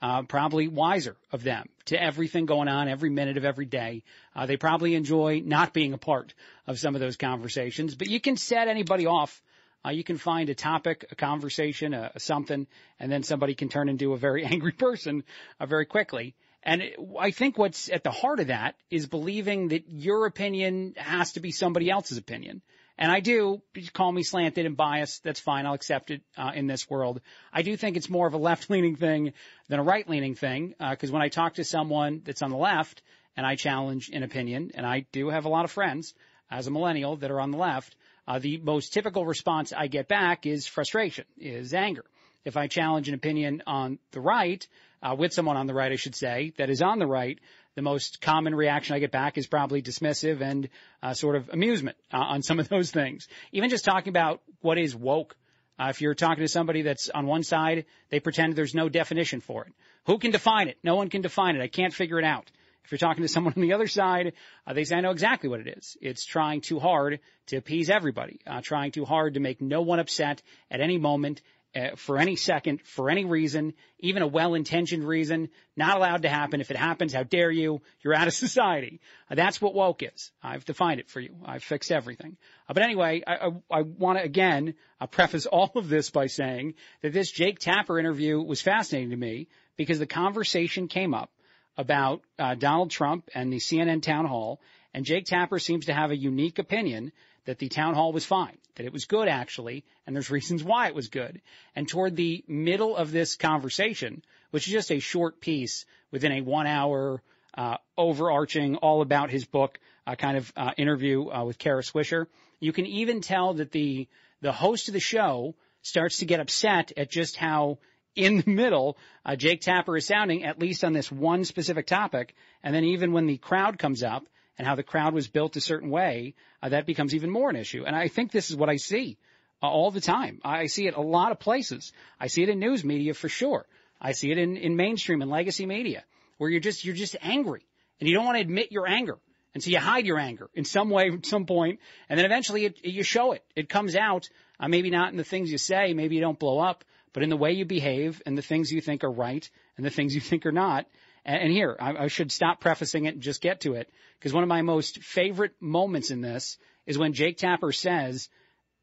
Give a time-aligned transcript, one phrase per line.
[0.03, 4.03] uh, probably wiser of them to everything going on every minute of every day.
[4.35, 6.33] Uh, they probably enjoy not being a part
[6.67, 9.41] of some of those conversations, but you can set anybody off.
[9.85, 12.67] Uh, you can find a topic, a conversation, a, a, something,
[12.99, 15.23] and then somebody can turn into a very angry person
[15.61, 16.35] uh, very quickly.
[16.63, 16.83] And
[17.17, 21.39] I think what's at the heart of that is believing that your opinion has to
[21.39, 22.61] be somebody else's opinion.
[22.97, 23.61] And I do
[23.93, 25.23] call me slanted and biased.
[25.23, 25.65] That's fine.
[25.65, 27.21] I'll accept it uh, in this world.
[27.51, 29.33] I do think it's more of a left leaning thing
[29.67, 30.75] than a right leaning thing.
[30.79, 33.01] Uh, Because uh, when I talk to someone that's on the left
[33.35, 36.13] and I challenge an opinion, and I do have a lot of friends
[36.51, 37.95] as a millennial that are on the left,
[38.27, 42.05] uh, the most typical response I get back is frustration, is anger.
[42.45, 44.65] If I challenge an opinion on the right,
[45.01, 47.39] uh, with someone on the right, I should say, that is on the right,
[47.75, 50.69] the most common reaction I get back is probably dismissive and
[51.01, 53.27] uh, sort of amusement uh, on some of those things.
[53.51, 55.35] Even just talking about what is woke.
[55.79, 59.41] Uh, if you're talking to somebody that's on one side, they pretend there's no definition
[59.41, 59.73] for it.
[60.05, 60.77] Who can define it?
[60.83, 61.61] No one can define it.
[61.61, 62.51] I can't figure it out.
[62.85, 64.33] If you're talking to someone on the other side,
[64.67, 65.97] uh, they say, I know exactly what it is.
[66.01, 69.99] It's trying too hard to appease everybody, uh, trying too hard to make no one
[69.99, 71.41] upset at any moment
[71.75, 76.61] uh, for any second, for any reason, even a well-intentioned reason, not allowed to happen.
[76.61, 77.81] If it happens, how dare you?
[78.01, 79.01] You're out of society.
[79.29, 80.31] Uh, that's what woke is.
[80.41, 81.35] I've defined it for you.
[81.43, 82.37] I've fixed everything.
[82.69, 86.27] Uh, but anyway, I, I, I want to again uh, preface all of this by
[86.27, 91.31] saying that this Jake Tapper interview was fascinating to me because the conversation came up
[91.75, 94.61] about uh, Donald Trump and the CNN town hall,
[94.93, 97.11] and Jake Tapper seems to have a unique opinion
[97.45, 100.87] that the town hall was fine, that it was good actually, and there's reasons why
[100.87, 101.41] it was good.
[101.75, 106.41] And toward the middle of this conversation, which is just a short piece within a
[106.41, 107.21] one hour,
[107.55, 112.27] uh, overarching all about his book, uh, kind of, uh, interview, uh, with Kara Swisher,
[112.59, 114.07] you can even tell that the,
[114.41, 117.77] the host of the show starts to get upset at just how
[118.15, 122.35] in the middle, uh, Jake Tapper is sounding, at least on this one specific topic.
[122.63, 124.25] And then even when the crowd comes up
[124.57, 127.55] and how the crowd was built a certain way, uh, that becomes even more an
[127.55, 127.83] issue.
[127.85, 129.17] And I think this is what I see
[129.61, 130.39] uh, all the time.
[130.43, 131.91] I see it a lot of places.
[132.19, 133.65] I see it in news media for sure.
[133.99, 136.03] I see it in, in mainstream and legacy media
[136.37, 137.65] where you're just, you're just angry
[137.99, 139.17] and you don't want to admit your anger.
[139.53, 141.79] And so you hide your anger in some way, at some point,
[142.09, 143.43] and then eventually it, you show it.
[143.55, 144.27] It comes out,
[144.59, 146.83] uh, maybe not in the things you say, maybe you don't blow up,
[147.13, 149.91] but in the way you behave and the things you think are right and the
[149.91, 150.85] things you think are not.
[151.25, 153.89] And here, I, should stop prefacing it and just get to it
[154.19, 158.27] because one of my most favorite moments in this is when Jake Tapper says,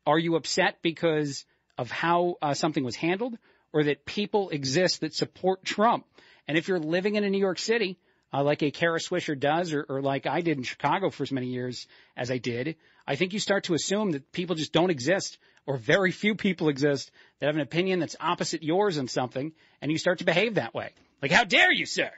[0.07, 1.45] are you upset because
[1.77, 3.37] of how uh, something was handled
[3.75, 6.07] or that people exist that support Trump?
[6.49, 7.99] And if you're living in a New York City,
[8.33, 11.33] uh, like a Kara Swisher does, or, or like I did in Chicago for as
[11.33, 12.77] many years as I did,
[13.07, 16.69] I think you start to assume that people just don't exist, or very few people
[16.69, 19.53] exist that have an opinion that's opposite yours on something,
[19.83, 20.91] and you start to behave that way.
[21.21, 22.11] Like, how dare you, sir?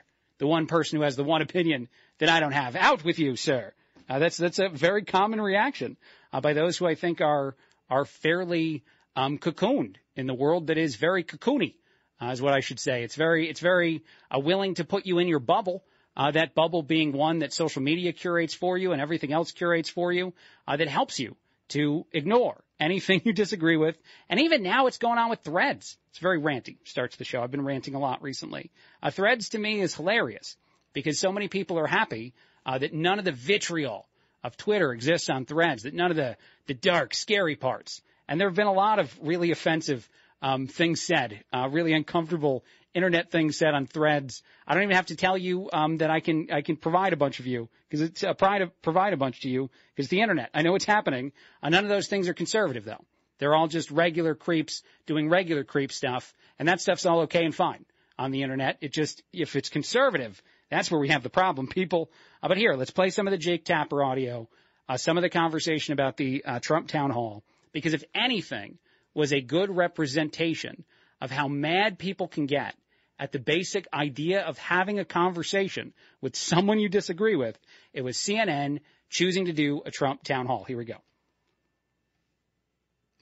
[0.43, 1.87] The one person who has the one opinion
[2.19, 2.75] that I don't have.
[2.75, 3.71] Out with you, sir.
[4.09, 5.95] Uh, that's that's a very common reaction
[6.33, 7.55] uh, by those who I think are
[7.89, 8.83] are fairly
[9.15, 11.75] um, cocooned in the world that is very cocoony,
[12.21, 13.03] uh, is what I should say.
[13.03, 15.85] It's very, it's very uh, willing to put you in your bubble.
[16.17, 19.89] Uh, that bubble being one that social media curates for you and everything else curates
[19.89, 20.33] for you,
[20.67, 21.37] uh, that helps you
[21.69, 23.97] to ignore anything you disagree with.
[24.29, 25.97] And even now it's going on with threads.
[26.11, 26.77] It's very ranty.
[26.83, 27.41] Starts the show.
[27.41, 28.71] I've been ranting a lot recently.
[29.01, 30.55] Uh, threads to me is hilarious
[30.93, 32.33] because so many people are happy
[32.65, 34.07] uh, that none of the vitriol
[34.43, 36.37] of Twitter exists on threads, that none of the,
[36.67, 38.01] the dark, scary parts.
[38.27, 40.07] And there have been a lot of really offensive
[40.41, 44.43] um, things said, uh, really uncomfortable internet things said on threads.
[44.67, 47.17] I don't even have to tell you um, that I can I can provide a
[47.17, 50.21] bunch of you because it's uh, provide a, provide a bunch to you because the
[50.21, 50.49] internet.
[50.53, 51.31] I know it's happening.
[51.61, 53.03] Uh, none of those things are conservative though.
[53.39, 57.53] They're all just regular creeps doing regular creep stuff, and that stuff's all okay and
[57.53, 57.85] fine
[58.17, 58.77] on the internet.
[58.81, 61.67] It just if it's conservative, that's where we have the problem.
[61.73, 62.11] People,
[62.41, 64.47] uh, but here let's play some of the Jake Tapper audio,
[64.87, 68.77] uh, some of the conversation about the uh, Trump town hall, because if anything
[69.13, 70.83] was a good representation
[71.21, 72.75] of how mad people can get
[73.23, 77.57] at the basic idea of having a conversation with someone you disagree with.
[77.93, 80.65] It was CNN choosing to do a Trump town hall.
[80.65, 80.97] Here we go.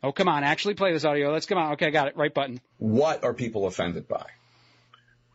[0.01, 0.43] Oh, come on.
[0.43, 1.31] Actually play this audio.
[1.31, 1.73] Let's come on.
[1.73, 2.17] Okay, I got it.
[2.17, 2.59] Right button.
[2.79, 4.25] What are people offended by?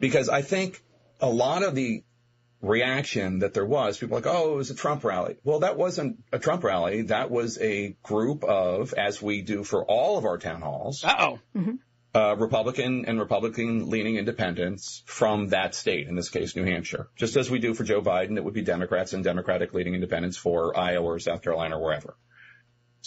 [0.01, 0.83] Because I think
[1.21, 2.03] a lot of the
[2.61, 5.37] reaction that there was, people like, oh, it was a Trump rally.
[5.45, 7.03] Well, that wasn't a Trump rally.
[7.03, 11.05] That was a group of, as we do for all of our town halls.
[11.05, 11.39] Uh-oh.
[11.57, 11.77] Mm-hmm
[12.17, 17.09] uh, Republican and Republican leaning independents from that state, in this case, New Hampshire.
[17.15, 20.39] Just as we do for Joe Biden, it would be Democrats and Democratic leaning independents
[20.39, 22.17] for Iowa or South Carolina or wherever.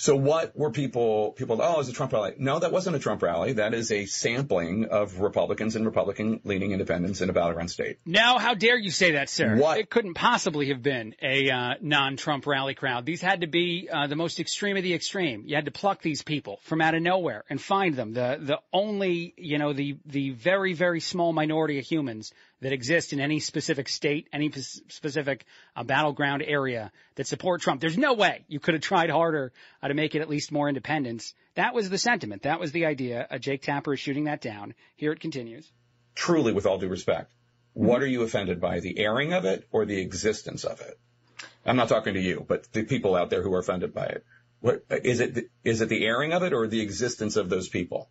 [0.01, 2.33] So what were people, people, oh, it was a Trump rally.
[2.37, 3.51] No, that wasn't a Trump rally.
[3.51, 7.99] That is a sampling of Republicans and Republican leaning independents in a battleground state.
[8.05, 9.57] Now, how dare you say that, sir?
[9.57, 9.77] What?
[9.77, 13.05] It couldn't possibly have been a uh, non-Trump rally crowd.
[13.05, 15.43] These had to be uh, the most extreme of the extreme.
[15.45, 18.13] You had to pluck these people from out of nowhere and find them.
[18.13, 22.31] The, the only, you know, the, the very, very small minority of humans
[22.61, 25.45] that exist in any specific state, any specific
[25.75, 27.81] uh, battleground area that support Trump.
[27.81, 30.67] There's no way you could have tried harder uh, to make it at least more
[30.67, 31.33] independence.
[31.55, 32.43] That was the sentiment.
[32.43, 33.27] That was the idea.
[33.29, 34.73] Uh, Jake Tapper is shooting that down.
[34.95, 35.71] Here it continues.
[36.15, 37.31] Truly, with all due respect,
[37.73, 38.81] what are you offended by?
[38.81, 40.99] The airing of it or the existence of it?
[41.65, 44.25] I'm not talking to you, but the people out there who are offended by it.
[44.59, 48.09] What, is it, is it the airing of it or the existence of those people?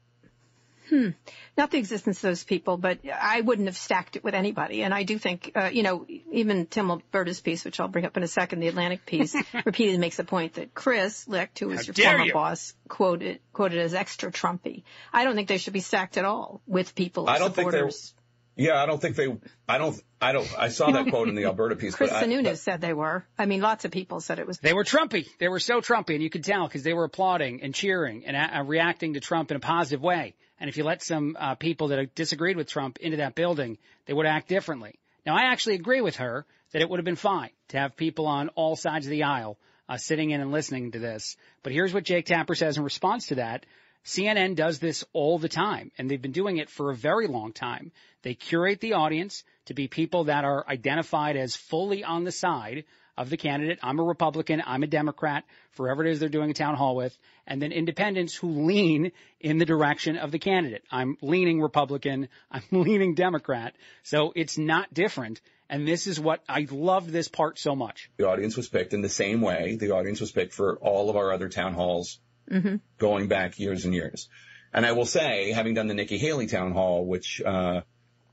[0.88, 1.10] Hmm.
[1.56, 4.82] Not the existence of those people, but I wouldn't have stacked it with anybody.
[4.82, 8.16] And I do think, uh, you know, even Tim Alberta's piece, which I'll bring up
[8.16, 11.86] in a second, the Atlantic piece, repeatedly makes the point that Chris Licht, who is
[11.86, 12.32] your former you.
[12.32, 14.84] boss, quoted quoted as extra Trumpy.
[15.12, 17.28] I don't think they should be stacked at all with people.
[17.28, 18.00] I don't supporters.
[18.00, 18.18] think they.
[18.58, 19.36] Yeah, I don't think they.
[19.68, 20.02] I don't.
[20.20, 20.48] I don't.
[20.58, 21.94] I saw that quote in the Alberta piece.
[21.94, 23.24] Chris but Sununu said they were.
[23.38, 24.58] I mean, lots of people said it was.
[24.58, 25.26] They were Trumpy.
[25.38, 28.36] They were so Trumpy, and you could tell because they were applauding and cheering and
[28.36, 30.34] uh, reacting to Trump in a positive way.
[30.60, 34.12] And if you let some uh, people that disagreed with Trump into that building, they
[34.12, 34.98] would act differently.
[35.24, 38.26] Now, I actually agree with her that it would have been fine to have people
[38.26, 39.58] on all sides of the aisle
[39.88, 41.36] uh, sitting in and listening to this.
[41.62, 43.66] But here's what Jake Tapper says in response to that.
[44.04, 47.52] CNN does this all the time, and they've been doing it for a very long
[47.52, 47.92] time.
[48.22, 52.84] They curate the audience to be people that are identified as fully on the side
[53.18, 53.78] of the candidate.
[53.82, 54.62] I'm a Republican.
[54.64, 55.44] I'm a Democrat.
[55.72, 57.16] Forever it is they're doing a town hall with.
[57.46, 60.84] And then independents who lean in the direction of the candidate.
[60.90, 62.28] I'm leaning Republican.
[62.50, 63.74] I'm leaning Democrat.
[64.04, 65.40] So it's not different.
[65.68, 68.10] And this is what I love this part so much.
[68.16, 71.16] The audience was picked in the same way the audience was picked for all of
[71.16, 72.76] our other town halls mm-hmm.
[72.96, 74.28] going back years and years.
[74.72, 77.82] And I will say, having done the Nikki Haley town hall, which uh,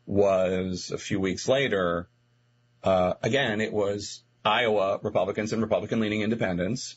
[0.05, 2.07] was a few weeks later,
[2.83, 6.95] uh, again, it was Iowa Republicans and Republican leaning independents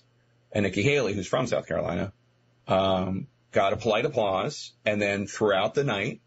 [0.53, 2.13] and Nikki Haley, who's from South Carolina,
[2.67, 4.73] um, got a polite applause.
[4.85, 6.21] And then throughout the night,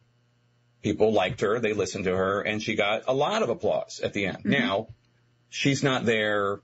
[0.82, 1.60] people liked her.
[1.60, 4.40] They listened to her and she got a lot of applause at the end.
[4.40, 4.52] Mm-hmm.
[4.52, 4.88] Now
[5.50, 6.62] she's not there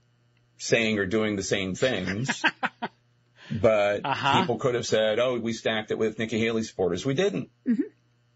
[0.56, 2.42] saying or doing the same things,
[3.50, 4.40] but uh-huh.
[4.40, 7.06] people could have said, Oh, we stacked it with Nikki Haley supporters.
[7.06, 7.50] We didn't.
[7.66, 7.82] Mm-hmm.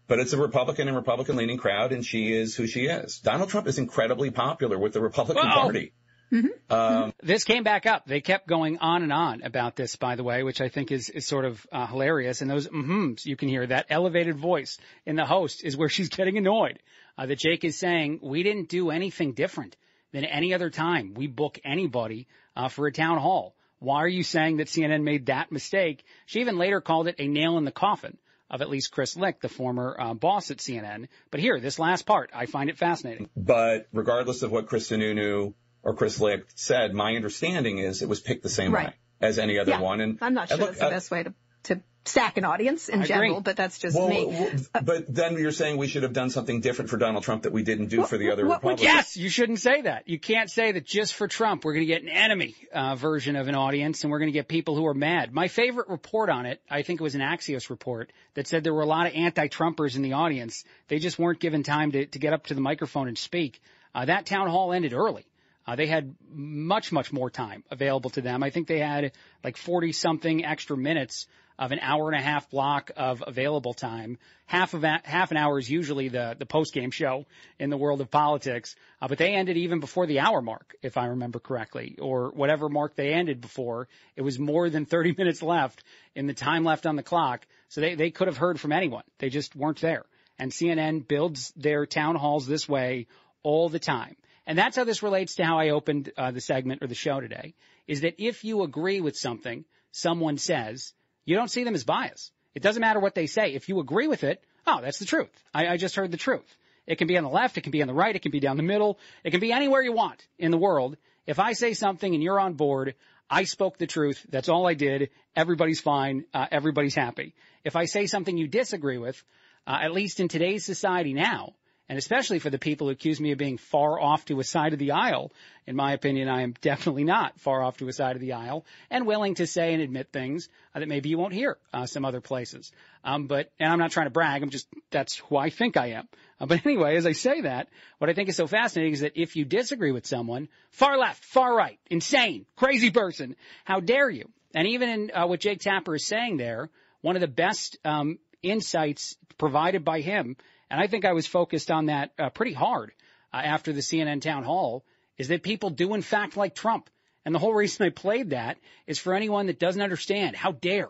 [0.07, 3.19] But it's a Republican and Republican leaning crowd and she is who she is.
[3.19, 5.55] Donald Trump is incredibly popular with the Republican Whoa.
[5.55, 5.93] Party.
[6.33, 6.73] Mm-hmm.
[6.73, 8.05] Um, this came back up.
[8.07, 11.09] They kept going on and on about this, by the way, which I think is,
[11.09, 12.41] is sort of uh, hilarious.
[12.41, 16.09] And those mm-hms you can hear, that elevated voice in the host is where she's
[16.09, 16.79] getting annoyed.
[17.17, 19.75] Uh, that Jake is saying, we didn't do anything different
[20.11, 21.13] than any other time.
[21.13, 23.55] We book anybody uh, for a town hall.
[23.77, 26.03] Why are you saying that CNN made that mistake?
[26.25, 28.17] She even later called it a nail in the coffin
[28.49, 31.07] of at least Chris Licht, the former uh, boss at CNN.
[31.31, 33.29] But here, this last part, I find it fascinating.
[33.35, 38.21] But regardless of what Chris Sununu or Chris Licht said, my understanding is it was
[38.21, 38.87] picked the same right.
[38.87, 39.81] way as any other yeah.
[39.81, 40.01] one.
[40.01, 42.89] And I'm not sure look, that's the uh, best way to to sack an audience
[42.89, 43.43] in I general, agree.
[43.43, 44.25] but that's just Well, me.
[44.25, 47.53] w- but then you're saying we should have done something different for Donald Trump that
[47.53, 48.83] we didn't do for the other what Republicans.
[48.83, 50.09] Yes, you shouldn't say that.
[50.09, 53.37] You can't say that just for Trump we're going to get an enemy uh, version
[53.37, 55.33] of an audience and we're going to get people who are mad.
[55.33, 58.73] My favorite report on it, I think it was an Axios report that said there
[58.73, 60.65] were a lot of anti-Trumpers in the audience.
[60.89, 63.61] They just weren't given time to, to get up to the microphone and speak.
[63.95, 65.25] Uh, that town hall ended early.
[65.65, 68.43] Uh, they had much, much more time available to them.
[68.43, 71.27] I think they had like 40 something extra minutes
[71.57, 74.17] of an hour and a half block of available time.
[74.45, 77.25] Half of a, half an hour is usually the the post game show
[77.59, 80.97] in the world of politics, uh, but they ended even before the hour mark, if
[80.97, 83.87] I remember correctly, or whatever mark they ended before.
[84.15, 85.83] It was more than 30 minutes left
[86.15, 89.03] in the time left on the clock, so they they could have heard from anyone.
[89.19, 90.05] They just weren't there.
[90.39, 93.07] And CNN builds their town halls this way
[93.43, 94.15] all the time.
[94.45, 97.19] And that's how this relates to how I opened uh, the segment or the show
[97.19, 97.55] today,
[97.87, 100.93] is that if you agree with something someone says,
[101.25, 102.31] you don't see them as bias.
[102.55, 103.53] It doesn't matter what they say.
[103.53, 105.31] If you agree with it, oh, that's the truth.
[105.53, 106.57] I, I just heard the truth.
[106.85, 108.41] It can be on the left, it can be on the right, it can be
[108.41, 110.97] down the middle, it can be anywhere you want in the world.
[111.25, 112.95] If I say something and you're on board,
[113.29, 114.25] I spoke the truth.
[114.29, 115.09] That's all I did.
[115.35, 116.25] Everybody's fine.
[116.33, 117.33] Uh, everybody's happy.
[117.63, 119.23] If I say something you disagree with,
[119.65, 121.53] uh, at least in today's society now,
[121.89, 124.73] and especially for the people who accuse me of being far off to a side
[124.73, 125.31] of the aisle.
[125.67, 128.65] In my opinion, I am definitely not far off to a side of the aisle
[128.89, 132.05] and willing to say and admit things uh, that maybe you won't hear uh, some
[132.05, 132.71] other places.
[133.03, 134.43] Um, but, and I'm not trying to brag.
[134.43, 136.07] I'm just, that's who I think I am.
[136.39, 139.13] Uh, but anyway, as I say that, what I think is so fascinating is that
[139.15, 143.35] if you disagree with someone, far left, far right, insane, crazy person,
[143.65, 144.29] how dare you?
[144.53, 146.69] And even in uh, what Jake Tapper is saying there,
[147.01, 150.37] one of the best um, insights provided by him
[150.73, 152.93] and I think I was focused on that uh, pretty hard
[153.31, 154.83] uh, after the CNN town hall,
[155.19, 156.89] is that people do in fact like Trump.
[157.23, 160.89] And the whole reason I played that is for anyone that doesn't understand, how dare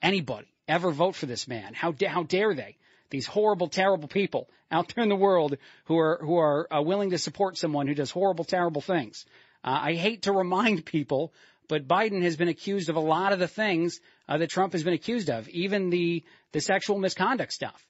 [0.00, 1.74] anybody ever vote for this man?
[1.74, 2.76] How, da- how dare they?
[3.10, 7.10] These horrible, terrible people out there in the world who are, who are uh, willing
[7.10, 9.26] to support someone who does horrible, terrible things.
[9.64, 11.32] Uh, I hate to remind people,
[11.66, 13.98] but Biden has been accused of a lot of the things
[14.28, 16.22] uh, that Trump has been accused of, even the,
[16.52, 17.84] the sexual misconduct stuff.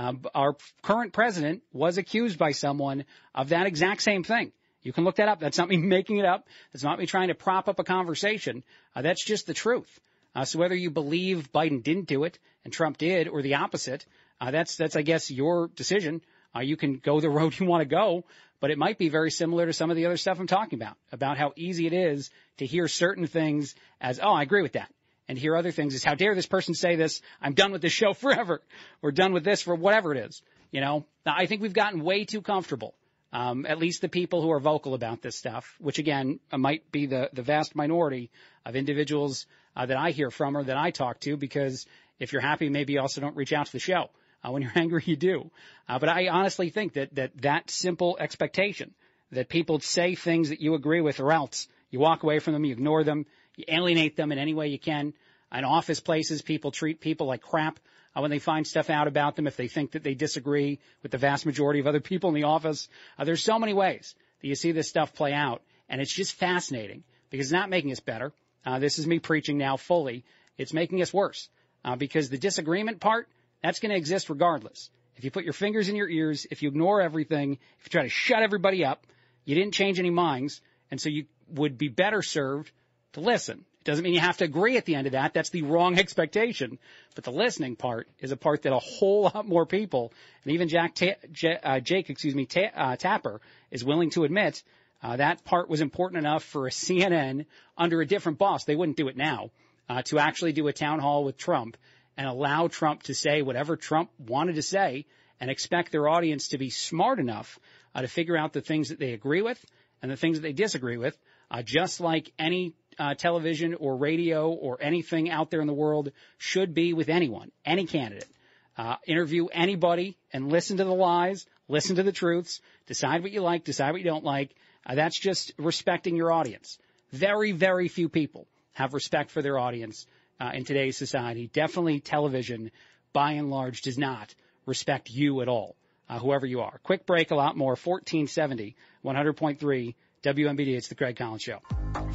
[0.00, 3.04] Um, our current president was accused by someone
[3.34, 4.50] of that exact same thing.
[4.82, 5.40] You can look that up.
[5.40, 6.48] That's not me making it up.
[6.72, 8.62] That's not me trying to prop up a conversation.
[8.96, 10.00] Uh, that's just the truth.
[10.34, 14.06] Uh, so whether you believe Biden didn't do it and Trump did, or the opposite,
[14.40, 16.22] uh, that's that's I guess your decision.
[16.56, 18.24] Uh, you can go the road you want to go,
[18.58, 20.96] but it might be very similar to some of the other stuff I'm talking about,
[21.12, 24.90] about how easy it is to hear certain things as, oh, I agree with that
[25.30, 27.22] and hear other things is how dare this person say this?
[27.40, 28.60] I'm done with this show forever.
[29.00, 30.42] We're done with this for whatever it is.
[30.72, 32.94] You know, I think we've gotten way too comfortable.
[33.32, 37.06] Um, at least the people who are vocal about this stuff, which again might be
[37.06, 38.28] the, the vast minority
[38.66, 39.46] of individuals
[39.76, 41.86] uh, that I hear from or that I talk to, because
[42.18, 44.10] if you're happy, maybe you also don't reach out to the show.
[44.42, 45.48] Uh, when you're angry, you do.
[45.88, 48.94] Uh, but I honestly think that, that that simple expectation
[49.30, 52.64] that people say things that you agree with or else you walk away from them,
[52.64, 53.26] you ignore them,
[53.60, 55.12] you alienate them in any way you can.
[55.52, 57.80] In office places, people treat people like crap
[58.14, 61.12] uh, when they find stuff out about them if they think that they disagree with
[61.12, 62.88] the vast majority of other people in the office.
[63.18, 66.34] Uh, there's so many ways that you see this stuff play out, and it's just
[66.34, 68.32] fascinating because it's not making us better.
[68.64, 70.24] Uh, this is me preaching now fully.
[70.56, 71.48] It's making us worse
[71.84, 73.28] uh, because the disagreement part
[73.62, 74.90] that's going to exist regardless.
[75.16, 78.02] If you put your fingers in your ears, if you ignore everything, if you try
[78.02, 79.06] to shut everybody up,
[79.44, 82.70] you didn't change any minds, and so you would be better served
[83.12, 83.64] to listen.
[83.80, 85.32] It doesn't mean you have to agree at the end of that.
[85.32, 86.78] That's the wrong expectation.
[87.14, 90.12] But the listening part is a part that a whole lot more people,
[90.44, 93.40] and even Jack Ta- J- uh, Jake, excuse me, Ta- uh, Tapper
[93.70, 94.62] is willing to admit
[95.02, 98.64] uh, that part was important enough for a CNN under a different boss.
[98.64, 99.50] They wouldn't do it now
[99.88, 101.76] uh, to actually do a town hall with Trump
[102.16, 105.06] and allow Trump to say whatever Trump wanted to say
[105.40, 107.58] and expect their audience to be smart enough
[107.94, 109.64] uh, to figure out the things that they agree with
[110.02, 111.16] and the things that they disagree with,
[111.50, 116.12] uh, just like any uh, television or radio or anything out there in the world
[116.36, 118.28] should be with anyone, any candidate.
[118.76, 123.40] Uh, interview anybody and listen to the lies, listen to the truths, decide what you
[123.40, 124.54] like, decide what you don't like.
[124.84, 126.78] Uh, that's just respecting your audience.
[127.10, 130.06] Very, very few people have respect for their audience
[130.38, 131.50] uh, in today's society.
[131.52, 132.70] Definitely television,
[133.14, 134.34] by and large, does not
[134.66, 135.74] respect you at all,
[136.08, 136.78] uh, whoever you are.
[136.82, 137.72] Quick break, a lot more.
[137.72, 140.76] 1470, 100.3 WMBD.
[140.76, 141.60] It's the Craig Collins Show.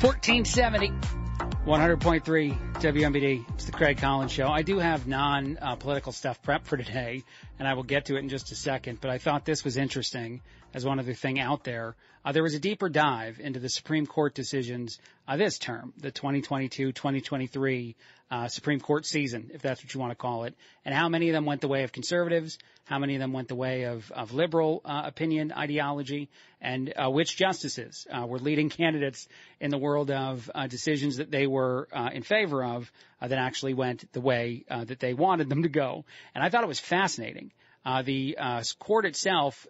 [0.02, 0.90] 1470,
[1.66, 3.46] 100.3 WMBD.
[3.54, 4.50] It's the Craig Collins Show.
[4.50, 7.24] I do have non-political stuff prepped for today,
[7.58, 9.00] and I will get to it in just a second.
[9.00, 10.42] But I thought this was interesting
[10.74, 11.96] as one other thing out there.
[12.26, 15.00] Uh, there was a deeper dive into the Supreme Court decisions
[15.30, 17.96] uh, this term, the 2022-2023
[18.32, 21.30] uh, Supreme Court season, if that's what you want to call it, and how many
[21.30, 24.12] of them went the way of conservatives, how many of them went the way of,
[24.12, 26.30] of liberal uh, opinion, ideology,
[26.62, 29.28] and uh, which justices uh, were leading candidates
[29.60, 32.92] in the world of uh, decisions that they were uh, in favor of
[33.22, 36.06] that actually went the way uh that they wanted them to go.
[36.36, 37.52] And I thought it was fascinating.
[37.84, 39.66] Uh the uh court itself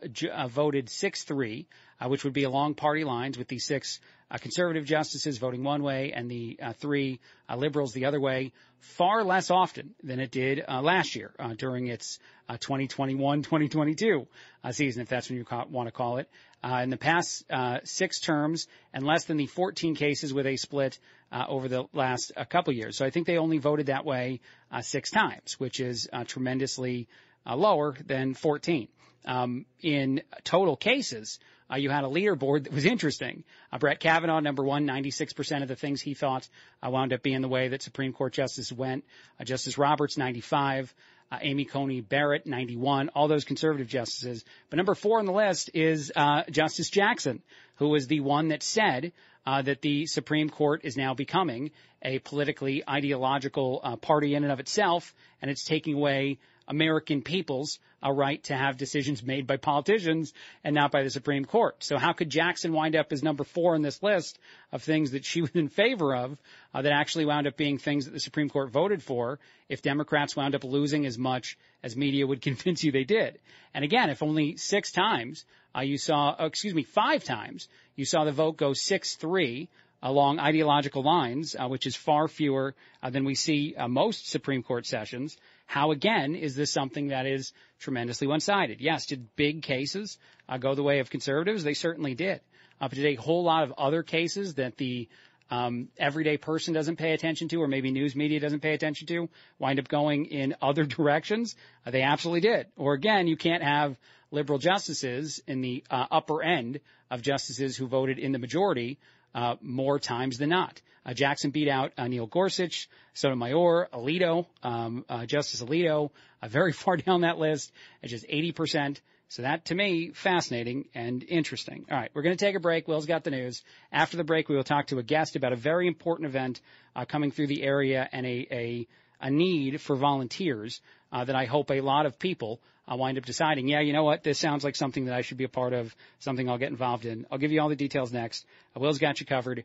[0.49, 1.65] voted 6-3,
[2.07, 4.01] which would be along party lines with the six
[4.31, 8.51] uh, conservative justices voting one way and the uh, three uh, liberals the other way
[8.79, 14.27] far less often than it did uh, last year uh, during its 2021-2022
[14.63, 16.29] uh, season, if that's what you ca- want to call it.
[16.63, 17.43] in the past
[17.83, 20.99] six terms and less than the 14 cases with a split
[21.31, 22.97] over the last couple years.
[22.97, 24.41] So I think they only voted that way
[24.81, 27.07] six times, which is tremendously
[27.47, 28.87] lower than 14.
[29.25, 31.39] Um, in total cases,
[31.71, 33.43] uh, you had a leaderboard that was interesting.
[33.71, 36.47] Uh, Brett Kavanaugh, number one, 96% of the things he thought
[36.85, 39.03] uh, wound up being the way that Supreme Court justice went.
[39.39, 40.93] Uh, Justice Roberts, 95.
[41.31, 43.09] Uh, Amy Coney Barrett, 91.
[43.09, 44.45] All those conservative justices.
[44.69, 47.41] But number four on the list is uh, Justice Jackson,
[47.77, 49.11] who was the one that said
[49.45, 55.13] that the Supreme Court is now becoming a politically ideological party in and of itself,
[55.41, 60.31] and it's taking away American people's a right to have decisions made by politicians
[60.63, 61.83] and not by the Supreme Court.
[61.83, 64.37] So how could Jackson wind up as number four in this list
[64.71, 66.37] of things that she was in favor of
[66.71, 70.35] uh, that actually wound up being things that the Supreme Court voted for if Democrats
[70.35, 73.39] wound up losing as much as media would convince you they did?
[73.73, 75.43] And again, if only six times
[75.75, 79.67] uh, you saw, oh, excuse me, five times you saw the vote go six three
[80.01, 84.63] along ideological lines, uh, which is far fewer uh, than we see uh, most Supreme
[84.63, 85.37] Court sessions.
[85.65, 88.81] How again is this something that is tremendously one-sided?
[88.81, 91.63] Yes, did big cases uh, go the way of conservatives?
[91.63, 92.41] They certainly did.
[92.79, 95.07] Uh, but did a whole lot of other cases that the
[95.49, 99.29] um, everyday person doesn't pay attention to, or maybe news media doesn't pay attention to,
[99.59, 101.55] wind up going in other directions?
[101.85, 102.67] Uh, they absolutely did.
[102.77, 103.97] Or again, you can't have
[104.31, 106.79] liberal justices in the upper end
[107.09, 108.97] of justices who voted in the majority
[109.35, 110.81] uh, more times than not.
[111.05, 116.09] Uh, Jackson beat out uh, Neil Gorsuch, Sotomayor, Alito, um, uh, Justice Alito,
[116.41, 117.71] uh, very far down that list
[118.01, 118.99] at just 80%.
[119.27, 121.85] So that to me, fascinating and interesting.
[121.91, 122.87] All right, we're going to take a break.
[122.87, 123.63] Will's got the news.
[123.91, 126.61] After the break, we will talk to a guest about a very important event
[126.95, 128.87] uh, coming through the area and a, a,
[129.19, 130.79] a need for volunteers
[131.11, 134.03] uh, that I hope a lot of people I'll wind up deciding, yeah, you know
[134.03, 136.69] what, this sounds like something that I should be a part of, something I'll get
[136.69, 137.25] involved in.
[137.31, 138.45] I'll give you all the details next.
[138.75, 139.63] Will's got you covered.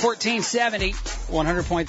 [0.00, 1.86] 1470, 100.3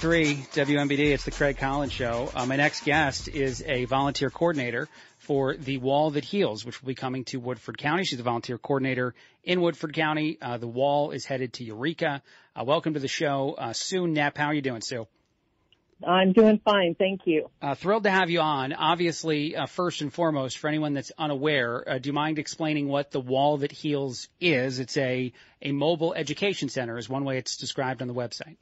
[0.49, 1.11] WMBD.
[1.13, 2.31] It's the Craig Collins Show.
[2.33, 6.87] Uh, my next guest is a volunteer coordinator for the Wall That Heals, which will
[6.87, 8.05] be coming to Woodford County.
[8.05, 10.39] She's a volunteer coordinator in Woodford County.
[10.41, 12.23] Uh, the Wall is headed to Eureka.
[12.55, 14.37] Uh, welcome to the show, uh, Sue Knepp.
[14.37, 15.05] How are you doing, Sue?
[16.05, 17.49] I'm doing fine, thank you.
[17.61, 18.71] Uh, thrilled to have you on.
[18.71, 23.11] Obviously, uh, first and foremost, for anyone that's unaware, uh, do you mind explaining what
[23.11, 24.79] the Wall That Heals is?
[24.79, 28.55] It's a a mobile education center, is one way it's described on the website.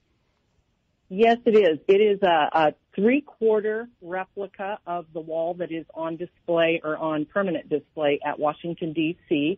[1.10, 1.80] Yes, it is.
[1.88, 7.26] It is a, a three-quarter replica of the wall that is on display or on
[7.26, 9.58] permanent display at Washington D.C.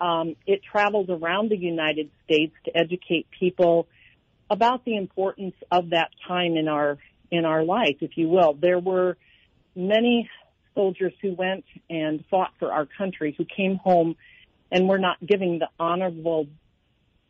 [0.00, 3.88] Um, it travels around the United States to educate people
[4.50, 6.98] about the importance of that time in our
[7.30, 8.54] in our life, if you will.
[8.54, 9.16] There were
[9.76, 10.28] many
[10.74, 14.16] soldiers who went and fought for our country who came home
[14.72, 16.48] and were not giving the honorable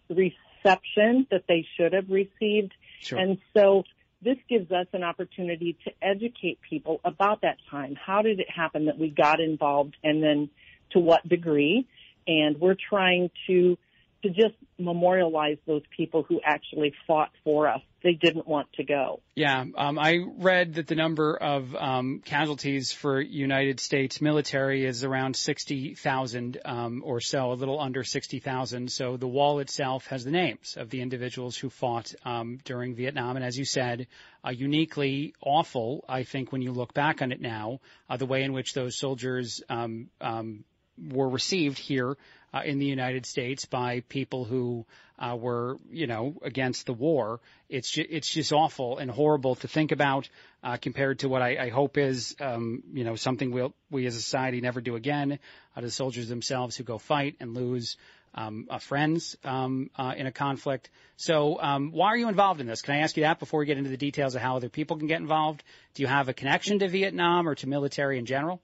[0.09, 2.72] reception that they should have received.
[3.00, 3.18] Sure.
[3.18, 3.85] And so
[4.22, 7.94] this gives us an opportunity to educate people about that time.
[7.94, 10.50] How did it happen that we got involved and then
[10.92, 11.87] to what degree?
[12.26, 13.78] And we're trying to
[14.22, 17.80] to just memorialize those people who actually fought for us.
[18.02, 19.20] They didn't want to go.
[19.35, 25.04] Yeah, um, I read that the number of um, casualties for United States military is
[25.04, 28.90] around 60,000 um, or so, a little under 60,000.
[28.90, 33.37] So the wall itself has the names of the individuals who fought um, during Vietnam,
[33.37, 34.06] and as you said,
[34.46, 36.04] uh, uniquely awful.
[36.09, 38.98] I think when you look back on it now, uh, the way in which those
[38.98, 40.64] soldiers um, um,
[41.09, 42.17] were received here
[42.53, 44.85] uh, in the United States by people who
[45.19, 47.41] uh, were, you know, against the war.
[47.69, 50.29] It's ju- it's just awful and horrible to think about
[50.65, 54.17] uh, compared to what I, I hope is, um, you know, something we'll, we as
[54.17, 55.39] a society never do again.
[55.77, 57.97] Uh, the soldiers themselves who go fight and lose
[58.35, 60.91] um, uh, friends um, uh, in a conflict.
[61.17, 62.83] So, um, why are you involved in this?
[62.83, 64.97] Can I ask you that before we get into the details of how other people
[64.97, 65.63] can get involved?
[65.95, 68.63] Do you have a connection to Vietnam or to military in general?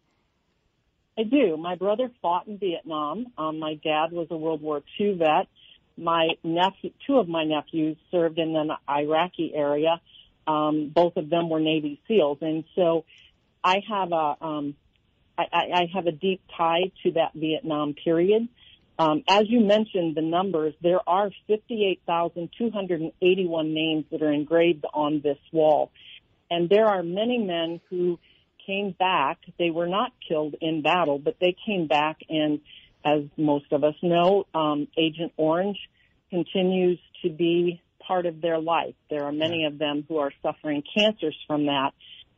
[1.18, 1.57] I do.
[1.57, 3.33] My brother fought in Vietnam.
[3.38, 5.48] Um, my dad was a World War II vet.
[5.96, 10.00] My nephew, two of my nephews served in the Iraqi area.
[10.46, 13.07] Um, both of them were Navy SEALs, and so
[13.64, 14.76] I have a um,
[15.38, 18.48] I, I have a deep tie to that Vietnam period.
[18.98, 25.37] Um, as you mentioned, the numbers, there are 58,281 names that are engraved on this
[25.52, 25.90] wall.
[26.50, 28.18] And there are many men who
[28.66, 29.38] came back.
[29.59, 32.61] They were not killed in battle, but they came back and
[33.05, 35.79] as most of us know, um, Agent Orange
[36.29, 38.94] continues to be part of their life.
[39.11, 41.92] There are many of them who are suffering cancers from that.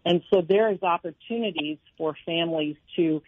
[0.05, 3.23] And so there is opportunities for families to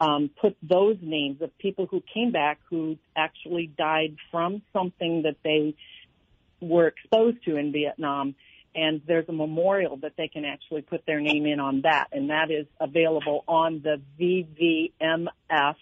[0.00, 5.36] um, put those names of people who came back who actually died from something that
[5.42, 5.74] they
[6.60, 8.34] were exposed to in Vietnam.
[8.78, 12.08] And there's a memorial that they can actually put their name in on that.
[12.12, 15.74] And that is available on the VVMF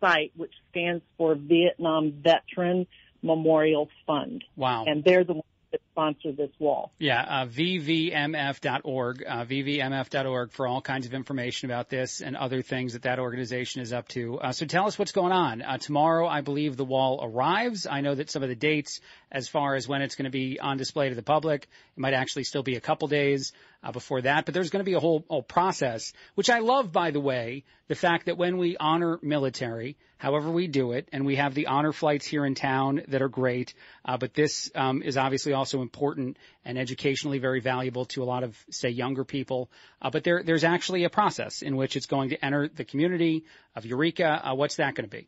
[0.00, 2.86] site, which stands for Vietnam Veteran
[3.22, 4.44] Memorial Fund.
[4.54, 4.84] Wow.
[4.86, 6.92] And they're the ones that sponsor this wall.
[6.98, 12.92] Yeah, uh, vvmf.org, uh, vvmf.org for all kinds of information about this and other things
[12.92, 14.38] that that organization is up to.
[14.38, 15.62] Uh, so tell us what's going on.
[15.62, 17.86] Uh, tomorrow, I believe the wall arrives.
[17.90, 20.60] I know that some of the dates as far as when it's going to be
[20.60, 24.22] on display to the public, it might actually still be a couple days uh, before
[24.22, 27.20] that, but there's going to be a whole, whole process, which I love, by the
[27.20, 31.54] way, the fact that when we honor military, however we do it, and we have
[31.54, 35.52] the honor flights here in town that are great, uh, but this um, is obviously
[35.52, 39.68] also important and educationally very valuable to a lot of, say, younger people.
[40.00, 43.44] Uh, but there, there's actually a process in which it's going to enter the community
[43.74, 44.40] of Eureka.
[44.44, 45.26] Uh, what's that going to be?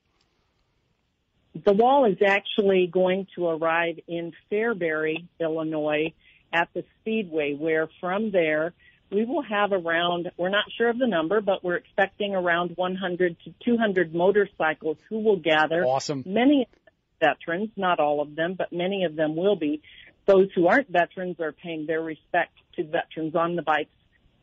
[1.64, 6.12] The wall is actually going to arrive in Fairbury, Illinois,
[6.54, 8.72] at the Speedway, where from there
[9.10, 13.36] we will have around, we're not sure of the number, but we're expecting around 100
[13.44, 15.84] to 200 motorcycles who will gather.
[15.84, 16.22] Awesome.
[16.24, 16.66] Many
[17.20, 19.82] veterans, not all of them, but many of them will be.
[20.26, 23.90] Those who aren't veterans are paying their respect to veterans on the bikes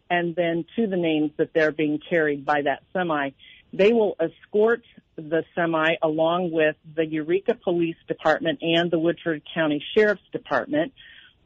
[0.10, 3.32] and then to the names that they're being carried by that semi.
[3.74, 4.84] They will escort
[5.16, 10.94] the semi along with the Eureka Police Department and the Woodford County Sheriff's Department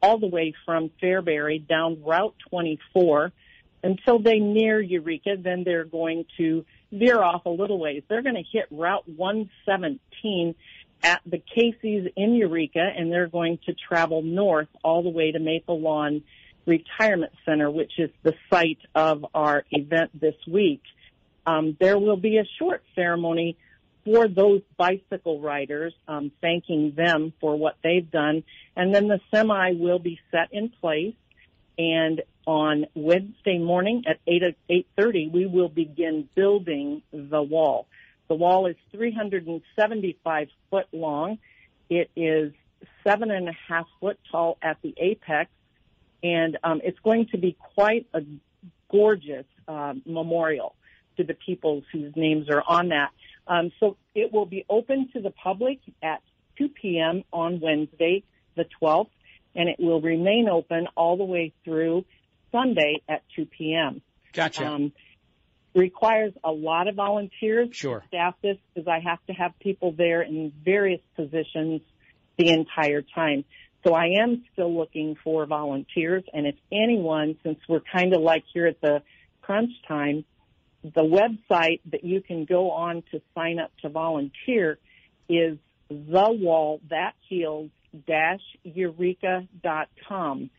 [0.02, 3.32] all the way from Fairbury down Route 24
[3.84, 5.36] until they near Eureka.
[5.40, 8.04] Then they're going to veer off a little ways.
[8.08, 10.56] They're going to hit Route 117
[11.04, 15.40] at the Casey's in Eureka, and they're going to travel north all the way to
[15.40, 16.24] Maple Lawn
[16.66, 20.82] Retirement Center, which is the site of our event this week.
[21.46, 23.56] Um, there will be a short ceremony
[24.06, 28.44] for those bicycle riders, um, thanking them for what they've done.
[28.76, 31.16] And then the semi will be set in place.
[31.78, 37.88] And on Wednesday morning at 8, 8.30, we will begin building the wall.
[38.28, 41.40] The wall is 375 foot long.
[41.90, 42.54] It is
[43.04, 45.50] seven and a half foot tall at the apex.
[46.24, 48.22] And um, it's going to be quite a
[48.92, 50.76] gorgeous uh, memorial
[51.18, 53.12] to the people whose names are on that.
[53.48, 56.22] Um, so it will be open to the public at
[56.58, 57.24] 2 p.m.
[57.32, 58.24] on Wednesday,
[58.56, 59.10] the 12th,
[59.56, 62.06] and it will remain open all the way through
[62.52, 64.02] Sunday at 2 p.m.
[64.34, 64.66] Gotcha.
[64.66, 64.94] Um,
[65.76, 68.00] requires a lot of volunteers sure.
[68.00, 71.82] to staff this because I have to have people there in various positions
[72.38, 73.44] the entire time.
[73.86, 78.44] So I am still looking for volunteers and if anyone, since we're kind of like
[78.54, 79.04] here at the
[79.42, 80.26] crunch time,
[80.94, 84.78] the website that you can go on to sign up to volunteer
[85.28, 85.58] is
[85.90, 87.70] the wall that heals
[88.08, 90.50] dash eureka.com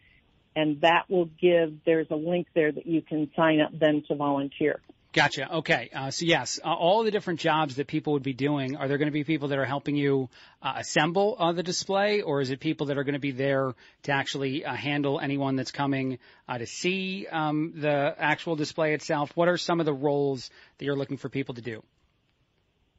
[0.56, 4.14] and that will give there's a link there that you can sign up then to
[4.14, 4.80] volunteer
[5.16, 5.50] Gotcha.
[5.50, 5.88] Okay.
[5.94, 8.98] Uh, so yes, uh, all the different jobs that people would be doing, are there
[8.98, 10.28] going to be people that are helping you
[10.60, 13.72] uh, assemble uh, the display, or is it people that are going to be there
[14.02, 19.34] to actually uh, handle anyone that's coming uh, to see um, the actual display itself?
[19.34, 21.82] What are some of the roles that you're looking for people to do?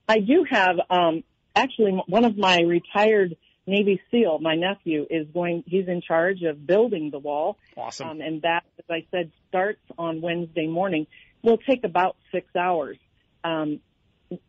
[0.10, 1.24] I do have um,
[1.56, 5.64] actually one of my retired Navy SEAL, my nephew, is going.
[5.68, 7.60] He's in charge of building the wall.
[7.76, 8.10] Awesome.
[8.10, 11.06] Um, and that, as I said, starts on Wednesday morning
[11.44, 12.98] will take about six hours.
[13.44, 13.80] Um,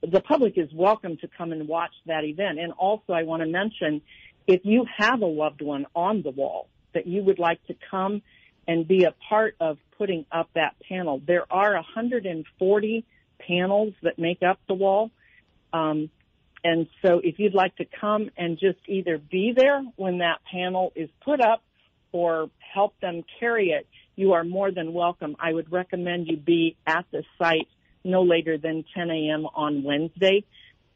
[0.02, 2.58] the public is welcome to come and watch that event.
[2.58, 4.02] And also, I want to mention,
[4.46, 8.22] if you have a loved one on the wall that you would like to come
[8.66, 13.04] and be a part of putting up that panel, there are 140
[13.38, 15.10] panels that make up the wall.
[15.72, 16.10] Um,
[16.64, 20.92] and so if you'd like to come and just either be there when that panel
[20.96, 21.62] is put up
[22.10, 23.86] or help them carry it,
[24.18, 25.36] you are more than welcome.
[25.38, 27.68] I would recommend you be at the site
[28.02, 29.46] no later than 10 a.m.
[29.54, 30.44] on Wednesday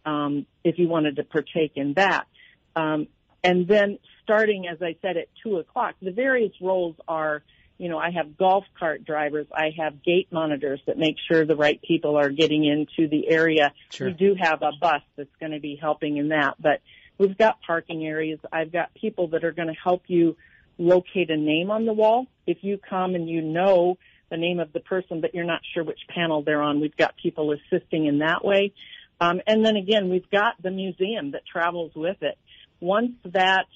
[0.04, 2.26] um, if you wanted to partake in that.
[2.74, 3.06] Um,
[3.44, 5.94] and then starting, as I said, at two o'clock.
[6.02, 7.44] The various roles are,
[7.78, 9.46] you know, I have golf cart drivers.
[9.54, 13.72] I have gate monitors that make sure the right people are getting into the area.
[13.90, 14.08] Sure.
[14.08, 16.80] We do have a bus that's going to be helping in that, but
[17.18, 18.40] we've got parking areas.
[18.52, 20.36] I've got people that are going to help you
[20.78, 22.26] locate a name on the wall.
[22.46, 23.98] If you come and you know
[24.30, 27.14] the name of the person, but you're not sure which panel they're on, we've got
[27.16, 28.72] people assisting in that way.
[29.20, 32.38] Um, and then again, we've got the museum that travels with it.
[32.80, 33.66] Once that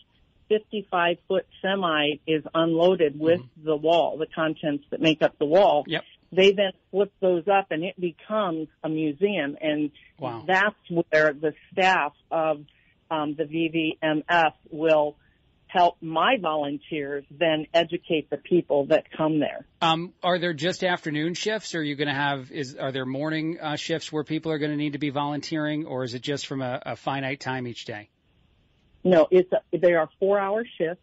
[0.48, 3.64] 55 foot semi is unloaded with mm-hmm.
[3.64, 6.02] the wall, the contents that make up the wall, yep.
[6.32, 9.56] they then flip those up and it becomes a museum.
[9.60, 10.42] And wow.
[10.46, 12.64] that's where the staff of
[13.10, 15.16] um, the VVMF will
[15.76, 19.66] help my volunteers then educate the people that come there.
[19.80, 22.50] Um, are there just afternoon shifts, or are you going to have?
[22.50, 25.86] Is are there morning uh, shifts where people are going to need to be volunteering,
[25.86, 28.08] or is it just from a, a finite time each day?
[29.04, 31.02] No, it's a, they are four-hour shifts.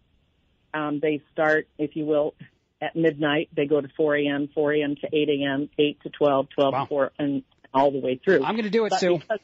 [0.74, 2.34] Um, they start, if you will,
[2.82, 3.50] at midnight.
[3.56, 4.96] They go to 4 a.m., 4 a.m.
[4.96, 6.84] to 8 a.m., 8 to 12, 12 wow.
[6.84, 8.44] to 4, and all the way through.
[8.44, 9.20] I'm going to do it, but Sue.
[9.20, 9.40] Because,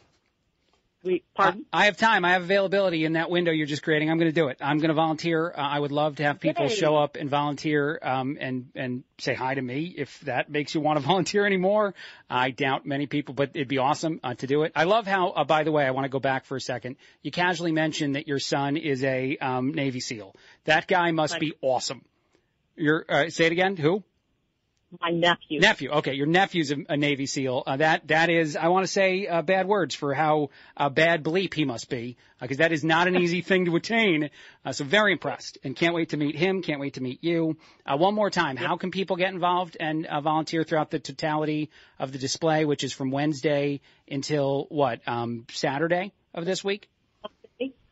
[1.04, 1.66] we, pardon?
[1.72, 2.26] I, I have time.
[2.26, 4.12] I have availability in that window you're just creating.
[4.12, 4.58] I'm going to do it.
[4.60, 5.50] I'm going to volunteer.
[5.50, 6.76] Uh, I would love to have people Yay.
[6.76, 10.82] show up and volunteer um, and and say hi to me if that makes you
[10.82, 11.94] want to volunteer anymore.
[12.30, 14.74] I doubt many people, but it'd be awesome uh, to do it.
[14.76, 15.30] I love how.
[15.30, 16.98] Uh, by the way, I want to go back for a second.
[17.22, 20.36] You casually mentioned that your son is a um, Navy SEAL.
[20.66, 22.04] That guy must be awesome.
[22.76, 23.78] Your uh, say it again.
[23.78, 24.04] Who?
[25.00, 25.60] My nephew.
[25.60, 25.90] Nephew.
[25.92, 27.64] Okay, your nephew's a, a Navy SEAL.
[27.66, 31.24] Uh, that that is, I want to say uh, bad words for how uh, bad
[31.24, 34.30] bleep he must be, because uh, that is not an easy thing to attain.
[34.66, 36.62] Uh, so very impressed, and can't wait to meet him.
[36.62, 37.58] Can't wait to meet you.
[37.86, 42.12] Uh, one more time, how can people get involved and volunteer throughout the totality of
[42.12, 46.90] the display, which is from Wednesday until what um, Saturday of this week?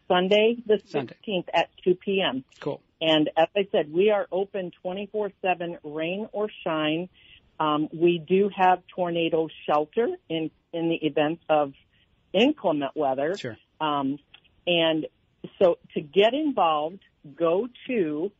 [0.08, 2.44] Sunday, the 16th at 2 p.m.
[2.62, 2.82] Cool.
[3.02, 7.10] And as I said, we are open 24-7, rain or shine.
[7.60, 11.74] Um, we do have tornado shelter in, in the event of
[12.34, 13.38] inclement weather.
[13.38, 13.58] Sure.
[13.80, 14.20] Um,
[14.66, 15.08] and
[15.60, 17.00] so to get involved,
[17.36, 18.32] go to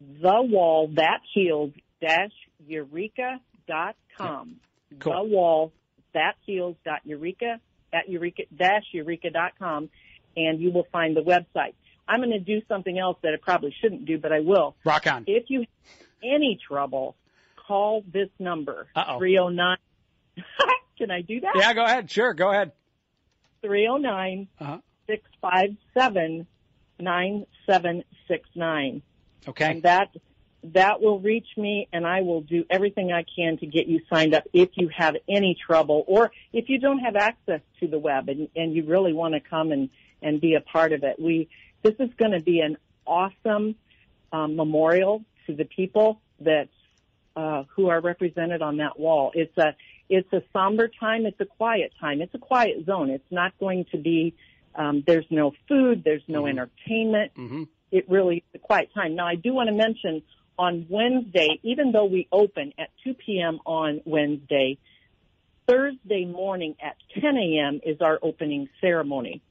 [0.00, 2.32] the wall that heals dash
[2.66, 4.56] eureka.com.
[4.98, 5.12] Cool.
[5.12, 5.72] The wall
[6.14, 7.60] that heals dot eureka
[7.92, 9.90] at eureka dash eureka.com
[10.36, 11.74] and you will find the website.
[12.10, 14.74] I'm going to do something else that I probably shouldn't do, but I will.
[14.84, 15.22] Rock on.
[15.28, 15.68] If you have
[16.24, 17.14] any trouble,
[17.54, 18.88] call this number.
[18.96, 19.18] Uh-oh.
[19.18, 19.76] 309.
[20.98, 21.52] Can I do that?
[21.54, 22.10] Yeah, go ahead.
[22.10, 22.72] Sure, go ahead.
[23.62, 24.78] 309 uh-huh.
[25.06, 26.48] 657
[26.98, 29.02] 9769.
[29.48, 29.70] Okay.
[29.70, 30.08] And that
[30.62, 34.34] that will reach me and I will do everything I can to get you signed
[34.34, 38.28] up if you have any trouble or if you don't have access to the web
[38.28, 39.88] and, and you really want to come and,
[40.20, 41.18] and be a part of it.
[41.18, 41.48] We
[41.82, 43.74] this is going to be an awesome
[44.32, 46.68] um, memorial to the people that
[47.36, 49.32] uh, who are represented on that wall.
[49.34, 49.74] It's a
[50.08, 51.26] it's a somber time.
[51.26, 52.20] It's a quiet time.
[52.20, 53.10] It's a quiet zone.
[53.10, 54.34] It's not going to be.
[54.74, 56.02] Um, there's no food.
[56.04, 56.58] There's no mm-hmm.
[56.58, 57.32] entertainment.
[57.36, 57.62] Mm-hmm.
[57.92, 59.14] It really is a quiet time.
[59.14, 60.22] Now, I do want to mention
[60.58, 63.60] on Wednesday, even though we open at 2 p.m.
[63.64, 64.78] on Wednesday,
[65.66, 67.80] Thursday morning at 10 a.m.
[67.84, 69.42] is our opening ceremony,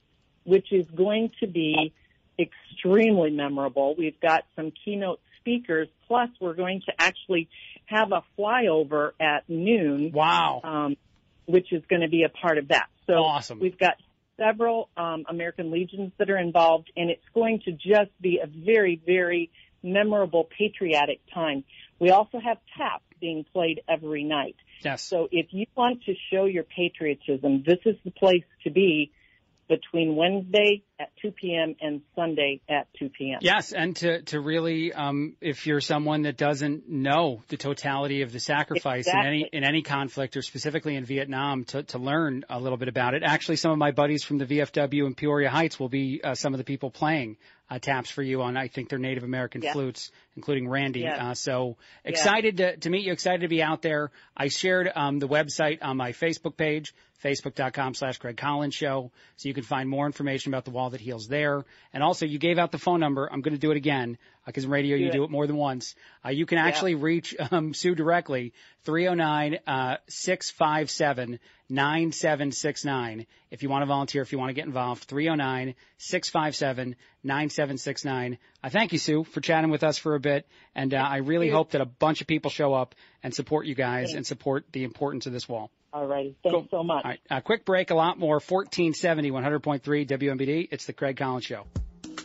[0.44, 1.94] which is going to be
[2.39, 3.95] extremely memorable.
[3.97, 7.49] We've got some keynote speakers, plus we're going to actually
[7.86, 10.12] have a flyover at noon.
[10.13, 10.62] Wow.
[10.63, 10.97] Um,
[11.45, 12.88] which is going to be a part of that.
[13.08, 13.60] So awesome.
[13.60, 13.95] we've got
[14.38, 19.02] several um, American Legions that are involved, and it's going to just be a very,
[19.04, 19.49] very
[19.82, 21.63] memorable patriotic time.
[21.99, 24.56] We also have taps being played every night.
[24.82, 25.04] Yes.
[25.04, 29.12] So if you want to show your patriotism, this is the place to be
[29.70, 31.76] between Wednesday at 2 p.m.
[31.80, 33.38] and Sunday at 2 p.m.
[33.42, 38.34] Yes, and to to really, um, if you're someone that doesn't know the totality of
[38.34, 39.22] the sacrifice exactly.
[39.22, 42.88] in any in any conflict, or specifically in Vietnam, to to learn a little bit
[42.88, 43.22] about it.
[43.24, 46.54] Actually, some of my buddies from the VFW in Peoria Heights will be uh, some
[46.54, 47.38] of the people playing
[47.70, 49.74] uh, taps for you on I think their Native American yes.
[49.74, 51.02] flutes, including Randy.
[51.02, 51.22] Yes.
[51.22, 54.12] Uh, so excited to to meet you, excited to be out there.
[54.36, 59.12] I shared um, the website on my Facebook page facebook.com slash Craig Collins Show.
[59.38, 61.66] So you can find more information about the wall that heals there.
[61.94, 63.30] And also you gave out the phone number.
[63.32, 65.14] I'm going to do it again because in radio do you it.
[65.14, 65.96] do it more than once.
[66.26, 67.00] Uh, you can actually yeah.
[67.02, 68.54] reach um, Sue directly,
[68.86, 73.28] 309 uh, 657 9769.
[73.52, 78.38] If you want to volunteer, if you want to get involved, 309 657 9769.
[78.64, 80.48] I thank you, Sue, for chatting with us for a bit.
[80.74, 83.76] And uh, I really hope that a bunch of people show up and support you
[83.76, 84.16] guys Thanks.
[84.16, 85.70] and support the importance of this wall.
[85.91, 86.36] All right.
[86.43, 86.67] Thanks Cool.
[86.69, 87.04] so much.
[87.06, 87.19] All right.
[87.32, 88.36] A quick break, a lot more.
[88.36, 90.67] 1470, 100.3 WMBD.
[90.71, 91.65] It's the Craig Collins Show.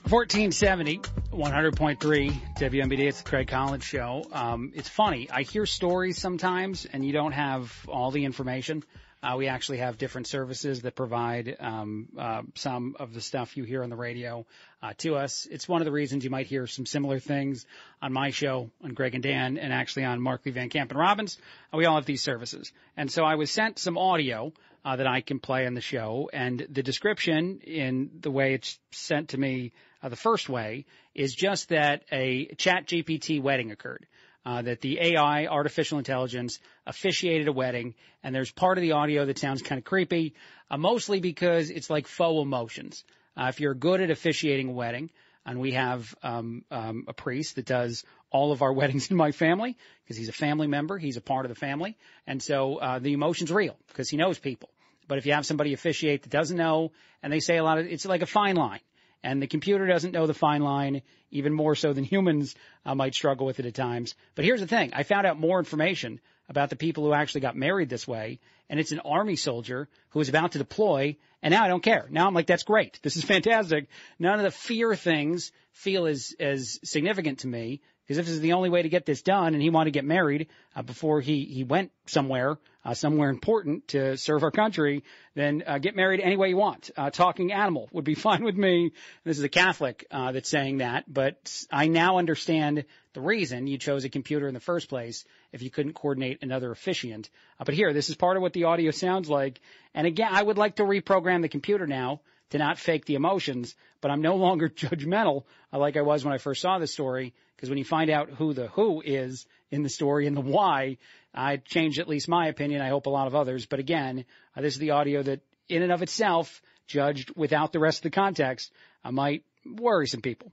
[0.08, 0.98] 1470,
[1.32, 3.00] 100.3 WMBD.
[3.08, 4.24] It's the Craig Collins Show.
[4.32, 5.30] Um, it's funny.
[5.30, 8.84] I hear stories sometimes, and you don't have all the information.
[9.24, 13.64] Uh, we actually have different services that provide um, uh, some of the stuff you
[13.64, 14.44] hear on the radio
[14.82, 15.48] uh, to us.
[15.50, 17.64] It's one of the reasons you might hear some similar things
[18.02, 21.38] on my show, on Greg and Dan, and actually on Markley Van Camp and Robbins.
[21.72, 22.70] Uh, we all have these services.
[22.98, 24.52] And so I was sent some audio
[24.84, 28.78] uh, that I can play on the show, and the description in the way it's
[28.92, 30.84] sent to me uh, the first way
[31.14, 34.06] is just that a chat GPT wedding occurred
[34.44, 39.24] uh, that the AI, artificial intelligence, officiated a wedding, and there's part of the audio
[39.24, 40.34] that sounds kind of creepy,
[40.70, 43.04] uh, mostly because it's like faux emotions.
[43.36, 45.10] Uh, if you're good at officiating a wedding,
[45.46, 49.32] and we have um, um, a priest that does all of our weddings in my
[49.32, 52.98] family because he's a family member, he's a part of the family, and so uh,
[52.98, 54.68] the emotion's real because he knows people.
[55.06, 57.86] But if you have somebody officiate that doesn't know, and they say a lot of,
[57.86, 58.80] it's like a fine line
[59.24, 63.14] and the computer doesn't know the fine line even more so than humans uh, might
[63.14, 64.14] struggle with it at times.
[64.34, 64.92] But here's the thing.
[64.92, 68.38] I found out more information about the people who actually got married this way.
[68.68, 71.16] And it's an army soldier who was about to deploy.
[71.42, 72.06] And now I don't care.
[72.10, 73.00] Now I'm like, that's great.
[73.02, 73.88] This is fantastic.
[74.18, 78.40] None of the fear things feel as, as significant to me because if this is
[78.40, 81.22] the only way to get this done and he wanted to get married uh, before
[81.22, 86.20] he, he went somewhere, uh, somewhere important to serve our country, then uh, get married
[86.20, 86.90] any way you want.
[86.98, 88.92] Uh, talking animal would be fine with me.
[89.24, 93.78] This is a Catholic uh, that's saying that, but I now understand the reason you
[93.78, 97.30] chose a computer in the first place if you couldn't coordinate another officiant.
[97.58, 99.60] Uh, but here, this is part of what the audio sounds like.
[99.94, 103.74] And again, I would like to reprogram the computer now to not fake the emotions,
[104.02, 107.68] but I'm no longer judgmental like I was when I first saw the story because
[107.68, 110.98] when you find out who the who is in the story and the why,
[111.34, 112.82] I changed at least my opinion.
[112.82, 113.66] I hope a lot of others.
[113.66, 114.24] But again,
[114.56, 118.02] uh, this is the audio that in and of itself, judged without the rest of
[118.04, 118.72] the context,
[119.04, 120.52] uh, might worry some people.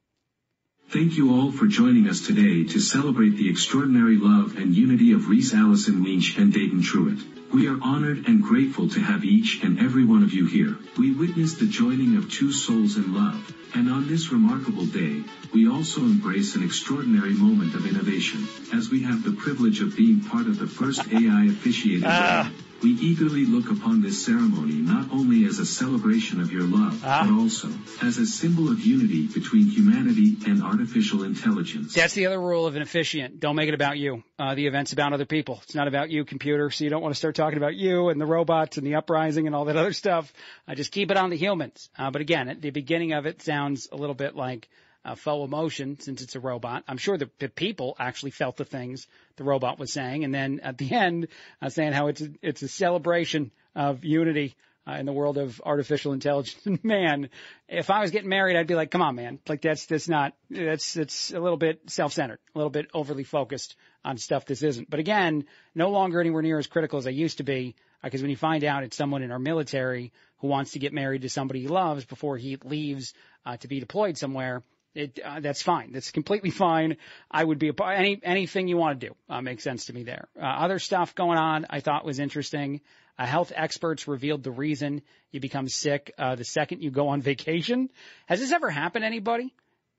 [0.89, 5.29] Thank you all for joining us today to celebrate the extraordinary love and unity of
[5.29, 7.40] Reese Allison Lynch and Dayton Truitt.
[7.53, 10.77] We are honored and grateful to have each and every one of you here.
[10.97, 15.21] We witness the joining of two souls in love, and on this remarkable day,
[15.53, 20.21] we also embrace an extraordinary moment of innovation, as we have the privilege of being
[20.21, 22.43] part of the first AI officiated ah.
[22.43, 22.70] wedding.
[22.83, 27.27] We eagerly look upon this ceremony not only as a celebration of your love, ah.
[27.27, 27.69] but also
[28.01, 31.93] as a symbol of unity between humanity and artificial intelligence.
[31.93, 33.39] That's the other rule of an officiant.
[33.39, 34.23] Don't make it about you.
[34.39, 35.59] Uh, the event's about other people.
[35.63, 36.71] It's not about you, computer.
[36.71, 39.45] So you don't want to start talking about you and the robots and the uprising
[39.45, 40.33] and all that other stuff.
[40.67, 41.89] Uh, just keep it on the humans.
[41.97, 44.67] Uh, but again, at the beginning of it sounds a little bit like
[45.03, 46.83] uh, faux emotion since it's a robot.
[46.87, 50.59] I'm sure the, the, people actually felt the things the robot was saying, and then
[50.61, 51.27] at the end,
[51.61, 54.55] uh, saying how it's a, it's a celebration of unity
[54.87, 56.79] uh, in the world of artificial intelligence.
[56.83, 57.29] man,
[57.67, 60.33] if I was getting married, I'd be like, come on, man, like that's that's not
[60.49, 64.89] that's it's a little bit self-centered, a little bit overly focused on stuff this isn't.
[64.89, 67.75] But again, no longer anywhere near as critical as I used to be.
[68.03, 70.91] Because uh, when you find out it's someone in our military who wants to get
[70.91, 73.13] married to somebody he loves before he leaves
[73.45, 75.93] uh, to be deployed somewhere, it, uh, that's fine.
[75.93, 76.97] That's completely fine.
[77.29, 80.03] I would be a, any anything you want to do uh, makes sense to me
[80.03, 80.27] there.
[80.37, 82.81] Uh, other stuff going on I thought was interesting.
[83.17, 85.01] Uh, health experts revealed the reason
[85.31, 87.89] you become sick uh, the second you go on vacation.
[88.25, 89.05] Has this ever happened?
[89.05, 89.53] Anybody?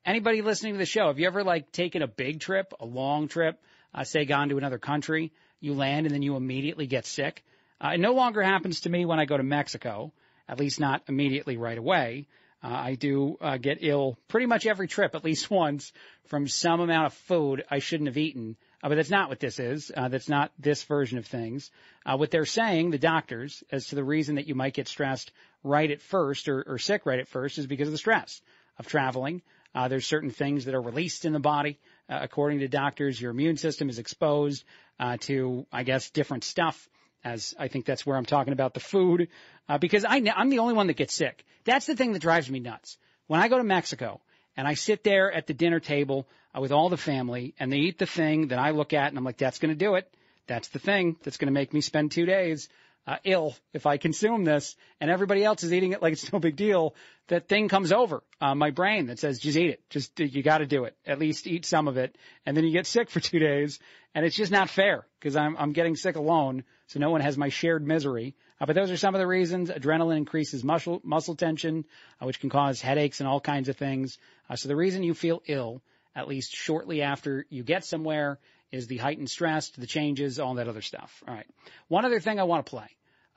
[0.05, 1.07] Anybody listening to the show?
[1.07, 3.63] Have you ever like taken a big trip, a long trip,
[3.95, 5.33] uh, say gone to another country?
[5.61, 7.45] You land and then you immediately get sick.
[7.81, 10.13] it no longer happens to me when I go to Mexico,
[10.49, 12.27] at least not immediately right away.
[12.63, 15.93] Uh, I do uh, get ill pretty much every trip, at least once,
[16.27, 18.57] from some amount of food I shouldn't have eaten.
[18.83, 19.93] Uh, but that's not what this is.
[19.97, 21.71] Uh, that's not this version of things.
[22.05, 25.31] Uh, what they're saying, the doctors, as to the reason that you might get stressed
[25.63, 28.41] right at first or, or sick right at first is because of the stress
[28.79, 29.43] of traveling.
[29.75, 31.79] Uh, there's certain things that are released in the body.
[32.09, 34.65] Uh, according to doctors, your immune system is exposed
[34.99, 36.89] uh, to, I guess, different stuff
[37.25, 39.29] as I think that's where I'm talking about the food,
[39.69, 41.45] uh, because I, I'm the only one that gets sick.
[41.65, 42.99] That's the thing that drives me nuts.
[43.27, 44.21] When I go to Mexico
[44.57, 47.79] and I sit there at the dinner table uh, with all the family and they
[47.79, 50.13] eat the thing that I look at and I'm like, that's going to do it.
[50.47, 52.69] That's the thing that's going to make me spend two days
[53.07, 56.39] uh, ill if I consume this, and everybody else is eating it like it's no
[56.39, 56.95] big deal.
[57.29, 59.91] That thing comes over uh, my brain that says, just eat it.
[59.91, 60.97] Just you got to do it.
[61.07, 63.81] At least eat some of it, and then you get sick for two days,
[64.15, 67.39] and it's just not fair because I'm I'm getting sick alone, so no one has
[67.39, 68.35] my shared misery.
[68.61, 69.71] Uh, but those are some of the reasons.
[69.71, 71.87] Adrenaline increases muscle muscle tension,
[72.21, 74.19] uh, which can cause headaches and all kinds of things.
[74.51, 75.81] Uh, so the reason you feel ill,
[76.15, 78.39] at least shortly after you get somewhere,
[78.71, 81.23] is the heightened stress, the changes, all that other stuff.
[81.27, 81.47] All right.
[81.89, 82.89] One other thing I want to play.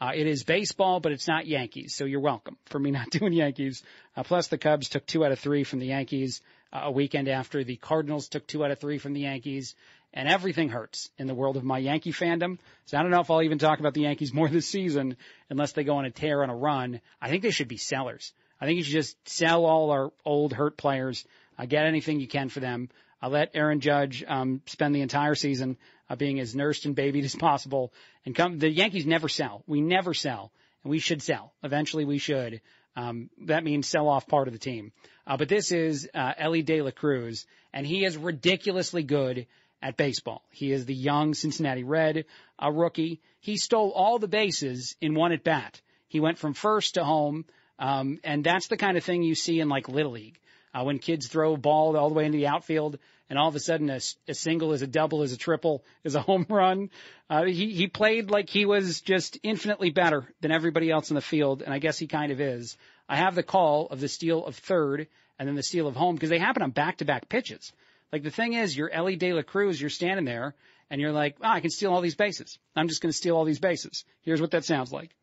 [0.02, 3.32] Uh, it is baseball, but it's not Yankees, so you're welcome for me not doing
[3.32, 3.84] Yankees.
[4.18, 6.42] Uh, plus, the Cubs took two out of three from the Yankees
[6.74, 9.76] uh, a weekend after the Cardinals took two out of three from the Yankees,
[10.16, 12.58] and everything hurts in the world of my Yankee fandom.
[12.86, 15.18] So I don't know if I'll even talk about the Yankees more this season
[15.50, 17.02] unless they go on a tear on a run.
[17.22, 18.34] I think they should be sellers.
[18.60, 21.26] I think you should just sell all our old hurt players,
[21.60, 22.90] uh, get anything you can for them.
[23.22, 25.78] I'll let Aaron Judge um, spend the entire season
[26.10, 27.92] uh, being as nursed and babied as possible.
[28.26, 29.64] And come, the Yankees never sell.
[29.68, 30.52] We never sell,
[30.84, 31.54] and we should sell.
[31.64, 32.62] Eventually, we should.
[32.96, 34.94] Um, that means sell off part of the team.
[35.28, 39.48] Uh, but this is uh, Elly De La Cruz, and he is ridiculously good
[39.86, 40.42] at baseball.
[40.50, 42.26] He is the young Cincinnati Red,
[42.58, 43.22] a rookie.
[43.40, 45.80] He stole all the bases in one at bat.
[46.08, 47.46] He went from first to home,
[47.78, 50.40] um, and that's the kind of thing you see in like Little League.
[50.74, 52.98] Uh, when kids throw a ball all the way into the outfield,
[53.30, 56.16] and all of a sudden a, a single is a double is a triple is
[56.16, 56.90] a home run.
[57.30, 61.22] Uh, he he played like he was just infinitely better than everybody else in the
[61.22, 62.76] field, and I guess he kind of is.
[63.08, 65.08] I have the call of the steal of third
[65.38, 67.72] and then the steal of home because they happen on back to back pitches.
[68.12, 70.56] Like the thing is, you're Elly De La Cruz, you're standing there
[70.90, 72.60] and you're like, oh, I can steal all these bases.
[72.76, 74.06] I'm just going to steal all these bases.
[74.22, 75.16] Here's what that sounds like.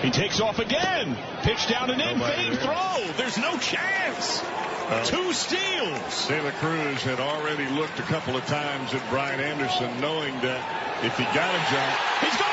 [0.00, 1.16] He takes off again.
[1.42, 2.18] Pitch down and in.
[2.18, 3.12] Fade throw.
[3.16, 4.42] There's no chance.
[4.42, 6.26] Uh, Two steals.
[6.28, 11.04] De La Cruz had already looked a couple of times at Brian Anderson, knowing that
[11.04, 12.47] if he got a jump, he's going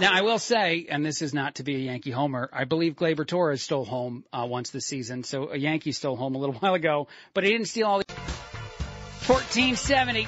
[0.00, 2.96] Now, I will say, and this is not to be a Yankee homer, I believe
[2.96, 5.22] Gleyber Torres stole home uh, once this season.
[5.22, 8.04] So a Yankee stole home a little while ago, but he didn't steal all the
[9.26, 10.26] 1470.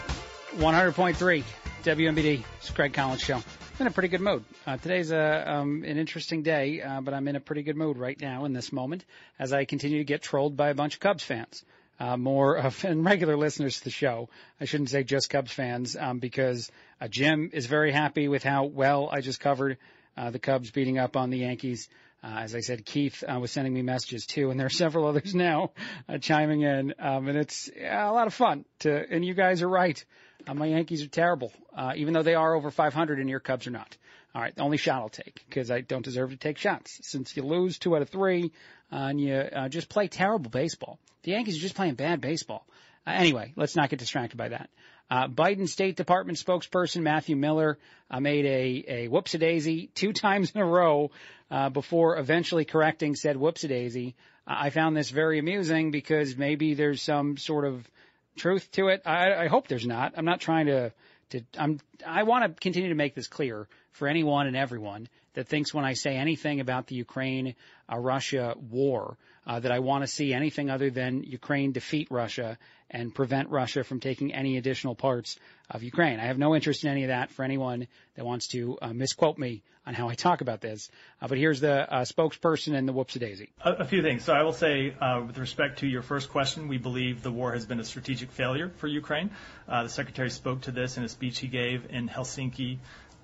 [0.59, 1.45] 100.3
[1.83, 2.45] WMBD.
[2.59, 3.37] It's Craig Collins Show.
[3.37, 3.45] I'm
[3.81, 4.45] in a pretty good mood.
[4.65, 7.99] Uh, today's a, um, an interesting day, uh, but I'm in a pretty good mood
[7.99, 9.05] right now in this moment
[9.37, 11.65] as I continue to get trolled by a bunch of Cubs fans.
[11.99, 14.29] Uh, more of, and regular listeners to the show.
[14.61, 16.71] I shouldn't say just Cubs fans, um, because
[17.01, 19.79] uh, Jim is very happy with how well I just covered
[20.17, 21.89] uh, the Cubs beating up on the Yankees.
[22.23, 25.07] Uh, as I said, Keith uh, was sending me messages too, and there are several
[25.09, 25.73] others now
[26.09, 28.65] uh, chiming in, um, and it's a lot of fun.
[28.81, 30.03] To and you guys are right.
[30.47, 33.67] Uh, my Yankees are terrible, uh, even though they are over 500 and your Cubs
[33.67, 33.97] are not.
[34.35, 37.01] All right, the only shot I'll take because I don't deserve to take shots.
[37.03, 38.53] Since you lose two out of three
[38.91, 42.67] and you uh, just play terrible baseball, the Yankees are just playing bad baseball.
[43.07, 44.71] Uh, anyway, let's not get distracted by that.
[45.09, 47.79] Uh, Biden State Department spokesperson Matthew Miller
[48.11, 51.11] uh, made a, a whoopsie daisy two times in a row
[51.51, 54.15] uh, before eventually correcting said whoopsie daisy.
[54.47, 57.89] Uh, I found this very amusing because maybe there's some sort of
[58.37, 59.03] truth to it.
[59.07, 60.15] I, I hope there's not.
[60.17, 60.93] I'm not trying to,
[61.31, 65.49] to, I'm, I want to continue to make this clear for anyone and everyone that
[65.49, 67.55] thinks when I say anything about the Ukraine
[67.91, 69.17] uh, Russia war
[69.47, 72.59] uh, that I want to see anything other than Ukraine defeat Russia
[72.91, 75.39] and prevent Russia from taking any additional parts
[75.71, 76.21] of Ukraine.
[76.21, 79.39] I have no interest in any of that for anyone that wants to uh, misquote
[79.39, 80.91] me on how I talk about this.
[81.21, 83.51] Uh, but here's the uh, spokesperson and the whoopsie daisy.
[83.65, 84.25] A, a, few things.
[84.25, 87.53] So I will say, uh, with respect to your first question, we believe the war
[87.53, 89.31] has been a strategic failure for Ukraine.
[89.69, 92.79] Uh, the secretary spoke to this in a speech he gave in Helsinki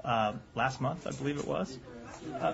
[0.05, 1.79] uh, last month, I believe it was.
[2.41, 2.53] Uh,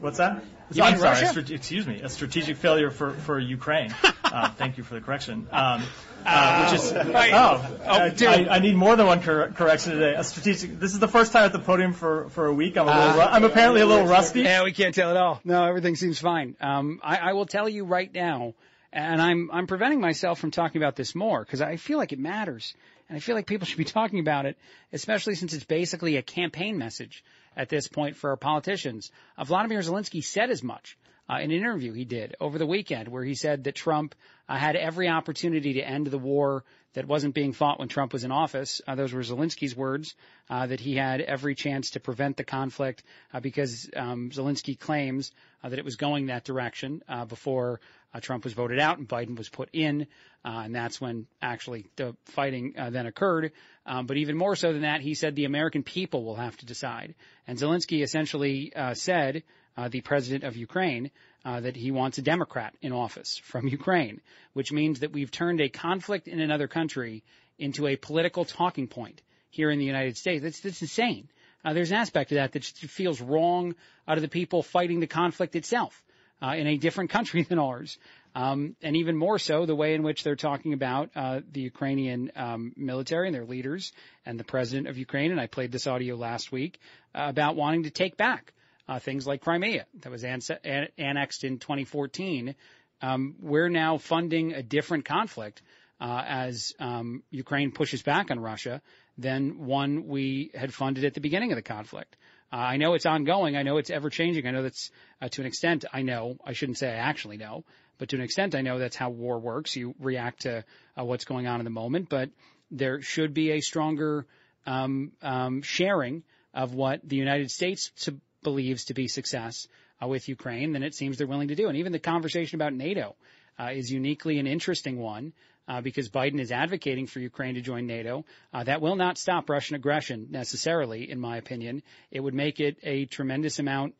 [0.00, 0.44] what's that?
[0.72, 3.94] You I'm sorry, strate- excuse me, a strategic failure for, for Ukraine.
[4.24, 5.46] uh, thank you for the correction.
[5.52, 5.82] Um,
[6.26, 10.14] uh, which is oh, oh I, I, need more than one cor- correction today.
[10.14, 10.80] A strategic.
[10.80, 12.78] This is the first time at the podium for, for a week.
[12.78, 13.14] I'm a little.
[13.14, 14.40] Ru- I'm apparently a little rusty.
[14.40, 15.40] Yeah, we can't tell at all.
[15.44, 16.56] No, everything seems fine.
[16.60, 18.54] Um, I, I will tell you right now,
[18.90, 22.18] and I'm I'm preventing myself from talking about this more because I feel like it
[22.18, 22.74] matters,
[23.10, 24.56] and I feel like people should be talking about it,
[24.94, 27.22] especially since it's basically a campaign message
[27.56, 29.10] at this point for our politicians.
[29.36, 30.96] Uh, Vladimir Zelensky said as much
[31.28, 34.14] uh, in an interview he did over the weekend where he said that Trump
[34.48, 38.24] uh, had every opportunity to end the war that wasn't being fought when Trump was
[38.24, 38.80] in office.
[38.86, 40.14] Uh, those were Zelensky's words,
[40.48, 43.02] uh, that he had every chance to prevent the conflict
[43.32, 45.32] uh, because um, Zelensky claims
[45.62, 47.80] uh, that it was going that direction before
[48.14, 50.06] uh, Trump was voted out and Biden was put in,
[50.44, 53.52] and that's when actually the fighting then occurred.
[53.86, 56.66] Um, but even more so than that, he said the American people will have to
[56.66, 57.14] decide.
[57.46, 59.42] And Zelensky essentially said
[59.76, 61.10] uh, the president of Ukraine,
[61.44, 64.20] uh, that he wants a Democrat in office from Ukraine,
[64.52, 67.22] which means that we've turned a conflict in another country
[67.58, 70.42] into a political talking point here in the United States.
[70.42, 71.28] That's, that's insane.
[71.64, 73.74] Uh, there's an aspect of that that feels wrong
[74.06, 76.02] out of the people fighting the conflict itself
[76.42, 77.98] uh, in a different country than ours.
[78.36, 82.32] Um, and even more so, the way in which they're talking about uh, the Ukrainian
[82.34, 83.92] um, military and their leaders
[84.26, 85.30] and the president of Ukraine.
[85.30, 86.80] And I played this audio last week
[87.14, 88.52] uh, about wanting to take back
[88.88, 92.56] uh, things like Crimea that was annexed in 2014
[93.04, 95.62] um, we're now funding a different conflict
[96.00, 98.80] uh, as um, Ukraine pushes back on Russia
[99.18, 102.16] than one we had funded at the beginning of the conflict.
[102.54, 103.56] Uh, I know it's ongoing.
[103.56, 104.46] I know it's ever changing.
[104.46, 105.86] I know that's uh, to an extent.
[105.92, 106.36] I know.
[106.46, 107.64] I shouldn't say I actually know,
[107.98, 109.74] but to an extent, I know that's how war works.
[109.74, 110.64] You react to
[110.96, 112.30] uh, what's going on in the moment, but
[112.70, 114.24] there should be a stronger
[114.66, 116.22] um, um, sharing
[116.54, 119.66] of what the United States to, believes to be success
[120.00, 121.66] uh, with Ukraine than it seems they're willing to do.
[121.66, 123.16] And even the conversation about NATO
[123.58, 125.32] uh, is uniquely an interesting one
[125.68, 128.24] uh, because Biden is advocating for Ukraine to join NATO.
[128.52, 131.82] Uh, that will not stop Russian aggression necessarily, in my opinion.
[132.10, 133.94] It would make it a tremendous amount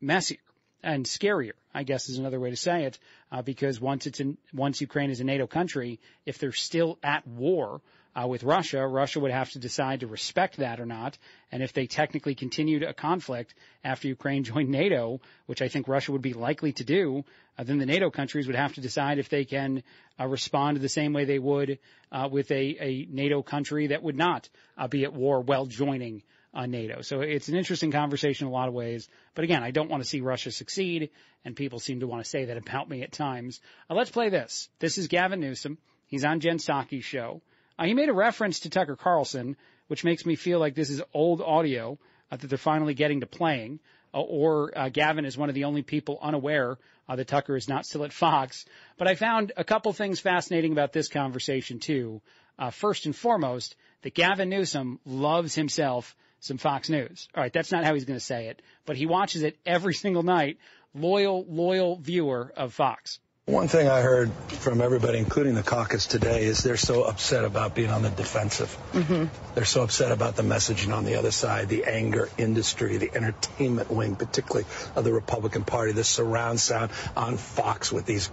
[0.00, 0.38] messier
[0.82, 2.98] and scarier, I guess is another way to say it,
[3.32, 7.26] uh, because once it's in, once Ukraine is a NATO country, if they're still at
[7.26, 7.80] war
[8.16, 11.18] uh, with Russia, Russia would have to decide to respect that or not.
[11.52, 13.54] And if they technically continued a conflict
[13.84, 17.24] after Ukraine joined NATO, which I think Russia would be likely to do,
[17.58, 19.82] uh, then the NATO countries would have to decide if they can
[20.18, 21.78] uh, respond the same way they would
[22.10, 24.48] uh, with a, a NATO country that would not
[24.78, 26.22] uh, be at war while joining
[26.54, 27.02] uh, NATO.
[27.02, 29.08] So it's an interesting conversation in a lot of ways.
[29.34, 31.10] But again, I don't want to see Russia succeed,
[31.44, 33.60] and people seem to want to say that about me at times.
[33.90, 34.70] Let's play this.
[34.78, 35.76] This is Gavin Newsom.
[36.06, 37.42] He's on Jen Psaki's show.
[37.78, 39.56] Uh, he made a reference to Tucker Carlson,
[39.88, 41.98] which makes me feel like this is old audio
[42.30, 43.80] uh, that they're finally getting to playing.
[44.14, 47.68] Uh, or uh, Gavin is one of the only people unaware uh, that Tucker is
[47.68, 48.64] not still at Fox.
[48.96, 52.22] But I found a couple things fascinating about this conversation too.
[52.58, 57.28] Uh, first and foremost, that Gavin Newsom loves himself some Fox News.
[57.34, 59.94] All right, that's not how he's going to say it, but he watches it every
[59.94, 60.58] single night.
[60.94, 63.18] Loyal, loyal viewer of Fox.
[63.48, 67.76] One thing I heard from everybody, including the caucus today, is they're so upset about
[67.76, 68.76] being on the defensive.
[68.90, 69.26] Mm-hmm.
[69.54, 73.88] They're so upset about the messaging on the other side, the anger industry, the entertainment
[73.88, 74.66] wing, particularly
[74.96, 78.32] of the Republican Party, the surround sound on Fox with these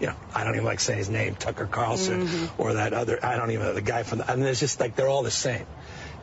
[0.00, 2.60] you know, I don't even like saying his name, Tucker Carlson, mm-hmm.
[2.60, 4.80] or that other, I don't even know, the guy from the, I mean, it's just
[4.80, 5.66] like they're all the same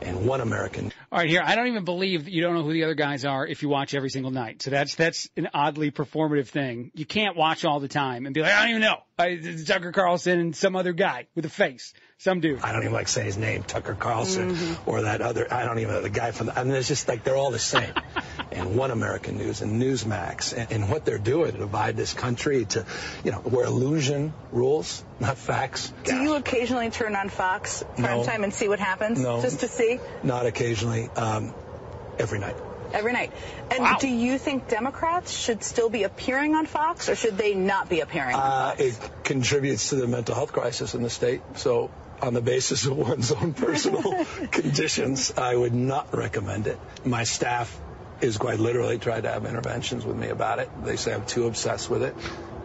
[0.06, 0.92] and one American.
[1.10, 3.46] All right, here I don't even believe you don't know who the other guys are
[3.46, 4.62] if you watch every single night.
[4.62, 6.90] So that's that's an oddly performative thing.
[6.94, 8.96] You can't watch all the time and be like, I don't even know.
[9.18, 11.92] I, Tucker Carlson and some other guy with a face,
[12.22, 12.60] some dude.
[12.62, 14.88] I don't even like saying his name, Tucker Carlson, mm-hmm.
[14.88, 15.52] or that other.
[15.52, 16.46] I don't even know the guy from.
[16.46, 17.92] The, I mean, it's just like they're all the same.
[18.52, 22.64] and One American News and Newsmax and, and what they're doing to divide this country
[22.66, 22.86] to,
[23.24, 25.92] you know, where illusion rules, not facts.
[26.04, 28.24] Do you occasionally turn on Fox prime no.
[28.24, 29.20] time and see what happens?
[29.20, 29.42] No.
[29.42, 29.98] Just to see?
[30.22, 31.08] Not occasionally.
[31.16, 31.52] Um,
[32.20, 32.54] every night.
[32.92, 33.32] Every night.
[33.70, 33.96] And wow.
[33.98, 38.00] do you think Democrats should still be appearing on Fox or should they not be
[38.00, 41.40] appearing uh, It contributes to the mental health crisis in the state.
[41.56, 41.90] So
[42.22, 46.78] on the basis of one's own personal conditions, I would not recommend it.
[47.04, 47.78] My staff
[48.20, 50.70] is quite literally tried to have interventions with me about it.
[50.84, 52.14] They say I'm too obsessed with it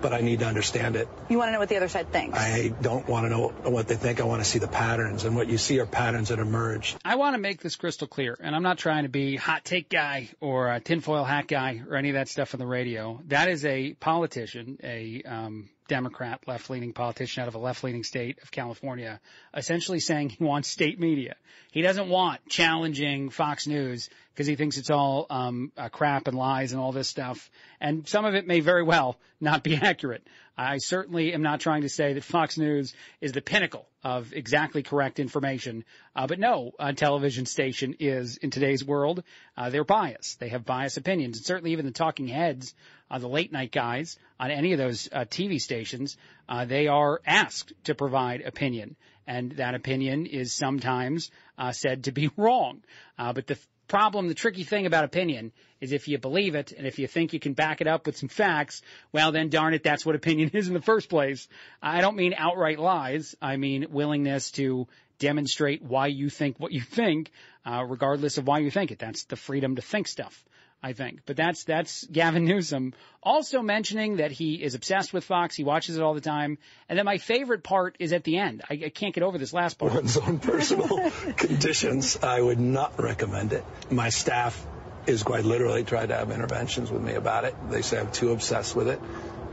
[0.01, 1.07] but I need to understand it.
[1.29, 2.37] You want to know what the other side thinks?
[2.37, 4.21] I don't want to know what they think.
[4.21, 6.95] I want to see the patterns, and what you see are patterns that emerge.
[7.03, 9.89] I want to make this crystal clear, and I'm not trying to be hot take
[9.89, 13.21] guy or a tinfoil hat guy or any of that stuff on the radio.
[13.25, 18.51] That is a politician, a um, Democrat, left-leaning politician out of a left-leaning state of
[18.51, 19.19] California,
[19.53, 21.35] essentially saying he wants state media.
[21.71, 26.38] He doesn't want challenging Fox News because he thinks it's all um, uh, crap and
[26.38, 27.49] lies and all this stuff.
[27.81, 30.27] And some of it may very well not be accurate.
[30.57, 34.81] I certainly am not trying to say that Fox News is the pinnacle of exactly
[34.81, 35.85] correct information.
[36.15, 39.23] Uh, but no, a television station is in today's world.
[39.55, 40.39] Uh, they're biased.
[40.39, 41.38] They have biased opinions.
[41.38, 42.73] And certainly even the talking heads,
[43.09, 46.17] uh, the late night guys on any of those uh, TV stations,
[46.49, 48.95] uh, they are asked to provide opinion.
[49.25, 52.81] And that opinion is sometimes uh, said to be wrong.
[53.17, 56.85] Uh, but the problem, the tricky thing about opinion is if you believe it and
[56.85, 58.81] if you think you can back it up with some facts,
[59.11, 61.47] well then darn it, that's what opinion is in the first place.
[61.81, 63.35] I don't mean outright lies.
[63.41, 64.87] I mean willingness to
[65.19, 67.31] demonstrate why you think what you think,
[67.65, 68.99] uh, regardless of why you think it.
[68.99, 70.43] That's the freedom to think stuff.
[70.82, 71.21] I think.
[71.25, 75.55] But that's that's Gavin Newsom also mentioning that he is obsessed with Fox.
[75.55, 76.59] He watches it all the time.
[76.88, 78.61] And then my favorite part is at the end.
[78.69, 79.93] I, I can't get over this last part.
[79.93, 83.65] One's own personal conditions, I would not recommend it.
[83.89, 84.65] My staff
[85.07, 87.55] is quite literally tried to have interventions with me about it.
[87.69, 88.99] They say I'm too obsessed with it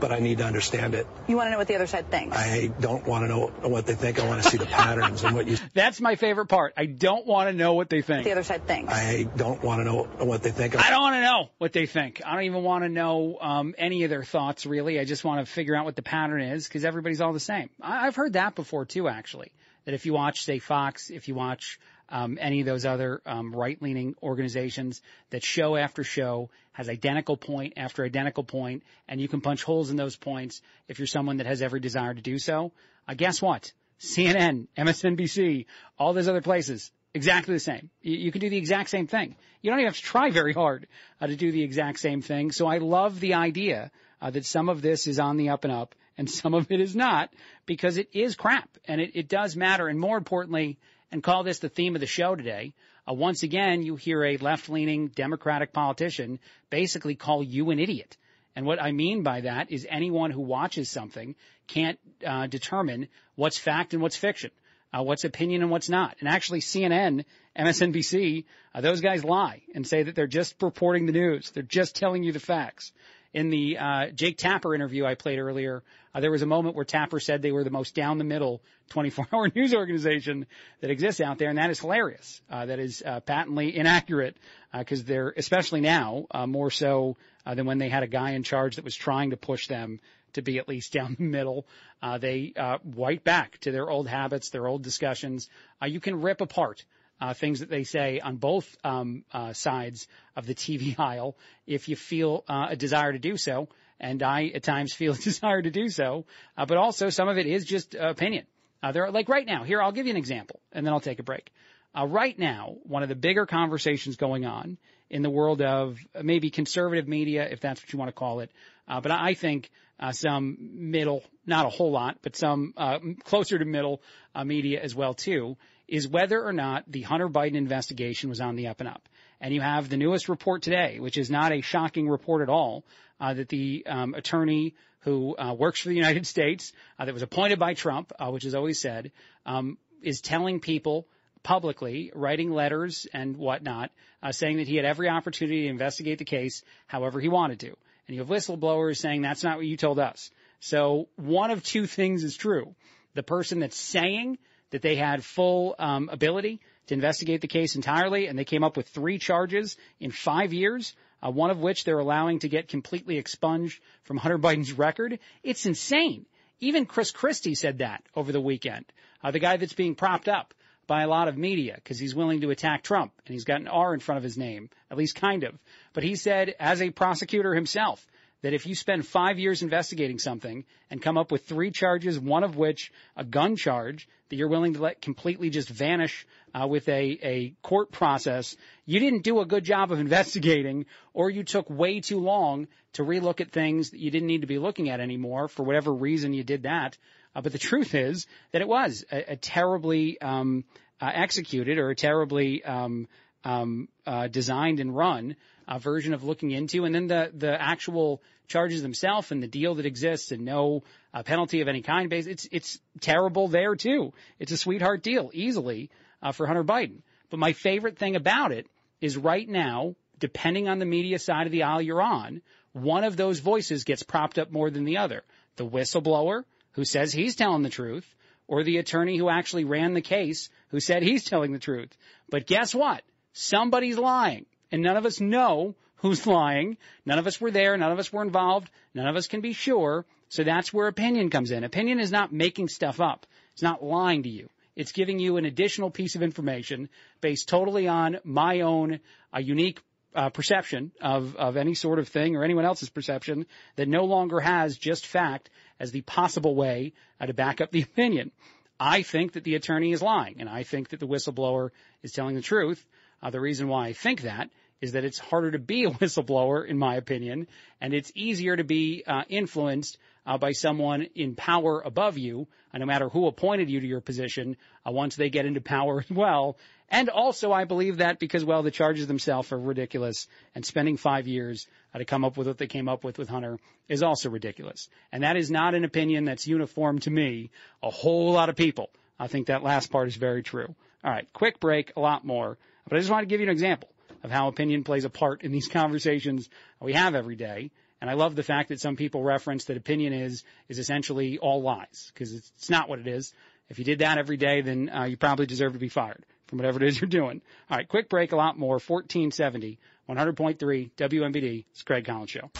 [0.05, 1.07] but I need to understand it.
[1.27, 2.37] You want to know what the other side thinks.
[2.37, 4.19] I don't want to know what they think.
[4.19, 5.57] I want to see the patterns and what you.
[5.73, 6.75] That's my favorite part.
[6.77, 8.23] I don't want to know what they think.
[8.23, 8.93] The other side thinks.
[8.93, 10.75] I don't want to know what they think.
[10.75, 12.21] I don't want to know what they think.
[12.23, 14.99] I don't even want to know um, any of their thoughts really.
[14.99, 17.71] I just want to figure out what the pattern is because everybody's all the same.
[17.81, 19.51] I- I've heard that before too, actually.
[19.85, 21.79] That if you watch, say, Fox, if you watch
[22.09, 25.01] um, any of those other um, right-leaning organizations
[25.31, 29.89] that show after show has identical point after identical point, and you can punch holes
[29.89, 32.73] in those points if you're someone that has every desire to do so.
[33.07, 33.71] Uh, guess what?
[34.01, 35.67] CNN, MSNBC,
[35.97, 37.89] all those other places, exactly the same.
[38.01, 39.37] You, you, can do the exact same thing.
[39.61, 40.87] You don't even have to try very hard
[41.21, 42.51] uh, to do the exact same thing.
[42.51, 43.89] So I love the idea
[44.21, 46.81] uh, that some of this is on the up and up and some of it
[46.81, 47.31] is not
[47.65, 49.87] because it is crap and it, it does matter.
[49.87, 50.77] And more importantly,
[51.09, 52.73] and call this the theme of the show today,
[53.09, 56.39] uh, once again, you hear a left-leaning Democratic politician
[56.69, 58.17] basically call you an idiot.
[58.55, 61.35] And what I mean by that is anyone who watches something
[61.67, 64.51] can't uh, determine what's fact and what's fiction,
[64.93, 66.15] uh, what's opinion and what's not.
[66.19, 67.25] And actually, CNN,
[67.57, 71.51] MSNBC, uh, those guys lie and say that they're just reporting the news.
[71.51, 72.91] They're just telling you the facts
[73.35, 75.83] in the uh, Jake Tapper interview I played earlier,
[76.15, 78.61] uh, there was a moment where Tapper said they were the most down the middle
[78.89, 80.45] 24 hour news organization
[80.81, 82.41] that exists out there, and that is hilarious.
[82.49, 84.37] Uh, that is uh, patently inaccurate
[84.77, 88.43] because uh, they're, especially now, uh, more so than when they had a guy in
[88.43, 89.99] charge that was trying to push them
[90.35, 91.65] to be at least down the middle.
[92.01, 95.49] Uh, they uh, white back to their old habits, their old discussions.
[95.81, 96.85] Uh, you can rip apart
[97.19, 101.89] uh, things that they say on both um, uh, sides of the TV aisle if
[101.89, 103.69] you feel uh, a desire to do so.
[103.99, 106.25] And I at times feel a desire to do so,
[106.57, 108.45] uh, but also some of it is just opinion.
[108.85, 110.99] Uh, there, are, like right now, here I'll give you an example, and then I'll
[110.99, 111.51] take a break.
[111.97, 114.77] Uh, right now, one of the bigger conversations going on
[115.09, 118.51] in the world of maybe conservative media, if that's what you want to call it,
[118.87, 119.71] but I think
[120.11, 122.75] some middle, not a whole lot, but some
[123.23, 124.03] closer to middle
[124.43, 125.57] media as well too,
[125.87, 129.09] is whether or not the Hunter Biden investigation was on the up and up.
[129.41, 132.83] And you have the newest report today, which is not a shocking report at all,
[133.19, 134.75] uh, that the um, attorney
[135.05, 138.43] who uh, works for the United States, uh, that was appointed by Trump, uh, which
[138.43, 139.11] is always said,
[139.45, 141.07] um, is telling people
[141.43, 143.91] publicly, writing letters and whatnot,
[144.21, 147.67] uh, saying that he had every opportunity to investigate the case however he wanted to.
[148.07, 150.31] And you have whistleblowers saying that's not what you told us.
[150.59, 152.75] So one of two things is true.
[153.13, 154.39] The person that's saying
[154.71, 158.77] that they had full um, ability to investigate the case entirely, and they came up
[158.77, 160.95] with three charges in five years.
[161.23, 165.17] Uh, one of which they're allowing to get completely expunged from Hunter Biden's record.
[165.43, 166.25] It's insane.
[166.59, 168.85] Even Chris Christie said that over the weekend.
[169.23, 170.53] Uh, the guy that's being propped up
[170.87, 173.67] by a lot of media because he's willing to attack Trump and he's got an
[173.67, 175.57] R in front of his name, at least kind of.
[175.93, 178.05] But he said, as a prosecutor himself,
[178.45, 182.43] that if you spend five years investigating something and come up with three charges, one
[182.43, 186.87] of which a gun charge that you're willing to let completely just vanish uh, with
[186.87, 191.67] a, a court process, you didn't do a good job of investigating or you took
[191.71, 194.99] way too long to relook at things that you didn't need to be looking at
[194.99, 196.95] anymore for whatever reason you did that.
[197.35, 200.63] Uh, but the truth is that it was a, a terribly um,
[201.01, 203.07] uh, executed or a terribly um,
[203.43, 205.35] um, uh, designed and run
[205.67, 209.75] uh, version of looking into, and then the the actual charges themselves and the deal
[209.75, 210.83] that exists and no
[211.13, 212.11] uh, penalty of any kind.
[212.11, 214.13] It's it's terrible there too.
[214.39, 215.89] It's a sweetheart deal easily
[216.21, 217.01] uh, for Hunter Biden.
[217.29, 218.67] But my favorite thing about it
[219.01, 222.41] is right now, depending on the media side of the aisle you're on,
[222.73, 225.23] one of those voices gets propped up more than the other.
[225.55, 226.43] The whistleblower
[226.73, 228.05] who says he's telling the truth,
[228.47, 231.95] or the attorney who actually ran the case who said he's telling the truth.
[232.29, 233.03] But guess what?
[233.33, 235.75] Somebody's lying and none of us know
[236.05, 236.77] who's lying.
[237.03, 237.75] None of us were there.
[237.75, 238.69] None of us were involved.
[238.93, 240.05] None of us can be sure.
[240.29, 241.63] So that's where opinion comes in.
[241.63, 243.25] Opinion is not making stuff up.
[243.53, 244.49] It's not lying to you.
[244.75, 246.89] It's giving you an additional piece of information
[247.21, 248.99] based totally on my own
[249.33, 249.81] uh, unique
[250.13, 254.39] uh, perception of, of any sort of thing or anyone else's perception that no longer
[254.39, 255.49] has just fact
[255.79, 258.31] as the possible way uh, to back up the opinion.
[258.79, 261.71] I think that the attorney is lying, and I think that the whistleblower
[262.03, 262.85] is telling the truth.
[263.23, 264.49] Uh, the reason why I think that
[264.85, 267.47] is that it's harder to be a whistleblower, in my opinion,
[267.81, 272.77] and it's easier to be uh, influenced uh, by someone in power above you, uh,
[272.77, 274.57] no matter who appointed you to your position,
[274.87, 276.57] uh, once they get into power as well.
[276.89, 281.27] And also, I believe that because, well, the charges themselves are ridiculous, and spending five
[281.27, 283.57] years uh, to come up with what they came up with with Hunter
[283.89, 284.87] is also ridiculous.
[285.11, 287.49] And that is not an opinion that's uniform to me.
[287.81, 288.89] A whole lot of people.
[289.19, 290.75] I think that last part is very true.
[291.03, 292.57] All right, quick break, a lot more.
[292.87, 293.89] But I just want to give you an example
[294.25, 296.49] of how opinion plays a part in these conversations
[296.81, 297.71] we have every day.
[298.01, 301.61] And I love the fact that some people reference that opinion is is essentially all
[301.61, 303.33] lies because it's, not what it is.
[303.69, 306.57] If you did that every day, then uh, you probably deserve to be fired from
[306.57, 307.41] whatever it is you're doing.
[307.69, 308.73] All right, quick break, a lot more.
[308.73, 311.65] 1470, 100.3 WMBD.
[311.71, 312.51] It's Craig Collins Show.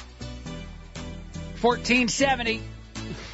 [1.62, 2.62] 1470.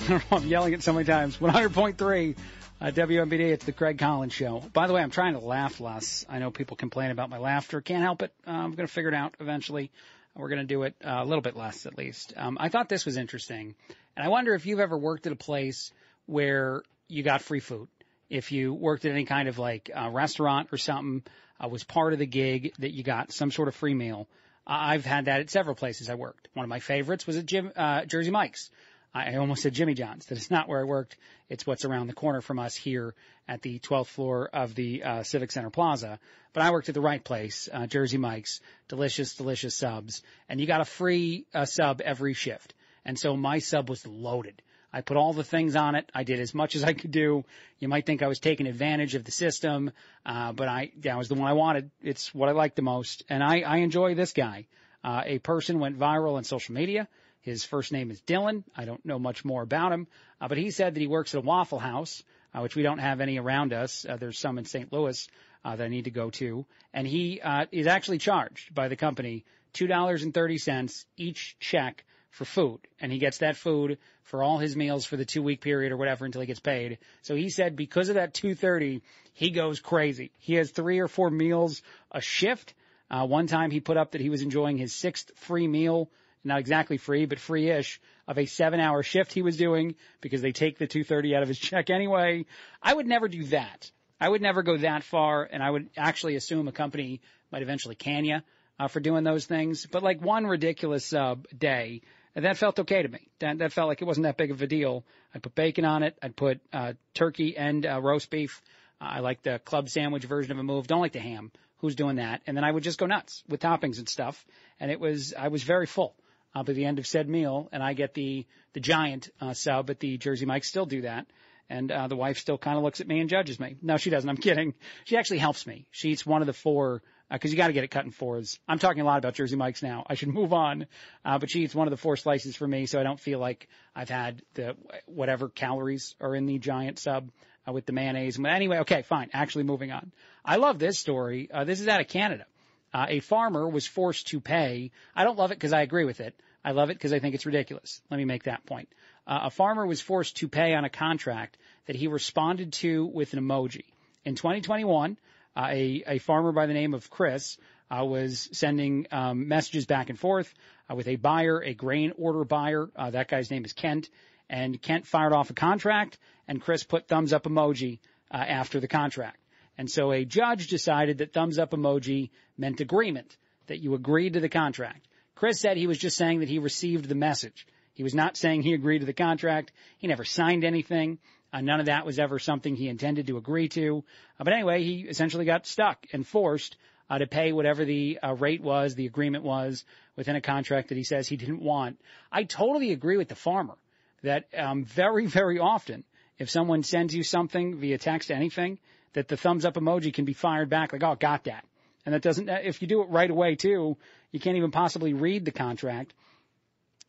[0.32, 1.38] I'm yelling it so many times.
[1.38, 2.36] 100.3
[2.82, 4.60] Uh, WMBD, it's the Craig Collins Show.
[4.74, 6.26] By the way, I'm trying to laugh less.
[6.28, 7.80] I know people complain about my laughter.
[7.80, 8.34] Can't help it.
[8.48, 9.92] Uh, I'm going to figure it out eventually.
[10.36, 12.34] We're going to do it uh, a little bit less, at least.
[12.36, 13.76] Um, I thought this was interesting,
[14.18, 15.92] and I wonder if you've ever worked at a place
[16.26, 17.88] where you got free food.
[18.32, 21.22] If you worked at any kind of like uh, restaurant or something,
[21.64, 24.28] uh, was part of the gig that you got some sort of free meal.
[24.66, 26.48] I've had that at several places I worked.
[26.56, 28.72] One of my favorites was at Jim, uh, Jersey Mike's.
[29.14, 30.26] I almost said Jimmy John's.
[30.28, 31.18] That is not where I worked.
[31.49, 33.14] It's what's around the corner from us here
[33.45, 36.18] at the 12th floor of the uh, Civic Center Plaza.
[36.53, 38.62] But I worked at the right place, uh, Jersey Mike's.
[38.88, 42.74] Delicious, delicious subs, and you got a free uh, sub every shift.
[43.03, 44.62] And so my sub was loaded.
[44.93, 46.09] I put all the things on it.
[46.14, 47.43] I did as much as I could do.
[47.80, 49.91] You might think I was taking advantage of the system,
[50.26, 51.91] uh, but I that was the one I wanted.
[52.01, 54.68] It's what I like the most, and I, I enjoy this guy.
[55.03, 57.07] Uh, a person went viral on social media
[57.42, 58.64] his first name is Dylan.
[58.76, 60.08] I don't know much more about him,
[60.39, 62.24] uh, but he said that he works at a Waffle House,
[62.54, 64.06] uh, which we don't have any around us.
[64.08, 64.92] Uh, there's some in St.
[64.94, 65.28] Louis
[65.66, 68.96] uh, that I need to go to, and he uh, is actually charged by the
[68.96, 73.98] company two dollars and thirty cents each check for food, and he gets that food
[74.24, 77.00] for all his meals for the two week period or whatever until he gets paid.
[77.22, 79.02] So he said because of that two thirty,
[79.34, 80.32] he goes crazy.
[80.39, 81.82] He has three or four meals
[82.12, 82.74] a shift.
[83.10, 86.10] Uh, one time he put up that he was enjoying his sixth free meal
[86.44, 90.52] not exactly free, but free-ish of a seven hour shift he was doing because they
[90.52, 92.46] take the 230 out of his check anyway.
[92.82, 93.92] I would never do that.
[94.20, 97.22] I would never go that far and I would actually assume a company
[97.52, 98.39] might eventually can you
[98.80, 99.86] uh, for doing those things.
[99.86, 102.02] But like one ridiculous sub uh, day,
[102.36, 103.28] that felt okay to me.
[103.39, 105.04] That, that felt like it wasn't that big of a deal.
[105.36, 106.18] I put bacon on it.
[106.22, 108.62] I'd put uh, turkey and uh, roast beef.
[109.00, 110.88] I like the club sandwich version of a move.
[110.88, 111.52] Don't like the ham.
[111.80, 112.42] Who's doing that?
[112.48, 114.46] And then I would just go nuts with toppings and stuff.
[114.80, 116.16] And it was, I was very full
[116.54, 119.89] uh, by the end of said meal, and I get the the giant uh, sub
[119.89, 120.64] at the Jersey Mike.
[120.64, 121.28] Still do that,
[121.70, 123.78] and uh, the wife still kind of looks at me and judges me.
[123.82, 124.30] No, she doesn't.
[124.30, 124.74] I'm kidding.
[125.06, 125.88] She actually helps me.
[125.91, 128.12] She eats one of the four because uh, you got to get it cut in
[128.12, 128.60] fours.
[128.68, 130.06] I'm talking a lot about Jersey Mike's now.
[130.08, 130.88] I should move on,
[131.24, 133.39] uh, but she eats one of the four slices for me, so I don't feel
[133.39, 134.76] like I've had the
[135.06, 137.32] whatever calories are in the giant sub.
[137.68, 138.39] Uh, with the mayonnaise.
[138.39, 139.30] But anyway, okay, fine.
[139.34, 140.12] Actually moving on.
[140.43, 141.47] I love this story.
[141.54, 142.47] Uh, this is out of Canada.
[142.94, 144.92] Uh, a farmer was forced to pay.
[145.16, 146.39] I don't love it because I agree with it.
[146.64, 148.02] I love it because I think it's ridiculous.
[148.10, 148.89] Let me make that point.
[149.26, 153.34] Uh, a farmer was forced to pay on a contract that he responded to with
[153.34, 153.86] an emoji.
[154.26, 155.18] In 2021,
[155.56, 157.58] uh, a, a farmer by the name of Chris
[157.89, 160.54] uh, was sending um, messages back and forth
[160.89, 162.89] uh, with a buyer, a grain order buyer.
[162.96, 164.10] Uh, that guy's name is Kent,
[164.50, 166.18] and Kent fired off a contract,
[166.48, 168.00] and Chris put thumbs up emoji
[168.32, 169.38] uh, after the contract.
[169.78, 173.36] And so a judge decided that thumbs up emoji meant agreement,
[173.68, 175.08] that you agreed to the contract.
[175.36, 177.66] Chris said he was just saying that he received the message.
[177.94, 179.72] He was not saying he agreed to the contract.
[179.98, 181.20] He never signed anything.
[181.54, 184.04] Uh, none of that was ever something he intended to agree to.
[184.40, 186.78] Uh, but anyway, he essentially got stuck and forced
[187.10, 189.84] uh, to pay whatever the uh, rate was, the agreement was
[190.16, 192.00] within a contract that he says he didn't want.
[192.32, 193.76] I totally agree with the farmer
[194.24, 196.06] that um, very, very often,
[196.38, 198.80] if someone sends you something via text, anything,
[199.14, 201.66] that the thumbs up emoji can be fired back like, oh, got that.
[202.05, 203.97] And that doesn't, if you do it right away too,
[204.32, 206.14] you can't even possibly read the contract.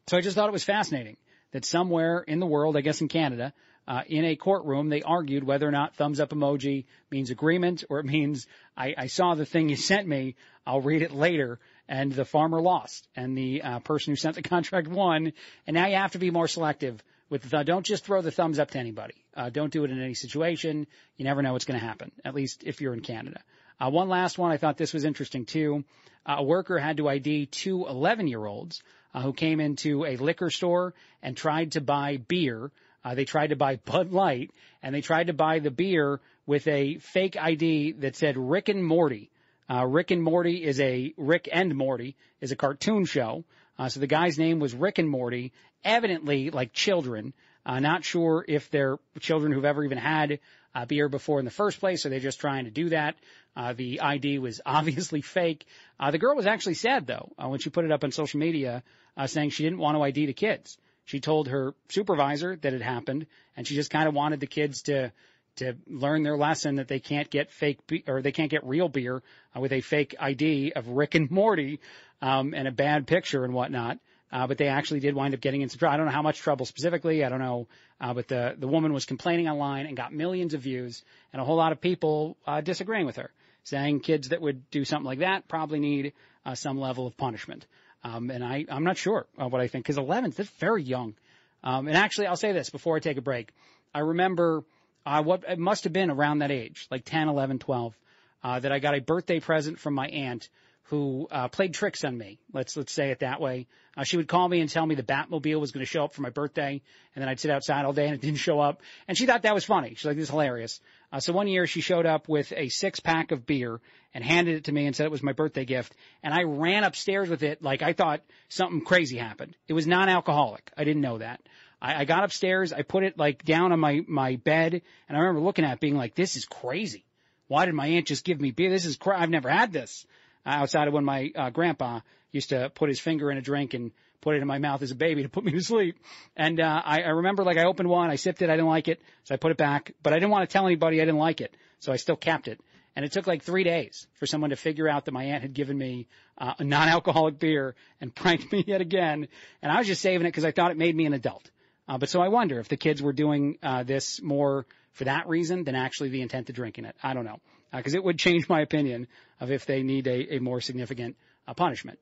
[0.08, 1.16] So I just thought it was fascinating
[1.52, 3.52] that somewhere in the world, I guess in Canada,
[3.86, 7.98] uh, in a courtroom, they argued whether or not thumbs up emoji means agreement or
[8.00, 8.46] it means
[8.76, 10.36] I, I saw the thing you sent me.
[10.66, 11.58] I'll read it later.
[11.88, 15.32] And the farmer lost and the uh, person who sent the contract won.
[15.66, 17.02] And now you have to be more selective
[17.32, 19.14] with the, don't just throw the thumbs up to anybody.
[19.34, 20.86] Uh, don't do it in any situation.
[21.16, 23.40] You never know what's going to happen, at least if you're in Canada.
[23.80, 24.52] Uh, one last one.
[24.52, 25.82] I thought this was interesting too.
[26.26, 28.82] Uh, a worker had to ID two 11 year olds
[29.14, 32.70] uh, who came into a liquor store and tried to buy beer.
[33.02, 34.50] Uh, they tried to buy Bud Light
[34.82, 38.84] and they tried to buy the beer with a fake ID that said Rick and
[38.84, 39.30] Morty.
[39.70, 43.44] Uh, Rick and Morty is a Rick and Morty is a cartoon show.
[43.78, 45.52] Uh, so the guy's name was Rick and Morty,
[45.84, 47.32] evidently like children.
[47.64, 50.40] Uh, not sure if they're children who've ever even had
[50.74, 53.16] uh, beer before in the first place, or they're just trying to do that.
[53.56, 55.66] Uh, the ID was obviously fake.
[55.98, 58.40] Uh, the girl was actually sad though uh, when she put it up on social
[58.40, 58.82] media,
[59.16, 60.78] uh, saying she didn't want to ID the kids.
[61.04, 64.82] She told her supervisor that it happened, and she just kind of wanted the kids
[64.82, 65.12] to
[65.56, 68.88] to learn their lesson that they can't get fake be- or they can't get real
[68.88, 69.22] beer
[69.54, 71.80] uh, with a fake ID of Rick and Morty
[72.20, 73.98] um, and a bad picture and whatnot.
[74.32, 75.92] Uh, but they actually did wind up getting into trouble.
[75.92, 77.22] I don't know how much trouble specifically.
[77.22, 77.68] I don't know.
[78.00, 81.44] Uh, but the, the woman was complaining online and got millions of views and a
[81.44, 83.30] whole lot of people, uh, disagreeing with her,
[83.64, 86.14] saying kids that would do something like that probably need,
[86.46, 87.66] uh, some level of punishment.
[88.04, 91.14] Um, and I, I'm not sure uh, what I think because 11, that's very young.
[91.62, 93.50] Um, and actually, I'll say this before I take a break.
[93.94, 94.64] I remember,
[95.04, 97.96] uh, what it must have been around that age, like 10, 11, 12,
[98.44, 100.48] uh, that I got a birthday present from my aunt
[100.84, 102.38] who uh, played tricks on me.
[102.52, 103.66] Let's let's say it that way.
[103.96, 106.12] Uh, she would call me and tell me the Batmobile was going to show up
[106.12, 106.82] for my birthday,
[107.14, 108.82] and then I'd sit outside all day and it didn't show up.
[109.08, 109.94] And she thought that was funny.
[109.94, 110.80] She's like, "This is hilarious."
[111.10, 113.80] Uh, so one year she showed up with a six pack of beer
[114.12, 116.84] and handed it to me and said it was my birthday gift, and I ran
[116.84, 119.56] upstairs with it like I thought something crazy happened.
[119.68, 120.72] It was non-alcoholic.
[120.76, 121.40] I didn't know that.
[121.82, 125.20] I, I got upstairs, I put it like down on my my bed, and I
[125.20, 127.04] remember looking at it being like, "This is crazy."
[127.48, 128.70] Why did my aunt just give me beer?
[128.70, 130.06] This is cra- I've never had this
[130.46, 133.90] outside of when my uh, grandpa used to put his finger in a drink and
[134.22, 135.98] put it in my mouth as a baby to put me to sleep.
[136.36, 138.88] And uh, I, I remember like I opened one, I sipped it, I didn't like
[138.88, 139.92] it, so I put it back.
[140.02, 142.48] But I didn't want to tell anybody I didn't like it, so I still kept
[142.48, 142.58] it.
[142.94, 145.52] And it took like three days for someone to figure out that my aunt had
[145.52, 146.08] given me
[146.38, 149.28] uh, a non-alcoholic beer and pranked me yet again.
[149.60, 151.50] And I was just saving it because I thought it made me an adult.
[151.88, 155.28] Uh, but so I wonder if the kids were doing uh, this more for that
[155.28, 156.96] reason than actually the intent of drinking it.
[157.02, 157.40] I don't know
[157.72, 159.08] because uh, it would change my opinion
[159.40, 161.16] of if they need a, a more significant
[161.46, 161.98] uh, punishment.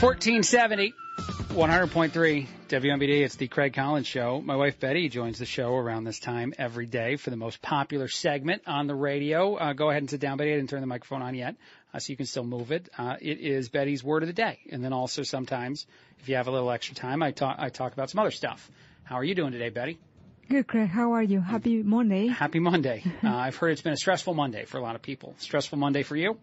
[0.00, 0.92] 1470,
[1.48, 3.24] 100.3 WMBD.
[3.24, 4.42] It's the Craig Collins Show.
[4.42, 8.08] My wife Betty joins the show around this time every day for the most popular
[8.08, 9.54] segment on the radio.
[9.54, 10.52] Uh, go ahead and sit down, Betty.
[10.52, 11.56] I didn't turn the microphone on yet,
[11.98, 12.88] so you can still move it.
[12.96, 15.86] Uh, it is Betty's word of the day, and then also sometimes,
[16.20, 18.70] if you have a little extra time, I talk I talk about some other stuff.
[19.04, 19.98] How are you doing today, Betty?
[20.48, 20.88] Good, Craig.
[20.88, 21.40] How are you?
[21.40, 22.28] Happy Monday.
[22.28, 23.02] Happy Monday.
[23.24, 25.34] Uh, I've heard it's been a stressful Monday for a lot of people.
[25.38, 26.38] Stressful Monday for you?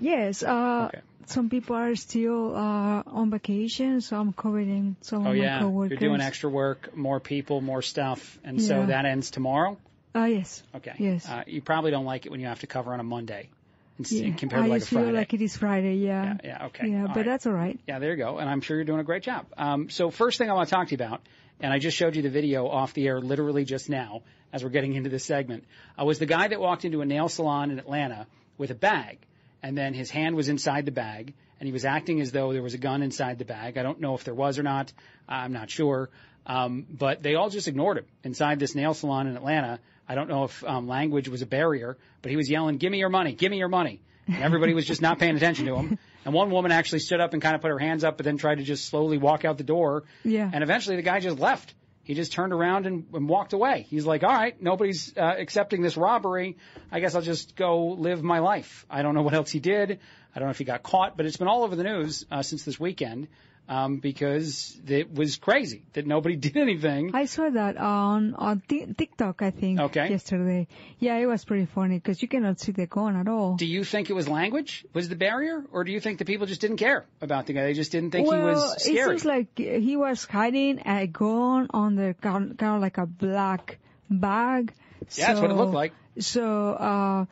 [0.00, 0.42] Yes.
[0.42, 1.00] Uh, okay.
[1.26, 5.56] Some people are still uh, on vacation, so I'm covering some oh, of yeah.
[5.56, 5.90] my coworkers.
[5.90, 8.68] You're doing extra work, more people, more stuff, and yeah.
[8.68, 9.76] so that ends tomorrow.
[10.14, 10.62] Uh, yes.
[10.74, 10.94] Okay.
[10.98, 11.28] Yes.
[11.28, 13.50] Uh, you probably don't like it when you have to cover on a Monday.
[13.98, 14.34] Yeah.
[14.34, 15.06] compared I to like a Friday.
[15.06, 16.36] feel like it is Friday, yeah.
[16.42, 16.88] Yeah, yeah okay.
[16.88, 17.24] Yeah, all but right.
[17.24, 17.78] that's all right.
[17.86, 18.38] Yeah, there you go.
[18.38, 19.46] And I'm sure you're doing a great job.
[19.56, 21.22] Um, so first thing I want to talk to you about,
[21.60, 24.22] and I just showed you the video off the air literally just now
[24.52, 25.64] as we're getting into this segment,
[26.00, 28.26] uh, was the guy that walked into a nail salon in Atlanta
[28.58, 29.18] with a bag,
[29.62, 32.62] and then his hand was inside the bag, and he was acting as though there
[32.62, 33.76] was a gun inside the bag.
[33.78, 34.92] I don't know if there was or not.
[35.28, 36.10] I'm not sure.
[36.46, 39.80] Um, but they all just ignored him inside this nail salon in Atlanta.
[40.08, 42.98] I don't know if um, language was a barrier, but he was yelling, "Give me
[42.98, 43.32] your money!
[43.32, 45.98] Give me your money!" And everybody was just not paying attention to him.
[46.24, 48.36] And one woman actually stood up and kind of put her hands up, but then
[48.36, 50.02] tried to just slowly walk out the door.
[50.24, 50.50] Yeah.
[50.52, 51.72] And eventually the guy just left.
[52.02, 53.86] He just turned around and, and walked away.
[53.88, 56.56] He's like, all right, nobody's uh, accepting this robbery.
[56.90, 58.86] I guess I'll just go live my life.
[58.90, 60.00] I don't know what else he did.
[60.34, 62.42] I don't know if he got caught, but it's been all over the news uh,
[62.42, 63.28] since this weekend
[63.68, 67.10] um, because it was crazy that nobody did anything.
[67.14, 70.08] I saw that on on t- TikTok, I think, Okay.
[70.10, 70.68] yesterday.
[70.98, 73.56] Yeah, it was pretty funny because you cannot see the gun at all.
[73.56, 76.46] Do you think it was language was the barrier, or do you think the people
[76.46, 77.64] just didn't care about the guy?
[77.64, 78.98] They just didn't think well, he was scary.
[78.98, 83.78] it seems like he was hiding a gun on the kind of like a black
[84.08, 84.72] bag.
[85.14, 85.92] Yeah, that's what it looked like.
[86.18, 87.26] So uh,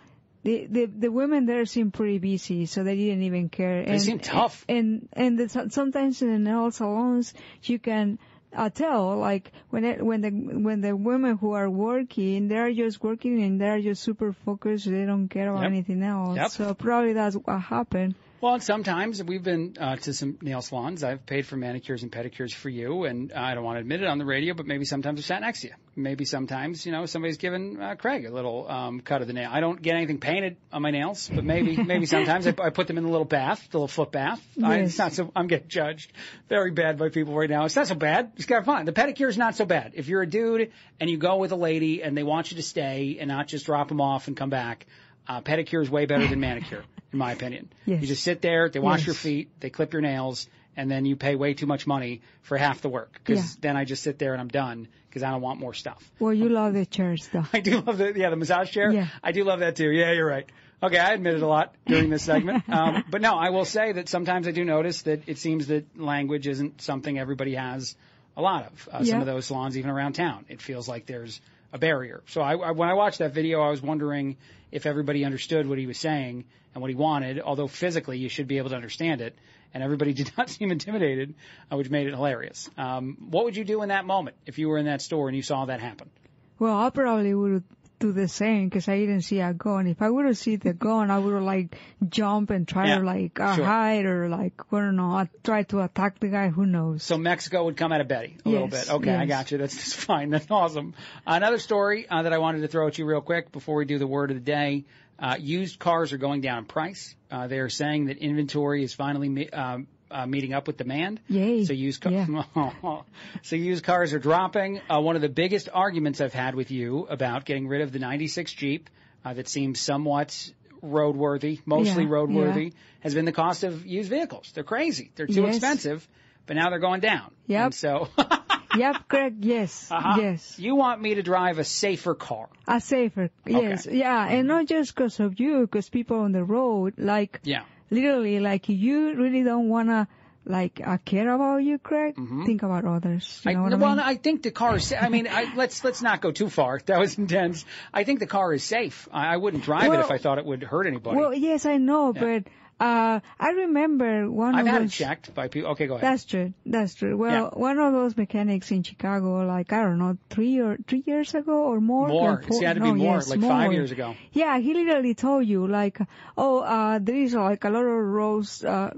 [0.44, 3.84] the the the women there seem pretty busy, so they didn't even care.
[3.84, 4.64] They seem tough.
[4.68, 7.34] And and the, sometimes in the nail salons
[7.64, 8.18] you can.
[8.54, 13.02] uh tell like when it, when the when the women who are working they're just
[13.02, 15.72] working and they're just super focused they don't care about Yep.
[15.74, 16.50] anything else Yep.
[16.54, 18.14] so probably that's what happened
[18.44, 21.02] Well, and sometimes we've been uh, to some nail salons.
[21.02, 24.06] I've paid for manicures and pedicures for you, and I don't want to admit it
[24.06, 25.74] on the radio, but maybe sometimes I've sat next to you.
[25.96, 29.48] Maybe sometimes, you know, somebody's given uh, Craig a little um, cut of the nail.
[29.50, 32.86] I don't get anything painted on my nails, but maybe maybe sometimes I, I put
[32.86, 34.46] them in the little bath, the little foot bath.
[34.62, 35.32] I, it's not so.
[35.34, 36.12] I'm getting judged
[36.50, 37.64] very bad by people right now.
[37.64, 38.32] It's not so bad.
[38.36, 38.84] It's kind of fun.
[38.84, 39.92] The pedicure is not so bad.
[39.94, 40.70] If you're a dude
[41.00, 43.64] and you go with a lady and they want you to stay and not just
[43.64, 44.84] drop them off and come back.
[45.26, 46.84] Uh, pedicure is way better than manicure,
[47.14, 47.70] in my opinion.
[47.86, 48.02] Yes.
[48.02, 49.06] You just sit there, they wash Yes.
[49.06, 52.58] your feet, they clip your nails, and then you pay way too much money for
[52.58, 53.12] half the work.
[53.14, 53.58] Because Yeah.
[53.62, 56.10] then I just sit there and I'm done because I don't want more stuff.
[56.18, 58.90] well you love the chairs though I do love the yeah the massage chair.
[58.92, 59.06] Yeah.
[59.22, 59.90] I do love that too.
[59.90, 60.48] Yeah, you're right.
[60.82, 62.64] Okay, I admit it a lot during this segment.
[62.68, 65.98] Um, but no, I will say that sometimes I do notice that it seems that
[65.98, 67.96] language isn't something everybody has
[68.36, 68.88] a lot of.
[68.92, 71.40] Uh, Some of those salons, even around town, it feels like there's
[71.72, 72.22] a barrier.
[72.26, 74.36] So I, I, when I watched that video, I was wondering
[74.72, 76.44] if everybody understood what he was saying
[76.74, 77.40] and what he wanted.
[77.40, 79.36] Although physically, you should be able to understand it,
[79.72, 81.34] and everybody did not seem intimidated,
[81.72, 82.68] uh, which made it hilarious.
[82.76, 85.36] Um, what would you do in that moment if you were in that store and
[85.36, 86.10] you saw that happen?
[86.58, 87.64] Well, I probably would
[88.00, 89.86] do the same because I didn't see a gun.
[89.86, 91.76] If I would have seen the gun, I would have like
[92.08, 93.64] jump and try Yeah, to like uh, sure.
[93.64, 96.48] hide or like I don't know, try to attack the guy.
[96.48, 97.02] Who knows?
[97.02, 98.90] So Mexico would come out of Betty a little bit.
[98.90, 99.58] Okay, I got you.
[99.58, 100.30] That's just fine.
[100.30, 100.94] That's awesome.
[101.26, 103.98] Another story uh, that I wanted to throw at you real quick before we do
[103.98, 104.84] the word of the day.
[105.18, 107.14] Uh, used cars are going down in price.
[107.30, 111.20] Uh, they are saying that inventory is finally mi- um, uh, meeting up with demand.
[111.28, 111.64] Yay.
[111.64, 113.00] So used ca- Yeah.
[113.42, 114.80] so used cars are dropping.
[114.90, 117.98] Uh, one of the biggest arguments I've had with you about getting rid of the
[117.98, 118.90] 96 Jeep
[119.24, 120.50] uh, that seems somewhat
[120.82, 122.78] roadworthy, mostly Yeah, roadworthy, yeah.
[123.00, 124.50] has been the cost of used vehicles.
[124.54, 125.10] They're crazy.
[125.14, 125.56] They're too Yes.
[125.56, 126.06] expensive,
[126.46, 127.32] but now they're going down.
[127.46, 127.64] Yep.
[127.64, 128.08] And so
[128.76, 129.36] yep, Craig.
[129.40, 129.88] Yes.
[129.90, 130.20] Uh-huh.
[130.20, 130.58] Yes.
[130.58, 132.48] you want me to drive a safer car.
[132.66, 133.30] A safer.
[133.46, 133.86] Yes.
[133.90, 134.26] Yeah.
[134.26, 137.62] And not just because of you, because people on the road, like, Yeah.
[137.90, 140.06] literally, like, you really don't want to,
[140.46, 142.16] like, uh, care about you, Craig.
[142.44, 143.40] Think about others.
[143.44, 143.48] You Mm-hmm.
[143.48, 144.04] I, know what I well, mean?
[144.04, 144.86] I think the car is.
[144.88, 146.80] sa- I mean, I, let's let's not go too far.
[146.86, 147.64] That was intense.
[147.94, 149.08] I think the car is safe.
[149.12, 151.16] I, I wouldn't drive it if I thought it would hurt anybody.
[151.16, 152.44] Well, yes, I know, but,
[152.80, 154.94] uh, I remember one I've of had it those.
[154.94, 155.70] checked by people.
[155.70, 156.04] Okay, go ahead.
[156.12, 156.52] That's true.
[156.66, 157.16] That's true.
[157.16, 161.34] Well, one of those mechanics in Chicago, like I don't know, three or three years
[161.34, 162.08] ago or more.
[162.08, 162.30] More.
[162.32, 163.72] or four- It's had to no, be more, yes, like five more.
[163.72, 164.14] years ago.
[164.32, 165.98] Yeah, he literally told you like,
[166.36, 168.64] oh, uh, there is like a lot of rows.
[168.64, 168.90] Uh,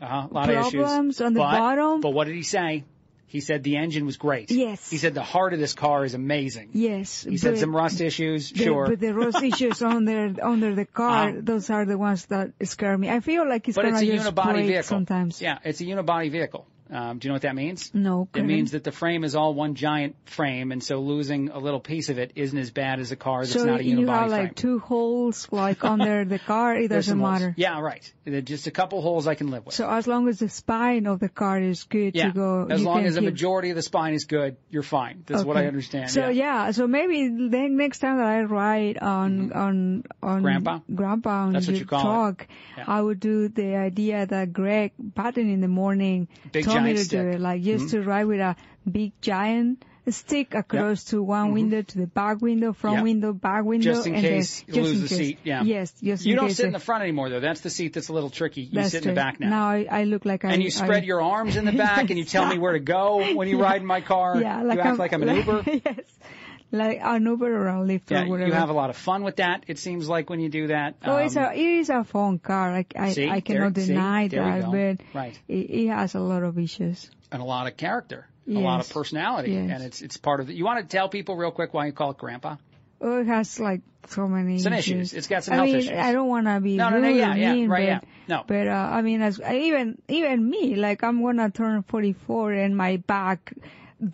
[0.00, 0.80] Uh-huh, a lot of issues.
[0.82, 2.00] Problems on the But- bottom.
[2.00, 2.84] But what did he say?
[3.28, 4.50] He said the engine was great.
[4.50, 4.88] Yes.
[4.90, 6.70] He said the heart of this car is amazing.
[6.72, 7.24] yes.
[7.24, 8.50] He said some rust issues.
[8.50, 8.86] the- sure.
[8.88, 11.40] But the rust issues under under the car, Uh-huh.
[11.42, 13.10] those are the ones that scare me.
[13.10, 14.82] I feel like it's but gonna it's a just unibody break vehicle.
[14.84, 15.42] sometimes.
[15.42, 16.66] Yeah, it's a unibody vehicle.
[16.90, 17.90] Um, do you know what that means?
[17.92, 18.28] No.
[18.34, 21.80] It means that the frame is all one giant frame, and so losing a little
[21.80, 23.96] piece of it isn't as bad as a car that's so not a unibody frame.
[23.96, 24.42] So you have frame.
[24.44, 26.76] like two holes like under the car.
[26.76, 27.40] It doesn't some holes.
[27.40, 27.54] matter.
[27.56, 28.12] Yeah, right.
[28.44, 29.74] Just a couple holes I can live with.
[29.74, 32.82] So as long as the spine of the car is good yeah, to go, as
[32.82, 35.24] long as the keep- majority of the spine is good, you're fine.
[35.26, 36.10] That's what I understand.
[36.10, 36.66] So yeah.
[36.66, 36.70] yeah.
[36.70, 40.80] so maybe next time that I ride on on on Grandpa?
[40.94, 42.46] Grandpa on That's what you call it.
[42.76, 42.84] Yeah.
[42.86, 47.04] I would do the idea that Greg Batton in the morning Big told me to
[47.04, 47.18] stick.
[47.20, 47.30] Mm-hmm.
[47.30, 48.56] do it, like just to ride with a
[48.90, 53.04] big giant stick across to one window to the back window, front Yep.
[53.04, 53.94] window, back window, Mm-hmm.
[53.96, 55.62] Just in and case then, you lose the seat, yeah.
[55.62, 57.40] Yes, just you don't sit in the- front anymore though.
[57.40, 58.62] That's the seat that's a little tricky.
[58.62, 59.50] You sit in the back now.
[59.50, 62.08] Now I, I look like I and you spread I, your arms in the back
[62.08, 63.64] and you tell me where to go when you Yeah.
[63.64, 64.40] ride in my car.
[64.40, 65.62] Yeah, like you act I'm, like I'm an Uber.
[65.66, 66.04] yes,
[66.70, 68.48] like an Uber or a Lyft Yeah, or whatever.
[68.48, 69.64] you have a lot of fun with that.
[69.68, 70.96] It seems like when you do that.
[71.04, 72.70] Oh, it's Um, a it is a fun car.
[72.72, 73.28] I I, See?
[73.28, 75.38] I cannot There- deny we that, but Right.
[75.48, 77.10] it, it has a lot of issues.
[77.32, 79.70] and a lot of character, a lot of personality, Yes.
[79.70, 80.54] and it's it's part of it.
[80.56, 82.56] You want to tell people real quick why you call it Grandpa?
[83.00, 85.12] Oh, it has like so many Some issues.
[85.12, 85.12] issues.
[85.14, 85.92] It's got some I health mean, issues.
[85.92, 88.36] I don't want to be No, no, rude no, yeah, yeah, mean, right, but, yeah.
[88.36, 88.44] No.
[88.46, 92.96] But uh, I mean, as even even me, like I'm gonna turn 44 and my
[92.96, 93.52] back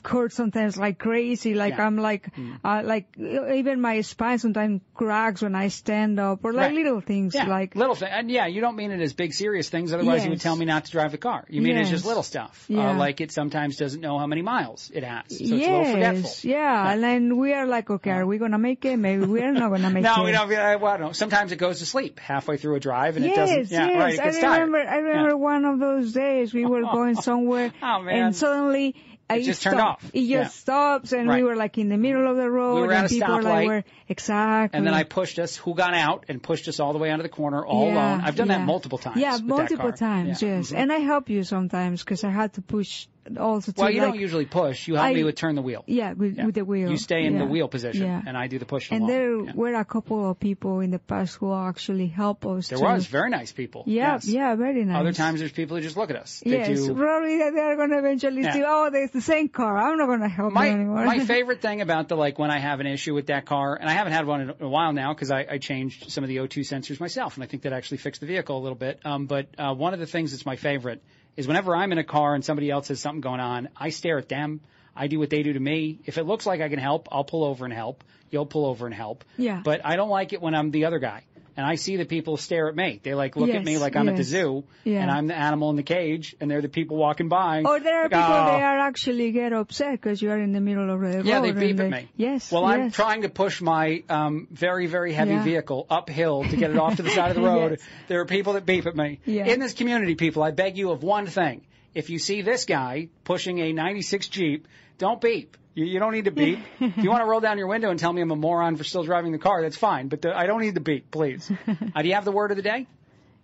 [0.05, 1.55] hurts sometimes like crazy.
[1.55, 1.87] Like Yeah.
[1.87, 2.59] I'm like Mm.
[2.65, 6.75] uh, like even my spine sometimes cracks when I stand up, or like Right.
[6.75, 9.69] little things Yeah, like little thing, and yeah, you don't mean it as big serious
[9.69, 9.93] things.
[9.93, 11.45] Otherwise, you would tell me not to drive the car.
[11.49, 12.91] You mean it's just little stuff, Yeah.
[12.91, 15.83] uh, like it sometimes doesn't know how many miles it has, so it's a little
[15.83, 16.51] yes, forgetful.
[16.51, 16.91] yeah.
[16.93, 18.97] And then we are like, okay, are we gonna make it?
[18.97, 20.33] Maybe we are not gonna make No, it.
[20.33, 20.75] No, we don't.
[20.75, 21.13] uh, Well, no.
[21.13, 23.71] Sometimes it goes to sleep halfway through a drive, and yes, it doesn't.
[23.75, 24.01] Yeah, yes.
[24.01, 24.15] right.
[24.15, 24.61] It gets I tired.
[24.63, 24.79] remember.
[24.91, 28.95] I remember one of those days we were going somewhere, Oh, and suddenly
[29.35, 30.03] I just turned off.
[30.13, 30.49] It just Yeah.
[30.49, 33.07] stops, and we were like in the middle of the road, We were at and
[33.07, 33.45] a people were stoplight.
[33.45, 35.57] like, "Were exactly." And then I pushed us.
[35.57, 38.21] Who got out and pushed us all the way onto the corner all Yeah, alone?
[38.25, 38.59] I've done yeah.
[38.59, 39.17] that multiple times.
[39.19, 40.43] Yeah, multiple times.
[40.43, 40.77] Yes, Mhm.
[40.77, 43.07] and I help you sometimes because I had to push
[43.39, 43.73] also.
[43.73, 44.87] To Well, you like, don't usually push.
[44.89, 45.85] You help I- me with turn the wheel.
[45.87, 46.47] Yeah, with, Yeah.
[46.47, 46.91] with the wheel.
[46.91, 48.23] You stay in the wheel position, Yeah.
[48.27, 48.97] and I do the pushing.
[48.97, 49.53] And there Yeah.
[49.55, 52.69] were a couple of people in the past who actually helped us.
[52.69, 53.85] There to- was very nice people.
[53.87, 54.29] Yeah, yes.
[54.29, 54.97] yeah, very nice.
[55.01, 56.43] Other times there's people who just look at us.
[56.45, 58.53] They Yes, do probably they're going to eventually Yeah.
[58.53, 59.77] see, oh, there's the same car.
[59.77, 61.05] I'm not going to help my anymore.
[61.05, 63.89] my favorite thing about the like when I have an issue with that car, and
[63.89, 66.37] I haven't had one in a while now because I, I changed some of the
[66.39, 69.01] O2 sensors myself, and I think that actually fixed the vehicle a little bit.
[69.05, 71.03] Um, but uh, one of the things that's my favorite
[71.37, 74.19] is whenever I'm in a car and somebody else has something going on, I stare
[74.19, 74.61] at them.
[74.97, 75.99] I do what they do to me.
[76.05, 78.05] If it looks like I can help, I'll pull over and help.
[78.31, 79.25] You'll pull over and help.
[79.37, 79.61] Yeah.
[79.65, 81.25] But I don't like it when I'm the other guy.
[81.57, 83.01] And I see the people stare at me.
[83.03, 85.03] They like look at me like I'm at the zoo, Yeah.
[85.03, 87.63] and I'm the animal in the cage, and they're the people walking by.
[87.65, 90.53] Or there are Like, people "Oh." they are actually get upset because you are in
[90.53, 91.25] the middle of the road.
[91.27, 92.09] Yeah, they beep at me.
[92.17, 92.51] Yes.
[92.51, 95.45] Well, I'm trying to push my um, very, very heavy Yeah.
[95.45, 97.71] vehicle uphill to get it off to the side of the road.
[97.73, 97.81] Yes.
[98.09, 99.21] There are people that beep at me.
[99.25, 99.47] Yeah.
[99.47, 101.63] In this community, people, I beg you of one thing.
[101.95, 104.69] If you see this guy pushing a 96 Jeep,
[104.99, 105.57] don't beep.
[105.75, 106.59] You, you don't need to beep.
[106.81, 108.85] if you want to roll down your window and tell me I'm a moron for
[108.85, 110.09] still driving the car, that's fine.
[110.09, 111.51] But the, I don't need the beep, please.
[111.95, 112.87] uh, do you have the word of the day?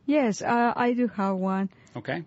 [0.06, 1.70] Yes, uh, I do have one.
[1.96, 2.24] Okay.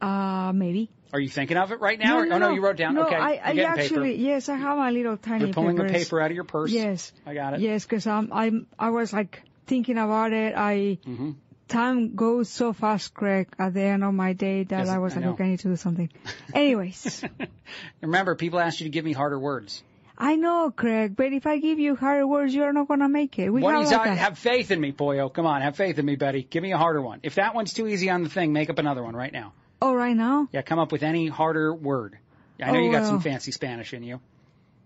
[0.00, 0.90] Uh, maybe.
[1.12, 2.18] Are you thinking of it right now?
[2.18, 2.94] or, oh, no, you wrote down.
[2.94, 3.16] No, okay.
[3.16, 4.22] I, I actually, paper.
[4.22, 5.92] yes, I have a little tiny You're pulling papers.
[5.92, 6.70] the paper out of your purse.
[6.70, 7.12] Yes.
[7.26, 7.60] I got it.
[7.60, 10.54] Yes, because I'm, I'm, I was like thinking about it.
[10.56, 11.32] I, Mm-hmm.
[11.70, 15.16] Time goes so fast, Craig, at the end of my day that Yes, I was
[15.16, 16.10] I like, okay, I need to do something.
[16.54, 17.24] Anyways,
[18.02, 19.82] Remember, people ask you to give me harder words.
[20.18, 23.48] I know, Craig, but if I give you harder words, you're not gonna make it.
[23.48, 25.32] We what have like have faith in me, boyo.
[25.32, 26.42] Come on, have faith in me, Betty.
[26.42, 27.20] Give me a harder one.
[27.22, 29.54] If that one's too easy on the thing, make up another one right now.
[29.80, 30.46] Oh, right now?
[30.52, 32.18] Yeah, come up with any harder word.
[32.62, 33.12] I know Oh, you got well.
[33.12, 34.20] some fancy Spanish in you.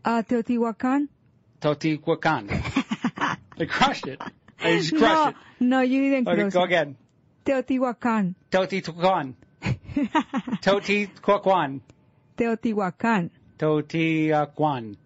[0.05, 1.09] Uh, Teotihuacan?
[1.61, 3.37] Totihuacan.
[3.59, 4.21] I crushed it.
[4.61, 6.29] Just crushed no, no, you didn't.
[6.29, 6.97] Okay, go again.
[7.45, 8.35] Teotihuacan.
[8.51, 9.35] Totihuacan.
[10.63, 11.81] Teotihuacan.
[13.59, 14.97] Totihuacan.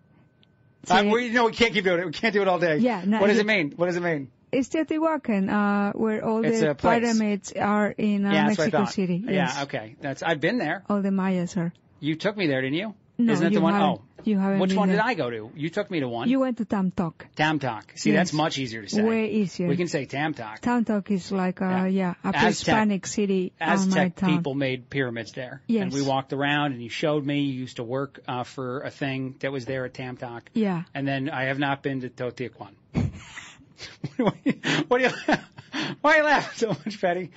[0.85, 2.07] Say Uh, we, no, we can't keep doing it.
[2.07, 2.79] We can't do it all day.
[2.79, 3.73] Yeah, no, what does you- it mean?
[3.77, 4.31] What does it mean?
[4.51, 8.79] It's Teotihuacan, uh, where all It's the pyramids are in uh, yeah, that's what I
[8.79, 9.03] Mexico.
[9.03, 9.23] City.
[9.27, 9.55] Yes.
[9.57, 9.97] Yeah, okay.
[10.01, 10.85] That's I've been there.
[10.89, 11.73] All the Mayas are.
[12.01, 12.95] You took me there, didn't you?
[13.21, 13.75] No, Isn't that you the one?
[13.75, 15.01] Oh, You haven't which one did.
[15.01, 15.51] I go to?
[15.57, 16.29] You took me to one.
[16.29, 17.15] You went to Tamtok.
[17.35, 17.93] Tam Talk.
[17.97, 18.19] See, Yes.
[18.19, 19.03] that's much easier to say.
[19.03, 19.67] Way easier.
[19.67, 20.61] We can say Tam Talk.
[20.61, 24.37] Tamtok is like, a, yeah, a Aztec- pre-Hispanic city on my Aztec town.
[24.37, 25.63] people made pyramids there.
[25.67, 25.83] Yes.
[25.83, 28.91] And we walked around and you showed me you used to work uh, for a
[28.91, 30.49] thing that was there at Tam Talk.
[30.55, 30.85] Yeah.
[30.95, 32.75] And then I have not been to Totihuacan.
[34.17, 34.53] what do you,
[34.89, 35.11] what do you,
[36.03, 37.31] why are you laughing so much, Betty?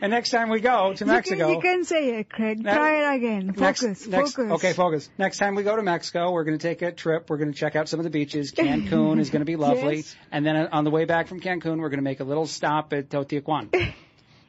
[0.00, 1.46] And next time we go to You Mexico.
[1.46, 2.62] can, you can say it, Craig.
[2.62, 3.46] Try it again.
[3.56, 4.52] Next- Focus, next- focus.
[4.52, 5.10] Okay, focus.
[5.18, 7.28] Next time we go to Mexico, we're going to take a trip.
[7.28, 8.52] We're going to check out some of the beaches.
[8.56, 9.96] Cancun is going to be lovely.
[9.96, 10.16] Yes.
[10.30, 12.46] And then uh, on the way back from Cancun, we're going to make a little
[12.46, 13.72] stop at Totihuacan.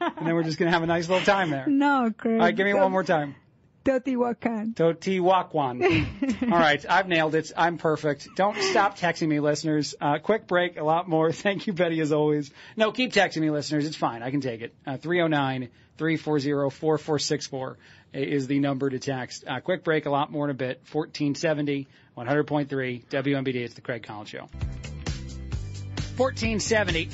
[0.00, 1.66] and then we're just going to have a nice little time there.
[1.66, 2.34] No, Craig.
[2.34, 3.34] All right, give me one more time.
[3.84, 4.74] Teotihuacan.
[4.74, 6.42] Totihuacan.
[6.52, 7.50] All right, I've nailed it.
[7.56, 8.28] I'm perfect.
[8.36, 9.94] Don't stop texting me, listeners.
[10.00, 11.32] Uh, quick break, a lot more.
[11.46, 12.52] Thank you, Betty, as always.
[12.76, 13.86] No, keep texting me, listeners.
[13.86, 14.22] It's fine.
[14.22, 14.74] I can take it.
[14.86, 17.76] Uh, 309-340-4464
[18.12, 19.44] is the number to text.
[19.46, 20.82] Uh, quick break, a lot more in a bit.
[20.92, 23.54] 1470, 100.3, WMBD.
[23.54, 24.48] It's the Craig Collins Show.
[26.16, 27.08] 1470,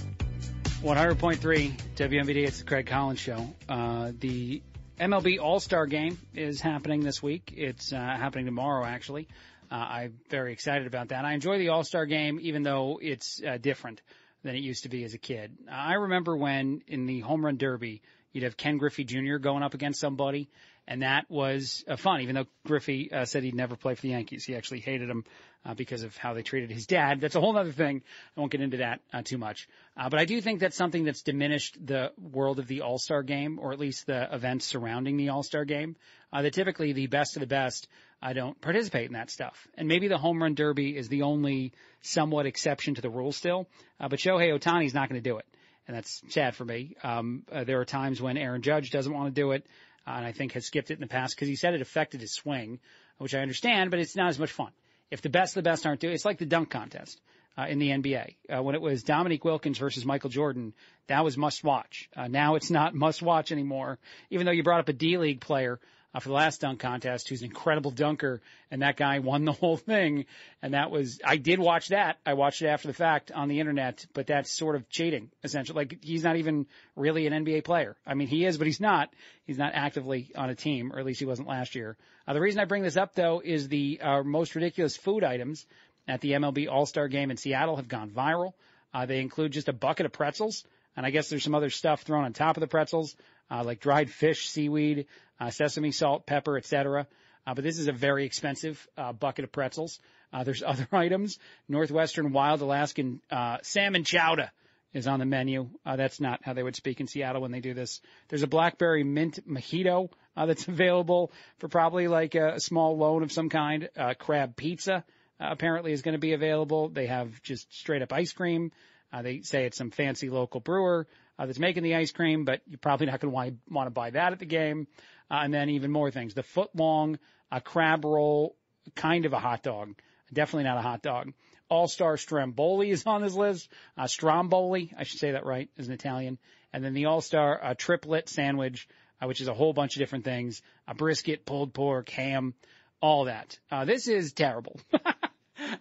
[0.82, 2.46] 100.3 WMBD.
[2.46, 3.48] It's the Craig Collins Show.
[3.68, 4.62] Uh, the
[4.98, 7.52] MLB All Star Game is happening this week.
[7.54, 9.28] It's uh, happening tomorrow, actually.
[9.70, 11.26] Uh, I'm very excited about that.
[11.26, 14.00] I enjoy the All Star Game, even though it's uh, different
[14.42, 15.54] than it used to be as a kid.
[15.70, 18.00] I remember when in the Home Run Derby,
[18.32, 19.36] you'd have Ken Griffey Jr.
[19.36, 20.48] going up against somebody,
[20.88, 22.20] and that was uh, fun.
[22.20, 25.24] Even though Griffey uh, said he'd never play for the Yankees, he actually hated him
[25.64, 27.20] uh, because of how they treated his dad.
[27.20, 28.02] That's a whole other thing.
[28.36, 29.68] I won't get into that uh, too much.
[29.96, 33.22] Uh, but I do think that's something that's diminished the world of the All Star
[33.22, 35.96] Game, or at least the events surrounding the All Star Game.
[36.32, 37.88] Uh, that typically the best of the best
[38.20, 39.68] I don't participate in that stuff.
[39.76, 41.72] And maybe the home run derby is the only
[42.02, 43.68] somewhat exception to the rule still.
[44.00, 45.46] Uh, but Shohei Ohtani's not going to do it.
[45.86, 46.96] And that's sad for me.
[47.04, 49.68] Um, uh, there are times when Aaron Judge doesn't want to do it, uh,
[50.06, 52.32] and I think has skipped it in the past because he said it affected his
[52.32, 52.78] swing,
[53.18, 54.70] which I understand, but it's not as much fun.
[55.10, 57.20] If the best of the best aren't doing it, it's like the dunk contest
[57.58, 58.34] uh, in the NBA.
[58.48, 60.74] Uh, when it was Dominique Wilkins versus Michael Jordan,
[61.08, 62.08] that was must watch.
[62.16, 63.98] Uh, now it's not must watch anymore,
[64.30, 65.80] even though you brought up a D League player
[66.14, 68.40] uh, for the last dunk contest who's an incredible dunker,
[68.70, 70.26] and that guy won the whole thing.
[70.62, 72.18] And that was, I did watch that.
[72.24, 75.76] I watched it after the fact on the internet, but that's sort of cheating, essentially.
[75.76, 77.96] Like, he's not even really an NBA player.
[78.06, 79.10] I mean, he is, but he's not.
[79.46, 81.96] He's not actively on a team, or at least he wasn't last year.
[82.26, 85.66] Uh, the reason I bring this up, though, is the uh, most ridiculous food items
[86.08, 88.52] at the MLB All-Star Game in Seattle have gone viral.
[88.92, 90.64] Uh, they include just a bucket of pretzels,
[90.96, 93.14] and I guess there's some other stuff thrown on top of the pretzels,
[93.50, 95.06] uh, like dried fish, seaweed,
[95.40, 97.06] uh, sesame salt, pepper, etc.
[97.46, 100.00] Uh, but this is a very expensive uh, bucket of pretzels.
[100.32, 101.38] Uh, there's other items.
[101.68, 104.50] Northwestern Wild Alaskan uh, salmon chowder
[104.92, 105.68] is on the menu.
[105.84, 108.00] Uh, that's not how they would speak in Seattle when they do this.
[108.28, 113.22] There's a blackberry mint mojito uh, that's available for probably like a, a small loan
[113.22, 113.88] of some kind.
[113.96, 115.04] Uh, crab pizza
[115.40, 116.88] uh, apparently is going to be available.
[116.88, 118.72] They have just straight up ice cream.
[119.12, 121.06] Uh, they say it's some fancy local brewer
[121.38, 124.10] uh, that's making the ice cream, but you're probably not going to want to buy
[124.10, 124.86] that at the game.
[125.30, 126.34] Uh, and then even more things.
[126.34, 127.18] The foot long
[127.50, 128.56] uh, crab roll,
[128.94, 129.94] kind of a hot dog.
[130.32, 131.32] Definitely not a hot dog.
[131.68, 133.68] All Star Stromboli is on this list.
[133.96, 136.38] Uh, Stromboli, I should say that right, is an Italian.
[136.72, 138.88] And then the All Star uh, triplet sandwich,
[139.20, 140.62] uh, which is a whole bunch of different things.
[140.86, 142.54] A brisket, pulled pork, ham,
[143.00, 143.58] all that.
[143.70, 144.78] Uh, this is terrible.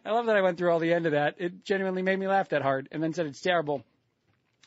[0.05, 1.35] I love that I went through all the end of that.
[1.37, 3.83] It genuinely made me laugh that hard and then said it's terrible.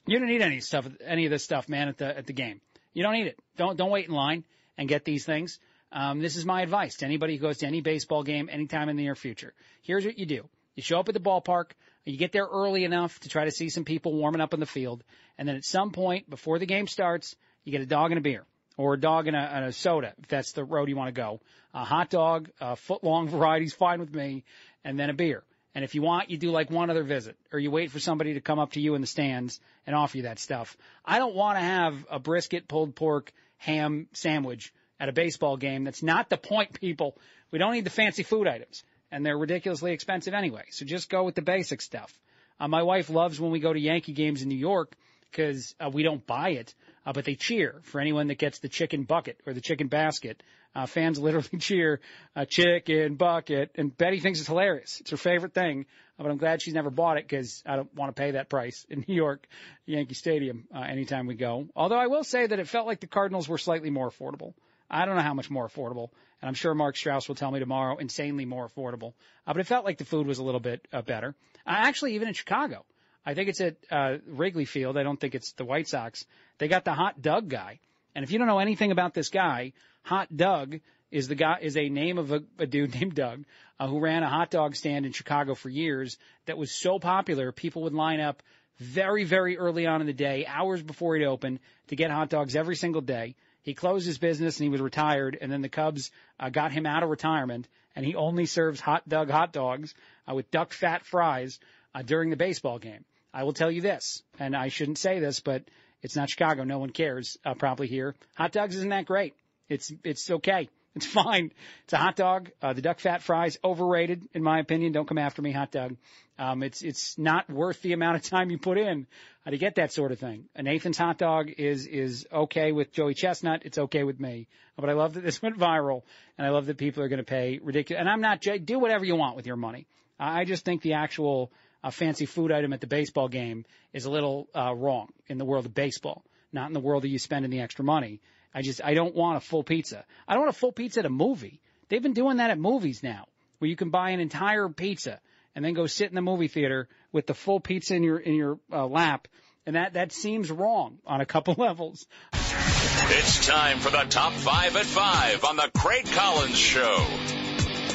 [0.09, 2.63] You don't need any stuff, any of this stuff, man, at the, at the game.
[2.95, 3.39] You don't need it.
[3.59, 4.43] Don't, don't wait in line
[4.79, 5.59] and get these things.
[5.93, 8.97] Um, this is my advice to anybody who goes to any baseball game anytime in
[8.97, 9.53] the near future.
[9.83, 10.49] Here's what you do.
[10.77, 11.73] You show up at the ballpark.
[12.07, 14.67] You get there early enough to try to see some people warming up in the
[14.67, 15.05] field.
[15.37, 18.23] And then at some point before the game starts, you get a dog and a
[18.23, 18.47] beer
[18.79, 21.21] or a dog and a, and a soda if that's the road you want to
[21.21, 21.39] go.
[21.75, 24.45] A hot dog, a foot long variety's fine with me,
[24.85, 25.45] and then a beer.
[25.79, 28.35] And if you want, you do like one other visit or you wait for somebody
[28.35, 30.77] to come up to you in the stands and offer you that stuff.
[31.05, 35.85] I don't want to have a brisket, pulled pork, ham sandwich at a baseball game.
[35.85, 37.17] That's not the point, people.
[37.53, 38.83] We don't need the fancy food items
[39.13, 40.65] and they're ridiculously expensive anyway.
[40.71, 42.13] So just go with the basic stuff.
[42.59, 44.97] Uh, my wife loves when we go to Yankee games in New York
[45.31, 46.75] because uh, we don't buy it,
[47.09, 50.43] uh, but they cheer for anyone that gets the chicken bucket or the chicken basket.
[50.75, 52.01] Uh, fans literally cheer
[52.37, 55.01] uh, chicken bucket, and Betty thinks it's hilarious.
[55.01, 55.87] It's her favorite thing,
[56.19, 58.51] uh, but I'm glad she's never bought it because I don't want to pay that
[58.51, 59.49] price in New York
[59.87, 61.69] Yankee Stadium uh, anytime we go.
[61.75, 64.53] Although I will say that it felt like the Cardinals were slightly more affordable.
[64.91, 66.11] I don't know how much more affordable,
[66.43, 69.15] and I'm sure Mark Strauss will tell me tomorrow, insanely more affordable.
[69.47, 71.35] Uh, but it felt like the food was a little bit uh, better.
[71.67, 72.85] Uh, actually, even in Chicago,
[73.29, 74.97] I think it's at uh, Wrigley Field.
[74.97, 76.25] I don't think it's the White Sox.
[76.57, 77.79] They got the Hot Doug guy,
[78.15, 79.75] and if you don't know anything about this guy,
[80.05, 80.81] Hot Doug
[81.11, 83.45] is the guy is a name of a, a dude named Doug
[83.79, 87.53] uh, who ran a hot dog stand in Chicago for years that was so popular
[87.53, 88.43] people would line up
[88.79, 92.77] very very early on in the day, hours before he'd to get hot dogs every
[92.77, 93.35] single day.
[93.61, 96.11] He closed his business and he was retired, and then the Cubs
[96.41, 99.95] uh, got him out of retirement, and he only serves hot dog hot dogs
[100.27, 101.61] uh, with duck fat fries
[101.95, 103.05] uh, during the baseball game.
[103.33, 105.65] I will tell you this, and I shouldn't say this, but
[106.03, 106.65] it's not Chicago.
[106.65, 108.15] No one cares uh, probably here.
[108.37, 109.35] Hot dogs isn't that great.
[109.69, 110.69] It's it's okay.
[110.95, 111.53] It's fine.
[111.85, 112.51] It's a Hot Doug.
[112.61, 114.91] Uh, the duck fat fries overrated in my opinion.
[114.91, 115.95] Don't come after me, hot dog.
[116.39, 119.07] Um, it's it's not worth the amount of time you put in
[119.47, 120.47] uh, to get that sort of thing.
[120.57, 123.63] A Nathan's hot dog is is okay with Joey Chestnut.
[123.65, 124.49] It's okay with me.
[124.77, 126.03] But I love that this went viral,
[126.37, 128.01] and I love that people are going to pay ridiculous.
[128.01, 129.87] And I'm not do whatever you want with your money.
[130.19, 131.53] I just think the actual
[131.83, 135.45] uh, fancy food item at the baseball game is a little uh, wrong in the
[135.45, 138.21] world of baseball, not in the world of you spending the extra money.
[138.55, 140.05] I just I don't want a full pizza.
[140.27, 141.61] I don't want a full pizza at a movie.
[141.89, 143.27] They've been doing that at movies now,
[143.59, 145.21] where you can buy an entire pizza
[145.55, 148.35] and then go sit in the movie theater with the full pizza in your in
[148.35, 149.29] your uh, lap,
[149.67, 152.07] and that that seems wrong on a couple levels.
[152.33, 157.07] It's time for the top five at five on the Craig Collins Show.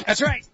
[0.06, 0.46] That's right.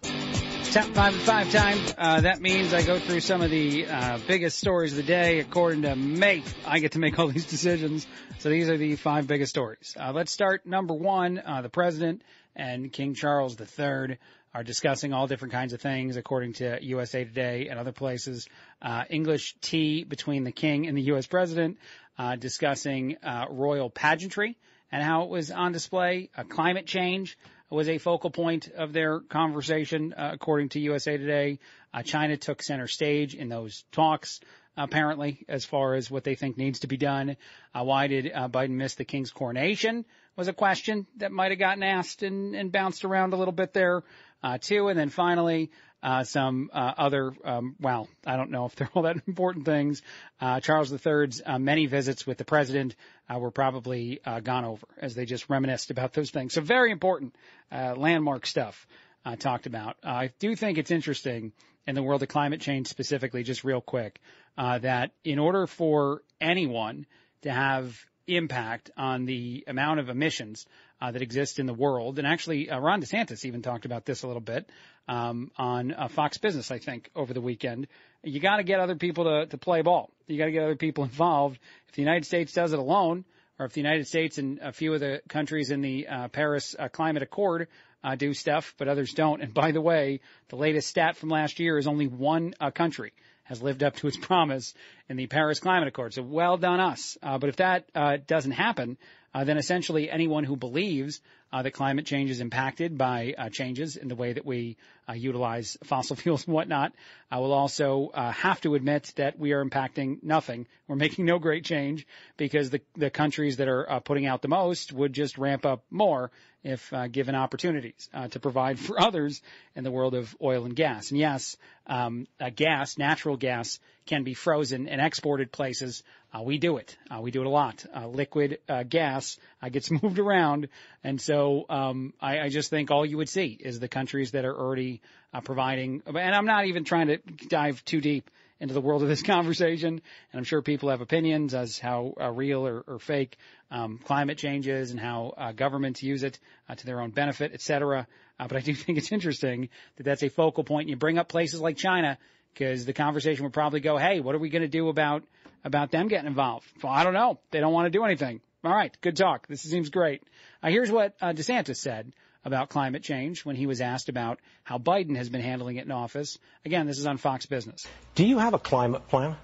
[0.71, 1.79] Top five at five time.
[1.97, 5.41] Uh, that means I go through some of the uh, biggest stories of the day
[5.41, 6.45] according to me.
[6.65, 8.07] I get to make all these decisions.
[8.39, 9.97] So these are the five biggest stories.
[9.99, 11.41] Uh, let's start number one.
[11.45, 12.21] Uh, the president
[12.55, 14.17] and King Charles III
[14.53, 18.47] are discussing all different kinds of things according to USA Today and other places.
[18.81, 21.27] Uh, English tea between the king and the U.S.
[21.27, 21.79] president,
[22.17, 23.17] uh, discussing
[23.49, 24.57] royal pageantry
[24.89, 27.37] and how it was on display, climate change,
[27.75, 31.59] was a focal point of their conversation, uh, according to USA Today.
[31.93, 34.41] Uh, China took center stage in those talks,
[34.75, 37.37] apparently, as far as what they think needs to be done.
[37.73, 40.05] Uh, why did uh, Biden miss the king's coronation?
[40.35, 43.73] Was a question that might have gotten asked and, and bounced around a little bit
[43.73, 44.03] there,
[44.43, 44.87] uh, too.
[44.87, 45.71] And then finally,
[46.03, 50.01] uh, some uh, other, um, well, I don't know if they're all that important things.
[50.39, 52.95] Uh, Charles III's uh, many visits with the president
[53.29, 56.53] uh, were probably uh, gone over as they just reminisced about those things.
[56.53, 57.35] So very important
[57.71, 58.87] uh, landmark stuff
[59.25, 59.97] uh, talked about.
[60.03, 61.53] I do think it's interesting
[61.87, 64.19] in the world of climate change specifically, just real quick,
[64.57, 67.05] uh, that in order for anyone
[67.41, 67.97] to have
[68.27, 70.65] impact on the amount of emissions
[71.01, 72.19] uh, that exist in the world.
[72.19, 74.69] And actually, uh, Ron DeSantis even talked about this a little bit
[75.07, 77.87] um, on uh, Fox Business, I think, over the weekend.
[78.23, 80.09] You got to get other people to, to play ball.
[80.27, 81.59] You got to get other people involved.
[81.89, 83.25] If the United States does it alone,
[83.59, 86.75] or if the United States and a few of the countries in the uh, Paris
[86.77, 87.67] uh, Climate Accord
[88.03, 89.41] uh, do stuff, but others don't.
[89.41, 93.13] And by the way, the latest stat from last year is only one uh, country
[93.43, 94.73] has lived up to its promise
[95.09, 96.13] in the Paris Climate Accord.
[96.13, 97.17] So well done us.
[97.21, 98.97] Uh, but if that uh, doesn't happen,
[99.33, 101.21] uh, then essentially anyone who believes
[101.53, 104.77] uh, that climate change is impacted by uh, changes in the way that we
[105.09, 106.93] uh, utilize fossil fuels and whatnot
[107.31, 110.67] will also uh, have to admit that we are impacting nothing.
[110.87, 112.05] We're making no great change
[112.37, 115.83] because the the countries that are uh, putting out the most would just ramp up
[115.89, 116.31] more
[116.63, 119.41] if given opportunities to provide for others
[119.75, 121.09] in the world of oil and gas.
[121.09, 126.03] And yes, um, gas, natural gas, can be frozen and exported places.
[126.33, 126.97] Uh, we do it.
[127.09, 127.85] Uh, we do it a lot.
[127.95, 130.69] Uh, liquid uh, gas uh, gets moved around,
[131.03, 134.45] and so um, I, I, just think all you would see is the countries that
[134.45, 135.01] are already
[135.33, 136.01] uh, providing.
[136.05, 137.17] And I'm not even trying to
[137.47, 138.29] dive too deep
[138.61, 139.89] into the world of this conversation.
[140.31, 143.37] And I'm sure people have opinions as how uh, real or, or fake
[143.71, 147.51] um, climate change is and how uh, governments use it uh, to their own benefit,
[147.53, 148.07] et cetera.
[148.39, 150.87] Uh, but I do think it's interesting that that's a focal point.
[150.87, 152.17] You bring up places like China
[152.53, 155.23] because the conversation would probably go, "Hey, what are we going to do about
[155.63, 157.39] about them getting involved?" Well, I don't know.
[157.51, 158.41] They don't want to do anything.
[158.63, 159.47] All right, good talk.
[159.47, 160.21] This seems great.
[160.61, 162.13] Uh, here's what uh, DeSantis said
[162.45, 165.91] about climate change when he was asked about how Biden has been handling it in
[165.91, 166.37] office.
[166.65, 167.85] Again, this is on Fox Business.
[168.15, 169.35] Do you have a climate plan?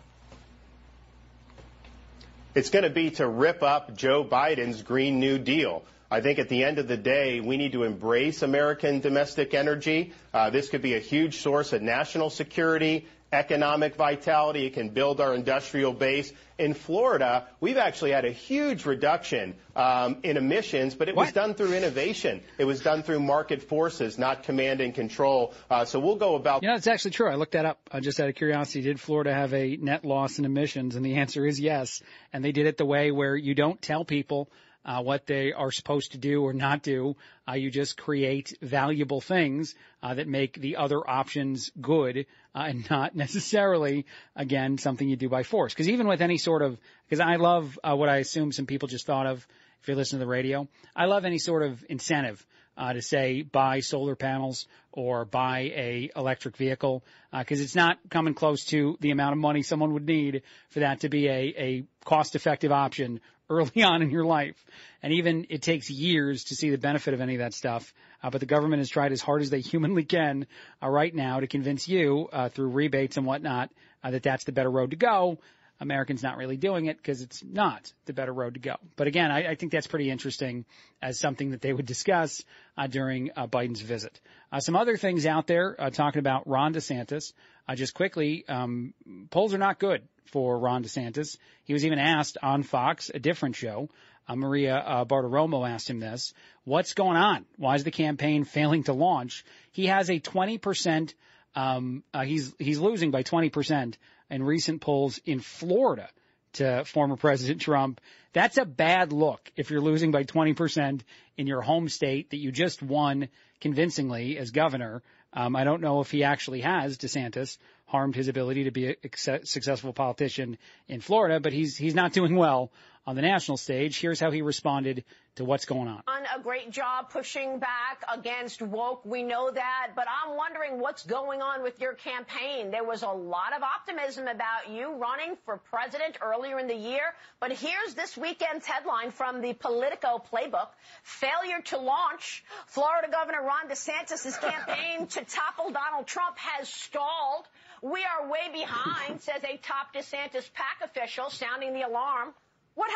[2.55, 5.83] It's going to be to rip up Joe Biden's Green New Deal.
[6.09, 10.13] I think at the end of the day, we need to embrace American domestic energy.
[10.33, 14.65] Uh, this could be a huge source of national security, economic vitality.
[14.65, 16.31] It can build our industrial base.
[16.57, 21.25] In Florida, we've actually had a huge reduction um, in emissions, but it what?
[21.25, 22.41] was done through innovation.
[22.57, 25.53] It was done through market forces, not command and control.
[25.69, 26.63] Uh, so we'll go about.
[26.63, 27.29] You know, it's actually true.
[27.29, 28.81] I looked that up uh, just out of curiosity.
[28.81, 30.95] Did Florida have a net loss in emissions?
[30.95, 32.01] And the answer is yes.
[32.31, 34.49] And they did it the way where you don't tell people
[34.87, 37.15] uh, what they are supposed to do or not do.
[37.47, 42.89] Uh, you just create valuable things uh, that make the other options good uh, and
[42.89, 44.05] not necessarily,
[44.35, 45.73] again, something you do by force.
[45.73, 48.87] Because even with any sort of, because I love uh, what I assume some people
[48.87, 49.45] just thought of
[49.81, 50.67] if you listen to the radio.
[50.95, 52.43] I love any sort of incentive
[52.77, 57.03] uh, to say buy solar panels or buy a electric vehicle
[57.37, 60.81] because uh, it's not coming close to the amount of money someone would need for
[60.81, 64.63] that to be a, a cost effective option early on in your life.
[65.01, 67.93] And even it takes years to see the benefit of any of that stuff.
[68.21, 70.47] Uh, but the government has tried as hard as they humanly can
[70.83, 73.71] uh, right now to convince you uh, through rebates and whatnot
[74.03, 75.39] uh, that that's the better road to go.
[75.79, 78.75] Americans not really doing it because it's not the better road to go.
[78.95, 80.65] But again, I, I, think that's pretty interesting
[81.01, 82.43] as something that they would discuss
[82.77, 84.19] uh, during uh, Biden's visit.
[84.59, 87.33] some other things out there talking about Ron DeSantis.
[87.75, 88.93] just quickly, um,
[89.29, 91.37] polls are not good for Ron DeSantis.
[91.63, 93.89] He was even asked on Fox, a different show.
[94.27, 96.33] Uh, Maria uh, Bartiromo asked him this.
[96.65, 97.45] What's going on?
[97.57, 99.45] Why is the campaign failing to launch?
[99.71, 101.13] He has a 20%,
[101.55, 103.95] um, uh, he's, he's losing by 20%
[104.29, 106.09] in recent polls in Florida
[106.53, 108.01] to former President Trump.
[108.33, 111.01] That's a bad look if you're losing by 20%
[111.37, 113.29] in your home state that you just won
[113.61, 115.01] convincingly as governor.
[115.33, 118.95] Um, I don't know if he actually has DeSantis harmed his ability to be a
[119.43, 122.71] successful politician in Florida, but he's he's not doing well
[123.07, 123.99] on the national stage.
[123.99, 125.05] Here's how he responded
[125.37, 126.01] to what's going on.
[126.07, 129.05] On a great job pushing back against woke.
[129.05, 132.69] We know that, but I'm wondering what's going on with your campaign.
[132.71, 137.13] There was a lot of optimism about you running for president earlier in the year,
[137.39, 140.69] but here's this weekend's headline from the Politico playbook.
[141.03, 142.43] Failure to launch.
[142.65, 147.47] Florida Governor Ron DeSantis' campaign to topple Donald Trump has stalled.
[147.81, 152.33] We are way behind, says a top DeSantis PAC official, sounding the alarm.
[152.77, 152.91] What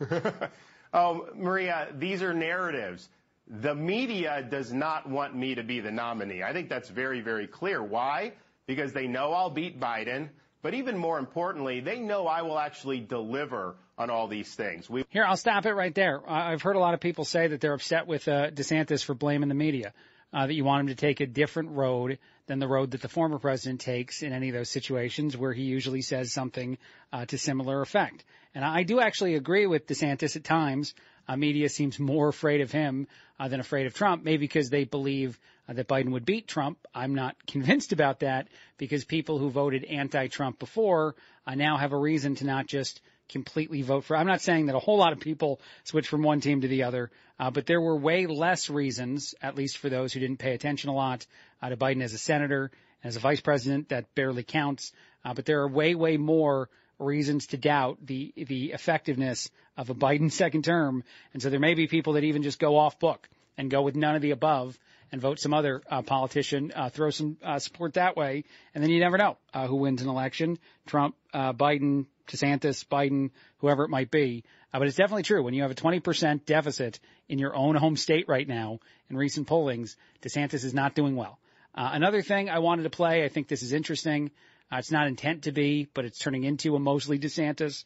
[0.00, 0.50] happened?
[0.92, 3.08] oh, Maria, these are narratives.
[3.48, 6.42] The media does not want me to be the nominee.
[6.42, 7.80] I think that's very, very clear.
[7.80, 8.32] Why?
[8.66, 10.30] Because they know I'll beat Biden.
[10.60, 14.90] But even more importantly, they know I will actually deliver on all these things.
[14.90, 16.20] We- Here, I'll stop it right there.
[16.28, 19.48] I've heard a lot of people say that they're upset with uh, DeSantis for blaming
[19.48, 19.92] the media
[20.32, 23.08] uh, that you want him to take a different road than the road that the
[23.08, 26.78] former president takes in any of those situations where he usually says something
[27.12, 28.24] uh, to similar effect.
[28.54, 30.94] And I do actually agree with DeSantis at times.
[31.28, 33.08] Uh, media seems more afraid of him
[33.38, 36.78] uh, than afraid of Trump, maybe because they believe uh, that Biden would beat Trump.
[36.94, 38.48] I'm not convinced about that
[38.78, 41.16] because people who voted anti-Trump before
[41.46, 44.16] uh, now have a reason to not just completely vote for.
[44.16, 46.84] I'm not saying that a whole lot of people switch from one team to the
[46.84, 50.54] other, uh, but there were way less reasons, at least for those who didn't pay
[50.54, 51.26] attention a lot,
[51.62, 52.70] uh, to Biden as a senator,
[53.02, 53.88] as a vice president.
[53.90, 54.92] That barely counts.
[55.24, 59.94] Uh, but there are way, way more reasons to doubt the the effectiveness of a
[59.94, 63.28] Biden second term, and so there may be people that even just go off book
[63.58, 64.78] and go with none of the above
[65.16, 68.44] and vote some other uh, politician, uh, throw some uh, support that way,
[68.74, 73.30] and then you never know uh, who wins an election: Trump, uh, Biden, DeSantis, Biden,
[73.60, 74.44] whoever it might be.
[74.74, 77.96] Uh, but it's definitely true when you have a 20% deficit in your own home
[77.96, 78.78] state right now
[79.08, 81.38] in recent pollings, DeSantis is not doing well.
[81.74, 84.30] Another thing I wanted to play, I think this is interesting.
[84.72, 87.84] It's not intent to be, but it's turning into a mostly DeSantis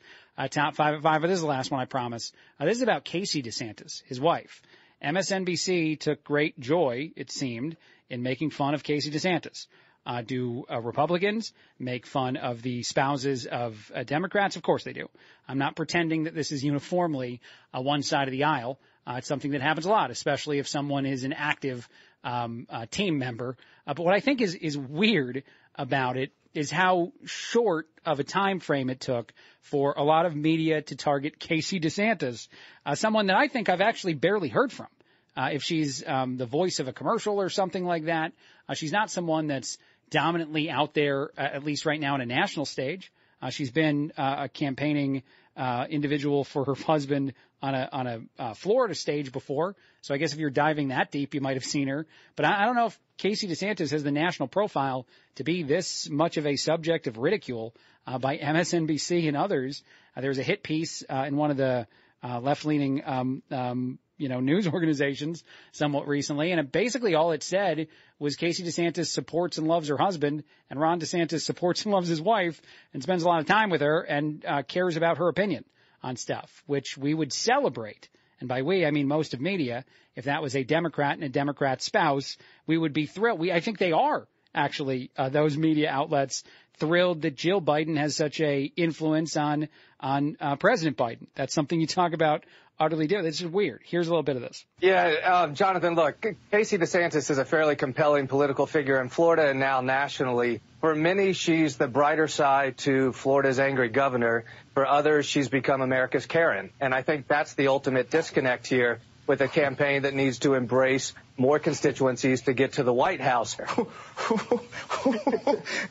[0.50, 1.20] top five at five.
[1.20, 2.32] But this is the last one, I promise.
[2.58, 4.62] This is about Casey DeSantis, his wife.
[5.02, 7.76] MSNBC took great joy, it seemed,
[8.08, 9.66] in making fun of Casey DeSantis.
[10.06, 14.56] Uh, do uh, Republicans make fun of the spouses of uh, Democrats?
[14.56, 15.08] Of course they do.
[15.46, 17.40] I'm not pretending that this is uniformly
[17.74, 18.78] uh, one side of the aisle.
[19.06, 21.88] Uh, it's something that happens a lot, especially if someone is an active
[22.24, 23.56] um, uh, team member.
[23.86, 25.42] but what I think is is weird
[25.74, 29.32] about it is how short of a time frame it took
[29.62, 32.48] for a lot of media to target Casey DeSantis,
[32.94, 34.88] someone that I think I've actually barely heard from.
[35.36, 38.32] if she's um, the voice of a commercial or something like that,
[38.74, 39.78] she's not someone that's
[40.10, 43.12] dominantly out there, uh, at least right now, on a national stage.
[43.40, 45.22] Uh, she's been uh, campaigning
[45.56, 49.76] uh, individual for her husband on a on a uh, Florida stage before.
[50.02, 52.06] So I guess if you're diving that deep, you might have seen her.
[52.36, 55.06] But I, I don't know if Casey DeSantis has the national profile
[55.36, 57.74] to be this much of a subject of ridicule
[58.06, 59.82] uh, by MSNBC and others.
[60.16, 61.86] Uh, there was a hit piece uh, in one of the
[62.22, 65.42] uh, left-leaning um, um, you know, news organizations
[65.72, 66.52] somewhat recently.
[66.52, 67.88] And it, basically all it said
[68.18, 72.20] was Casey DeSantis supports and loves her husband and Ron DeSantis supports and loves his
[72.20, 72.60] wife
[72.92, 75.64] and spends a lot of time with her and uh, cares about her opinion
[76.02, 78.08] on stuff, which we would celebrate.
[78.40, 79.84] And by we, I mean most of media.
[80.16, 82.36] If that was a Democrat and a Democrat spouse,
[82.66, 83.38] we would be thrilled.
[83.38, 86.42] We, I think they are actually, uh, those media outlets
[86.80, 89.68] thrilled that Jill Biden has such a influence on,
[90.00, 91.26] on, uh, President Biden.
[91.36, 92.44] That's something you talk about
[92.80, 93.26] utterly different.
[93.26, 93.82] This is weird.
[93.84, 94.64] Here's a little bit of this.
[94.80, 99.60] Yeah, um, Jonathan, look, Casey DeSantis is a fairly compelling political figure in Florida and
[99.60, 100.62] now nationally.
[100.80, 104.44] For many, she's the brighter side to Florida's angry governor.
[104.72, 106.70] For others, she's become America's Karen.
[106.80, 111.12] And I think that's the ultimate disconnect here with a campaign that needs to embrace
[111.40, 113.56] more constituencies to get to the White House.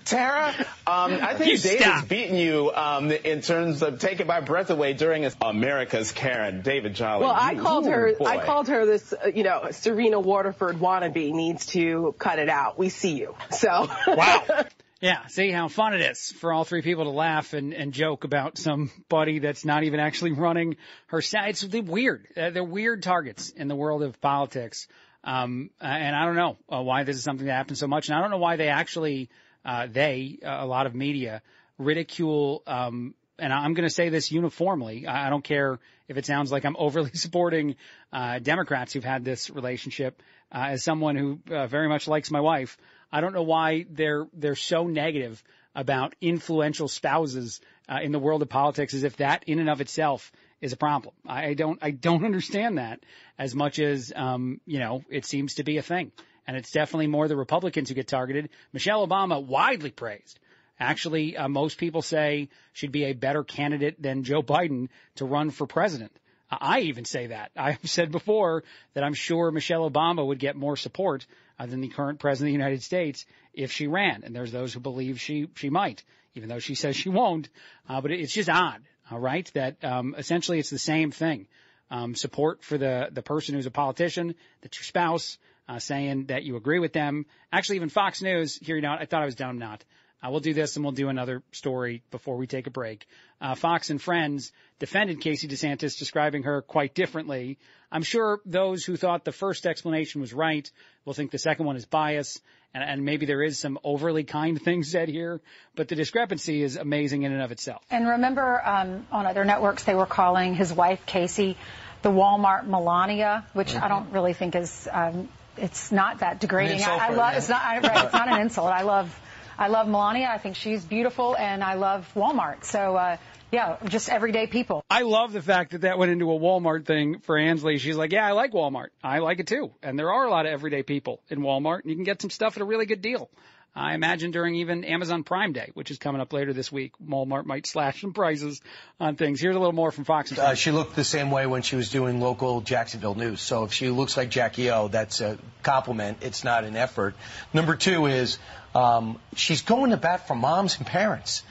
[0.06, 0.54] Tara,
[0.86, 2.08] um, I think You David's stop.
[2.08, 6.62] beaten you um, in terms of taking my breath away during America's Karen.
[6.62, 7.26] David Jolly.
[7.26, 8.14] Well, I you- called ooh, her.
[8.18, 8.26] boy.
[8.26, 9.12] I called her this.
[9.12, 12.78] Uh, you know, Serena Waterford wannabe needs to cut it out.
[12.78, 13.36] We see you.
[13.52, 13.90] So.
[14.08, 14.66] Wow.
[15.02, 18.26] Yeah, see how fun it is for all three people to laugh and, and joke
[18.26, 20.76] about somebody that's not even actually running
[21.08, 21.52] her side.
[21.52, 22.28] It's they're weird.
[22.36, 24.90] Uh, they're weird targets in the world of politics.
[25.24, 28.08] Um, uh, and I don't know uh, why this is something that happens so much.
[28.08, 29.30] And I don't know why they actually,
[29.66, 31.42] uh, they, uh, a lot of media
[31.78, 35.08] ridicule, um, and I'm going to say this uniformly.
[35.08, 37.76] I don't care if it sounds like I'm overly supporting
[38.12, 40.22] uh, Democrats who've had this relationship.
[40.52, 42.78] Uh, as someone who uh, very much likes my wife,
[43.12, 45.44] I don't know why they're they're so negative
[45.76, 49.80] about influential spouses uh, in the world of politics, as if that in and of
[49.80, 50.32] itself
[50.62, 51.14] is a problem.
[51.26, 53.00] I don't I don't understand that
[53.38, 56.12] as much as um, you know it seems to be a thing,
[56.48, 58.50] and it's definitely more the Republicans who get targeted.
[58.74, 60.40] Michelle Obama widely praised.
[60.80, 65.52] Actually, uh, most people say she'd be a better candidate than Joe Biden to run
[65.52, 66.14] for president.
[66.50, 67.52] I even say that.
[67.58, 68.64] I've said before
[68.94, 71.26] that I'm sure Michelle Obama would get more support
[71.60, 74.24] uh, than the current president of the United States if she ran.
[74.24, 76.04] And there's those who believe she she might,
[76.36, 77.50] even though she says she won't.
[77.88, 78.82] Uh, but it's just odd,
[79.12, 79.50] all right?
[79.54, 81.48] That um, essentially it's the same thing.
[81.92, 85.38] Um, support for the the person who's a politician, that's your spouse,
[85.68, 87.26] uh, saying that you agree with them.
[87.52, 89.84] Actually, even Fox News, you know, I thought I was dumb, not.
[90.22, 93.08] Uh, we'll do this and we'll do another story before we take a break.
[93.40, 97.58] Uh, Fox and Friends defended Casey DeSantis, describing her quite differently.
[97.92, 100.70] I'm sure those who thought the first explanation was right
[101.06, 102.42] will think the second one is biased,
[102.74, 105.42] and, and maybe there is some overly kind things said here,
[105.76, 107.84] but the discrepancy is amazing in and of itself.
[107.90, 111.58] And remember, um, on other networks, they were calling his wife Casey
[112.02, 114.88] the Walmart Melania, which I don't really think is.
[114.92, 116.78] Um, it's not that degrading.
[116.78, 117.32] insult I, I love.
[117.34, 117.62] her, It's not.
[117.62, 118.72] I, right, it's not an insult.
[118.72, 119.20] I love.
[119.60, 120.30] I love Melania.
[120.34, 122.64] I think she's beautiful, and I love Walmart.
[122.64, 123.18] So, uh,
[123.52, 124.86] yeah, just everyday people.
[124.90, 127.78] I love the fact that that went into a Walmart thing for Ainsley.
[127.78, 128.88] She's like, yeah, I like Walmart.
[129.04, 129.72] I like it too.
[129.84, 132.30] And there are a lot of everyday people in Walmart and you can get some
[132.30, 133.30] stuff at a really good deal.
[133.76, 137.46] I imagine during even Amazon Prime Day, which is coming up later this week, Walmart
[137.46, 138.62] might slash some prices
[139.00, 139.40] on things.
[139.40, 140.32] Here's a little more from Fox.
[140.32, 143.42] and Uh, she looked the same way when she was doing local Jacksonville news.
[143.42, 146.18] So if she looks like Jackie O, that's a compliment.
[146.22, 147.16] It's not an effort.
[147.54, 148.38] Number two is
[148.76, 151.44] um, she's going to bat for moms and parents.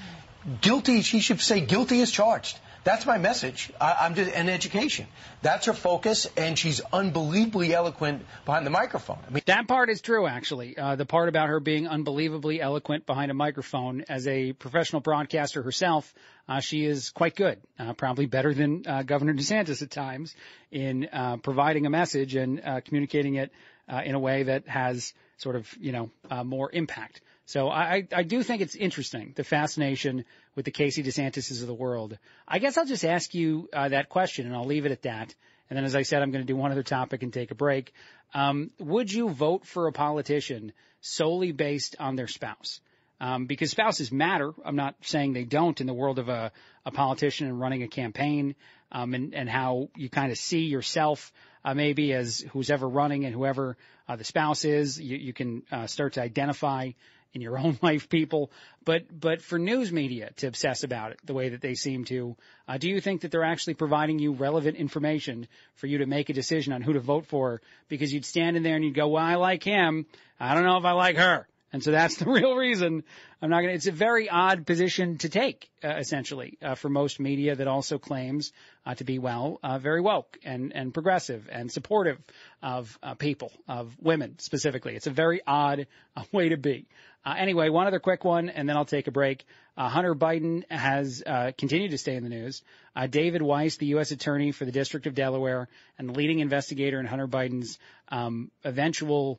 [0.60, 2.58] Guilty, she should say guilty is charged.
[2.84, 3.70] That's my message.
[3.80, 5.08] I, I'm just an education.
[5.42, 9.18] That's her focus, and she's unbelievably eloquent behind the microphone.
[9.26, 10.78] I mean, That part is true, actually.
[10.78, 15.62] Uh, the part about her being unbelievably eloquent behind a microphone as a professional broadcaster
[15.62, 16.14] herself,
[16.48, 17.58] uh, she is quite good.
[17.78, 20.34] Uh, probably better than uh, Governor DeSantis at times
[20.70, 23.52] in uh, providing a message and uh, communicating it
[23.86, 27.20] uh, in a way that has sort of, you know, uh, more impact.
[27.46, 31.74] So I, I do think it's interesting, the fascination with the Casey DeSantises of the
[31.74, 32.18] world.
[32.46, 35.34] I guess I'll just ask you uh, that question and I'll leave it at that.
[35.70, 37.54] And then, as I said, I'm going to do one other topic and take a
[37.54, 37.92] break.
[38.34, 42.80] Um, would you vote for a politician solely based on their spouse?
[43.20, 44.52] Um, because spouses matter.
[44.64, 46.52] I'm not saying they don't in the world of a,
[46.86, 48.54] a politician and running a campaign,
[48.92, 51.32] um, and, and how you kind of see yourself,
[51.64, 53.76] uh, maybe as who's ever running and whoever
[54.08, 55.00] uh, the spouse is.
[55.00, 56.90] You, you can uh, start to identify
[57.32, 58.50] in your own life people,
[58.84, 62.36] but but for news media to obsess about it the way that they seem to,
[62.66, 66.28] uh, do you think that they're actually providing you relevant information for you to make
[66.30, 67.60] a decision on who to vote for?
[67.88, 70.06] Because you'd stand in there and you'd go, well, I like him.
[70.40, 71.46] I don't know if I like her.
[71.72, 73.04] And so that's the real reason
[73.40, 76.88] I'm not going to, it's a very odd position to take, uh, essentially, uh, for
[76.88, 78.52] most media that also claims,
[78.84, 82.18] uh, to be, well, uh, very woke and, and progressive and supportive
[82.62, 84.96] of, uh, people, of women specifically.
[84.96, 85.86] It's a very odd
[86.16, 86.86] uh, way to be.
[87.24, 89.44] anyway, one other quick one and then I'll take a break.
[89.76, 91.22] Hunter Biden has,
[91.56, 92.62] continued to stay in the news.
[93.10, 94.10] David Weiss, the U.S.
[94.10, 95.68] attorney for the District of Delaware
[95.98, 97.78] and the leading investigator in Hunter Biden's,
[98.08, 99.38] um, eventual,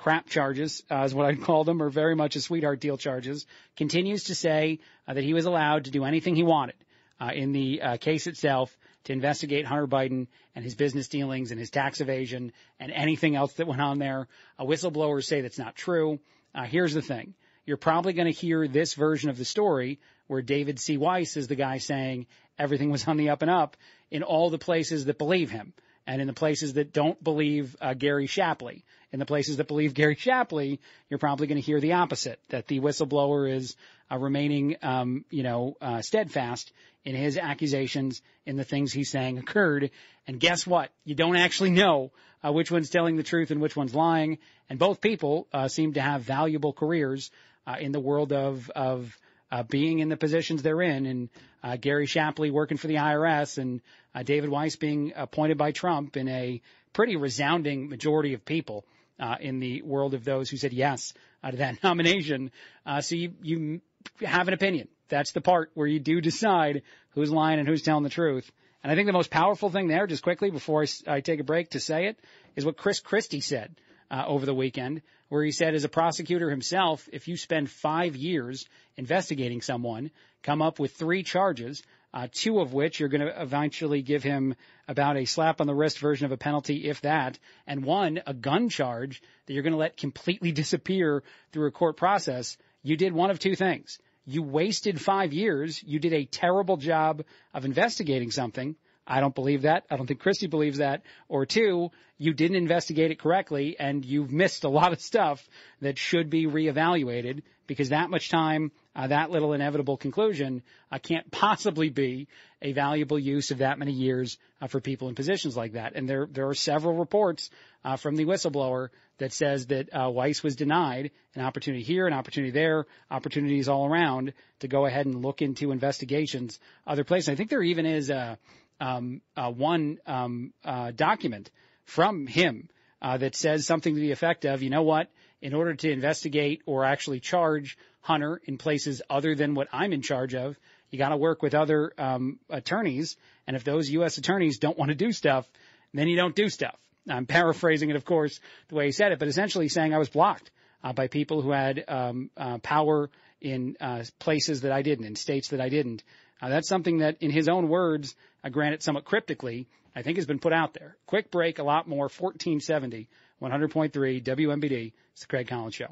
[0.00, 3.44] crap charges, uh, is what I'd call them, or very much a sweetheart deal charges,
[3.76, 6.76] continues to say uh, that he was allowed to do anything he wanted
[7.20, 8.74] uh, in the uh, case itself
[9.04, 13.52] to investigate Hunter Biden and his business dealings and his tax evasion and anything else
[13.54, 14.26] that went on there.
[14.58, 16.18] Uh, whistleblowers say that's not true.
[16.54, 17.34] Uh, here's the thing.
[17.66, 20.96] You're probably going to hear this version of the story where David C.
[20.96, 22.26] Weiss is the guy saying
[22.58, 23.76] everything was on the up and up
[24.10, 25.74] in all the places that believe him
[26.06, 28.84] and in the places that don't believe uh, Gary Shapley.
[29.12, 32.68] In the places that believe Gary Shapley, you're probably going to hear the opposite, that
[32.68, 33.76] the whistleblower is
[34.10, 36.72] uh, remaining, um, you know, uh, steadfast
[37.04, 39.90] in his accusations in the things he's saying occurred.
[40.26, 40.90] And guess what?
[41.04, 42.12] You don't actually know
[42.44, 44.38] uh, which one's telling the truth and which one's lying.
[44.68, 47.30] And both people uh, seem to have valuable careers
[47.66, 49.16] uh, in the world of of
[49.50, 51.28] uh, being in the positions they're in, and
[51.62, 53.80] uh, Gary Shapley working for the IRS, and
[54.14, 56.60] uh, David Weiss being appointed by Trump in a
[56.92, 58.84] pretty resounding majority of people
[59.18, 61.12] uh, in the world of those who said yes
[61.42, 62.50] uh, to that nomination.
[62.86, 63.80] Uh, so you you
[64.20, 64.88] have an opinion.
[65.08, 68.50] That's the part where you do decide who's lying and who's telling the truth.
[68.82, 71.44] And I think the most powerful thing there, just quickly before I, I take a
[71.44, 72.18] break to say it,
[72.56, 73.74] is what Chris Christie said
[74.10, 78.16] uh, over the weekend, where he said, as a prosecutor himself, if you spend five
[78.16, 78.66] years
[78.96, 80.10] investigating someone,
[80.42, 81.82] come up with three charges,
[82.12, 84.56] uh, two of which you're going to eventually give him
[84.88, 88.34] about a slap on the wrist version of a penalty, if that, and one, a
[88.34, 93.12] gun charge that you're going to let completely disappear through a court process, you did
[93.12, 94.00] one of two things.
[94.26, 95.80] You wasted five years.
[95.82, 97.22] You did a terrible job
[97.54, 98.74] of investigating something
[99.06, 99.84] I don't believe that.
[99.90, 101.02] I don't think Christie believes that.
[101.28, 105.46] Or two, you didn't investigate it correctly and you've missed a lot of stuff
[105.80, 111.30] that should be reevaluated because that much time, uh, that little inevitable conclusion uh, can't
[111.30, 112.28] possibly be
[112.60, 115.94] a valuable use of that many years uh, for people in positions like that.
[115.94, 117.48] And there, there are several reports
[117.84, 122.12] uh, from the whistleblower that says that uh, Weiss was denied an opportunity here, an
[122.12, 127.28] opportunity there, opportunities all around to go ahead and look into investigations other places.
[127.28, 128.38] I think there even is a
[128.80, 131.50] um, uh, one um, uh, document
[131.84, 132.68] from him
[133.02, 135.08] uh, that says something to the effect of, you know what,
[135.40, 140.02] in order to investigate or actually charge Hunter in places other than what I'm in
[140.02, 140.58] charge of,
[140.90, 143.16] you got to work with other um, attorneys,
[143.46, 144.18] and if those U.S.
[144.18, 145.48] attorneys don't want to do stuff,
[145.94, 146.76] then you don't do stuff.
[147.08, 150.08] I'm paraphrasing it, of course, the way he said it, but essentially saying I was
[150.08, 150.50] blocked
[150.82, 155.16] uh, by people who had um, uh, power in uh, places that I didn't, in
[155.16, 156.02] states that I didn't.
[156.40, 160.26] Uh, that's something that, in his own words, uh, granted somewhat cryptically, I think has
[160.26, 160.96] been put out there.
[161.06, 162.04] Quick break, a lot more.
[162.04, 163.08] 1470,
[163.42, 164.92] 100.3 WMBD.
[165.12, 165.88] It's the Craig Collins Show.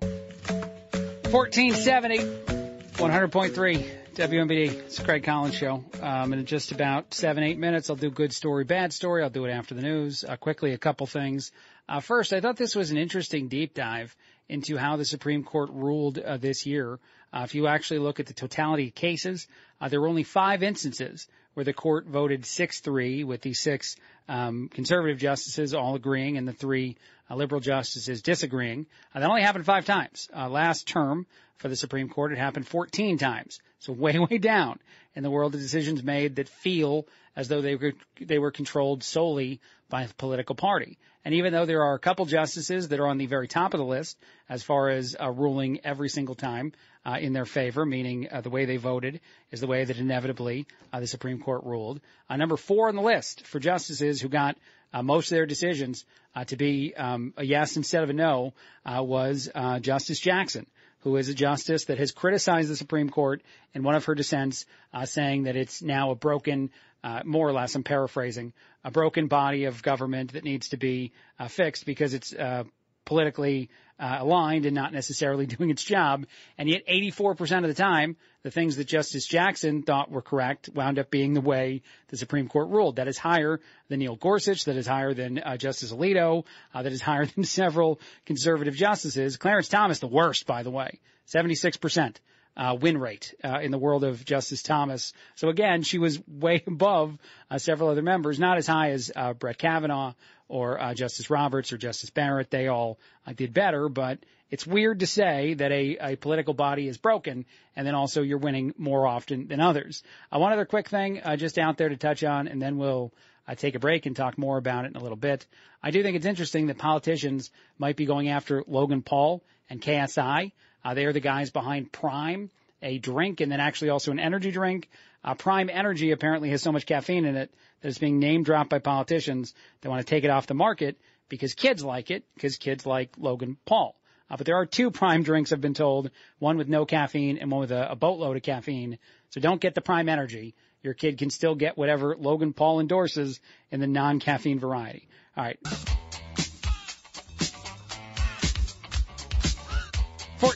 [1.31, 4.73] 1470, 100.3 WMBD.
[4.73, 5.85] It's the Craig Collins Show.
[6.01, 9.23] Um, in just about seven, eight minutes, I'll do good story, bad story.
[9.23, 10.25] I'll do it after the news.
[10.25, 11.53] Uh, quickly, a couple things.
[11.89, 14.17] Uh, first, I thought this was an interesting deep dive
[14.49, 16.99] into how the Supreme Court ruled uh, this year.
[17.33, 19.47] Uh, if you actually look at the totality of cases,
[19.81, 23.97] uh, there were only five instances where the court voted 6-3 with the six
[24.29, 26.97] um, conservative justices all agreeing and the three
[27.31, 28.87] uh, liberal justices disagreeing.
[29.15, 30.29] Uh, that only happened five times.
[30.35, 31.27] Uh, last term
[31.57, 33.59] for the Supreme Court, it happened 14 times.
[33.81, 34.79] So way, way down
[35.15, 37.07] in the world of decisions made that feel
[37.39, 40.99] as though they were, they were controlled solely by a political party.
[41.25, 43.79] And even though there are a couple justices that are on the very top of
[43.79, 46.73] the list as far as uh, ruling every single time
[47.07, 49.21] uh, in their favor, meaning uh, the way they voted
[49.53, 52.01] is the way that inevitably uh, the Supreme Court ruled.
[52.29, 54.57] Uh, number four on the list for justices who got
[54.93, 56.05] uh, most of their decisions
[56.47, 58.55] to be um, a yes instead of a no
[58.87, 59.51] was
[59.81, 60.67] Justice Jackson
[61.01, 63.43] who is a justice that has criticized the Supreme Court
[63.73, 66.71] in one of her dissents, uh, saying that it's now a broken,
[67.05, 68.53] uh, more or less, I'm paraphrasing,
[68.85, 72.65] a broken body of government that needs to be uh, fixed because it's uh,
[73.05, 76.27] politically uh, aligned and not necessarily doing its job.
[76.57, 80.99] And yet 84% of the time, the things that Justice Jackson thought were correct wound
[80.99, 82.97] up being the way the Supreme Court ruled.
[82.97, 86.45] That is higher than Neil Gorsuch, that is higher than uh, Justice Alito,
[86.75, 89.37] uh, that is higher than several conservative justices.
[89.37, 92.17] Clarence Thomas, the worst, by the way, 76%.
[92.59, 95.13] Uh, win rate uh, in the world of Justice Thomas.
[95.37, 97.17] So again, she was way above
[97.49, 100.15] uh, several other members, not as high as uh, Brett Kavanaugh
[100.49, 102.51] or uh, Justice Roberts or Justice Barrett.
[102.51, 104.19] They all uh, did better, but
[104.51, 107.45] it's weird to say that a, a political body is broken
[107.77, 110.03] and then also you're winning more often than others.
[110.33, 113.13] Uh, one other quick thing uh, just out there to touch on, and then we'll
[113.47, 115.47] uh, take a break and talk more about it in a little bit.
[115.83, 120.53] I do think it's interesting that politicians might be going after Logan Paul and KSI.
[120.89, 122.51] Uh, they are the guys behind Prime,
[122.81, 124.89] a drink, and then actually also an energy drink.
[125.23, 127.53] Uh, Prime Energy apparently has so much caffeine in it
[127.83, 129.53] that it's being name dropped by politicians
[129.83, 130.99] that want to take it off the market
[131.29, 134.01] because kids like it, because kids like Logan Paul.
[134.31, 137.51] Uh, but there are two prime drinks, I've been told, one with no caffeine and
[137.51, 138.99] one with a, a boatload of caffeine.
[139.29, 140.55] So don't get the prime energy.
[140.83, 143.41] Your kid can still get whatever Logan Paul endorses
[143.71, 145.07] in the non-caffeine variety.
[145.37, 145.59] All right.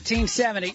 [0.03, 0.73] 1470,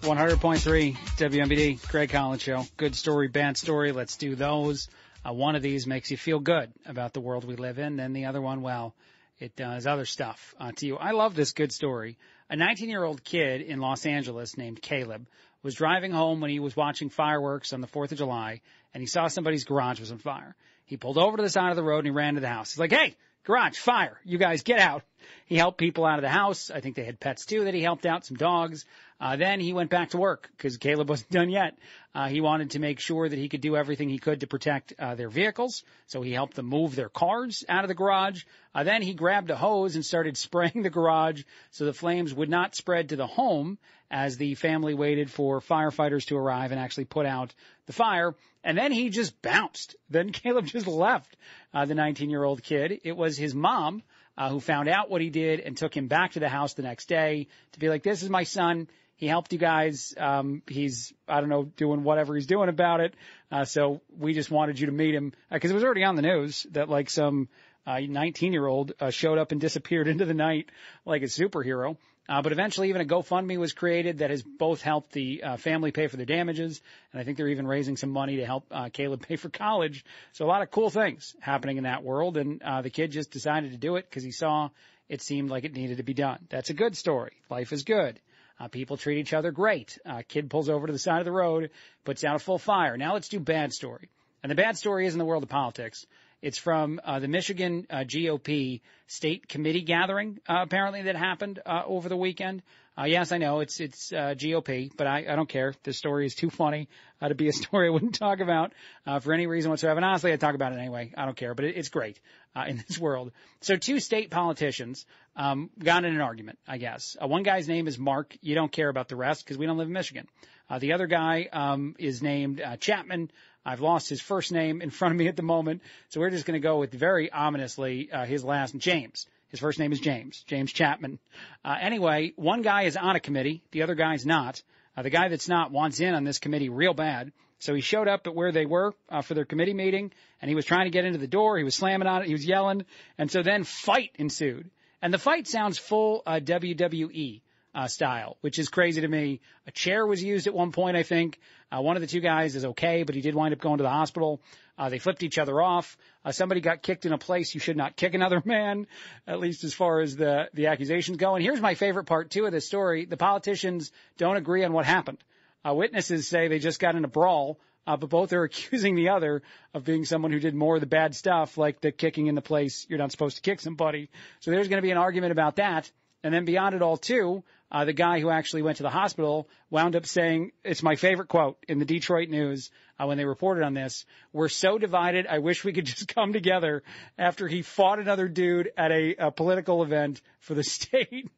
[0.00, 2.64] 100.3 WMBD, Craig Collins Show.
[2.78, 3.92] Good story, bad story.
[3.92, 4.88] Let's do those.
[5.22, 7.96] Uh, one of these makes you feel good about the world we live in.
[7.96, 8.94] Then the other one, well,
[9.38, 10.96] it does other stuff uh, to you.
[10.96, 12.16] I love this good story.
[12.48, 15.28] A 19 year old kid in Los Angeles named Caleb
[15.62, 18.62] was driving home when he was watching fireworks on the 4th of July
[18.94, 20.56] and he saw somebody's garage was on fire.
[20.86, 22.72] He pulled over to the side of the road and he ran to the house.
[22.72, 23.14] He's like, Hey,
[23.44, 24.18] garage, fire.
[24.24, 25.02] You guys get out.
[25.46, 26.70] He helped people out of the house.
[26.70, 28.84] I think they had pets too that he helped out, some dogs.
[29.20, 31.78] Uh, then he went back to work because Caleb wasn't done yet.
[32.14, 34.92] Uh, he wanted to make sure that he could do everything he could to protect
[34.98, 35.82] uh, their vehicles.
[36.06, 38.44] So he helped them move their cars out of the garage.
[38.74, 42.50] Uh, then he grabbed a hose and started spraying the garage so the flames would
[42.50, 43.78] not spread to the home
[44.10, 47.54] as the family waited for firefighters to arrive and actually put out
[47.86, 48.34] the fire.
[48.64, 49.94] And then he just bounced.
[50.10, 51.36] Then Caleb just left
[51.72, 53.00] uh, the 19 year old kid.
[53.04, 54.02] It was his mom
[54.36, 56.82] uh, who found out what he did and took him back to the house the
[56.82, 58.88] next day to be like, this is my son.
[59.16, 60.12] He helped you guys.
[60.18, 63.14] Um, he's, I don't know, doing whatever he's doing about it.
[63.52, 66.22] Uh, so we just wanted you to meet him because it was already on the
[66.22, 67.48] news that like some
[67.86, 70.70] uh, 19 year old uh, showed up and disappeared into the night
[71.04, 71.96] like a superhero.
[72.26, 75.90] Uh, but eventually, even a GoFundMe was created that has both helped the uh, family
[75.90, 76.80] pay for their damages,
[77.12, 80.04] and I think they're even raising some money to help uh, Caleb pay for college.
[80.32, 83.30] So a lot of cool things happening in that world, and uh, the kid just
[83.30, 84.70] decided to do it because he saw
[85.08, 86.38] it seemed like it needed to be done.
[86.48, 87.32] That's a good story.
[87.50, 88.18] Life is good.
[88.58, 89.98] Uh, people treat each other great.
[90.06, 91.70] Uh, kid pulls over to the side of the road,
[92.04, 92.96] puts out a full fire.
[92.96, 94.08] Now let's do bad story.
[94.42, 96.06] And the bad story is in the world of politics.
[96.44, 101.84] It's from uh, the Michigan uh, GOP state committee gathering, uh, apparently that happened uh,
[101.86, 102.62] over the weekend.
[102.98, 105.72] Uh, yes, I know it's it's uh, GOP, but I, I don't care.
[105.84, 106.90] This story is too funny
[107.22, 108.74] uh, to be a story I wouldn't talk about
[109.06, 109.96] uh, for any reason whatsoever.
[109.96, 111.14] And honestly, I talk about it anyway.
[111.16, 112.20] I don't care, but it, it's great
[112.54, 113.32] uh, in this world.
[113.62, 115.06] So two state politicians
[115.36, 117.16] um, got in an argument, I guess.
[117.18, 118.36] Uh, one guy's name is Mark.
[118.42, 120.28] You don't care about the rest because we don't live in Michigan.
[120.68, 123.30] Uh, the other guy um, is named uh, Chapman.
[123.64, 126.44] I've lost his first name in front of me at the moment, so we're just
[126.44, 128.80] going to go with very ominously uh, his last name.
[128.80, 129.26] James.
[129.48, 131.20] His first name is James, James Chapman.
[131.64, 134.60] Uh, anyway, one guy is on a committee, the other guy's not.
[134.96, 137.32] Uh, the guy that's not wants in on this committee real bad.
[137.60, 140.12] So he showed up at where they were uh, for their committee meeting,
[140.42, 141.56] and he was trying to get into the door.
[141.56, 142.26] He was slamming on it.
[142.26, 142.84] He was yelling,
[143.16, 144.70] and so then fight ensued.
[145.00, 147.40] And the fight sounds full uh, WWE
[147.74, 149.40] uh, style, which is crazy to me.
[149.66, 151.38] A chair was used at one point, I think.
[151.74, 153.82] Uh, one of the two guys is okay, but he did wind up going to
[153.82, 154.40] the hospital.
[154.78, 155.96] Uh, they flipped each other off.
[156.24, 158.86] Uh, somebody got kicked in a place you should not kick another man,
[159.26, 161.34] at least as far as the, the accusations go.
[161.34, 163.04] And here's my favorite part too of this story.
[163.04, 165.18] The politicians don't agree on what happened.
[165.66, 169.08] Uh, witnesses say they just got in a brawl, uh, but both are accusing the
[169.08, 169.42] other
[169.72, 172.42] of being someone who did more of the bad stuff, like the kicking in the
[172.42, 174.10] place you're not supposed to kick somebody.
[174.40, 175.90] So there's going to be an argument about that.
[176.22, 177.44] And then beyond it all, too,
[177.74, 181.26] uh, the guy who actually went to the hospital wound up saying, it's my favorite
[181.26, 182.70] quote in the Detroit News
[183.00, 184.06] uh, when they reported on this.
[184.32, 185.26] We're so divided.
[185.26, 186.84] I wish we could just come together
[187.18, 191.28] after he fought another dude at a, a political event for the state.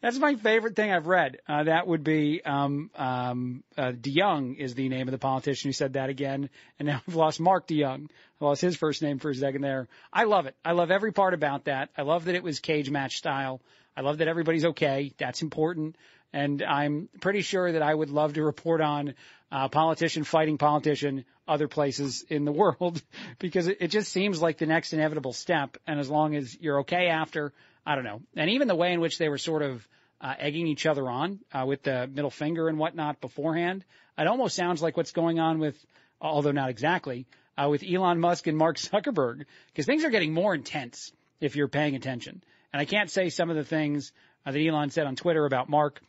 [0.00, 1.40] That's my favorite thing I've read.
[1.46, 5.74] Uh, that would be, um, um, uh, DeYoung is the name of the politician who
[5.74, 6.48] said that again.
[6.78, 8.08] And now I've lost Mark DeYoung.
[8.40, 9.88] I lost his first name for a second there.
[10.10, 10.56] I love it.
[10.64, 11.90] I love every part about that.
[11.98, 13.60] I love that it was cage match style.
[13.96, 15.12] I love that everybody's okay.
[15.18, 15.96] That's important.
[16.32, 19.14] And I'm pretty sure that I would love to report on
[19.50, 23.02] uh, politician fighting politician other places in the world
[23.38, 25.76] because it, it just seems like the next inevitable step.
[25.86, 27.52] And as long as you're okay after,
[27.84, 28.22] I don't know.
[28.34, 29.86] And even the way in which they were sort of
[30.20, 33.84] uh, egging each other on uh, with the middle finger and whatnot beforehand,
[34.16, 35.76] it almost sounds like what's going on with,
[36.20, 37.26] although not exactly,
[37.58, 41.68] uh, with Elon Musk and Mark Zuckerberg because things are getting more intense if you're
[41.68, 42.42] paying attention.
[42.72, 44.12] And I can't say some of the things
[44.46, 46.00] uh, that Elon said on Twitter about Mark.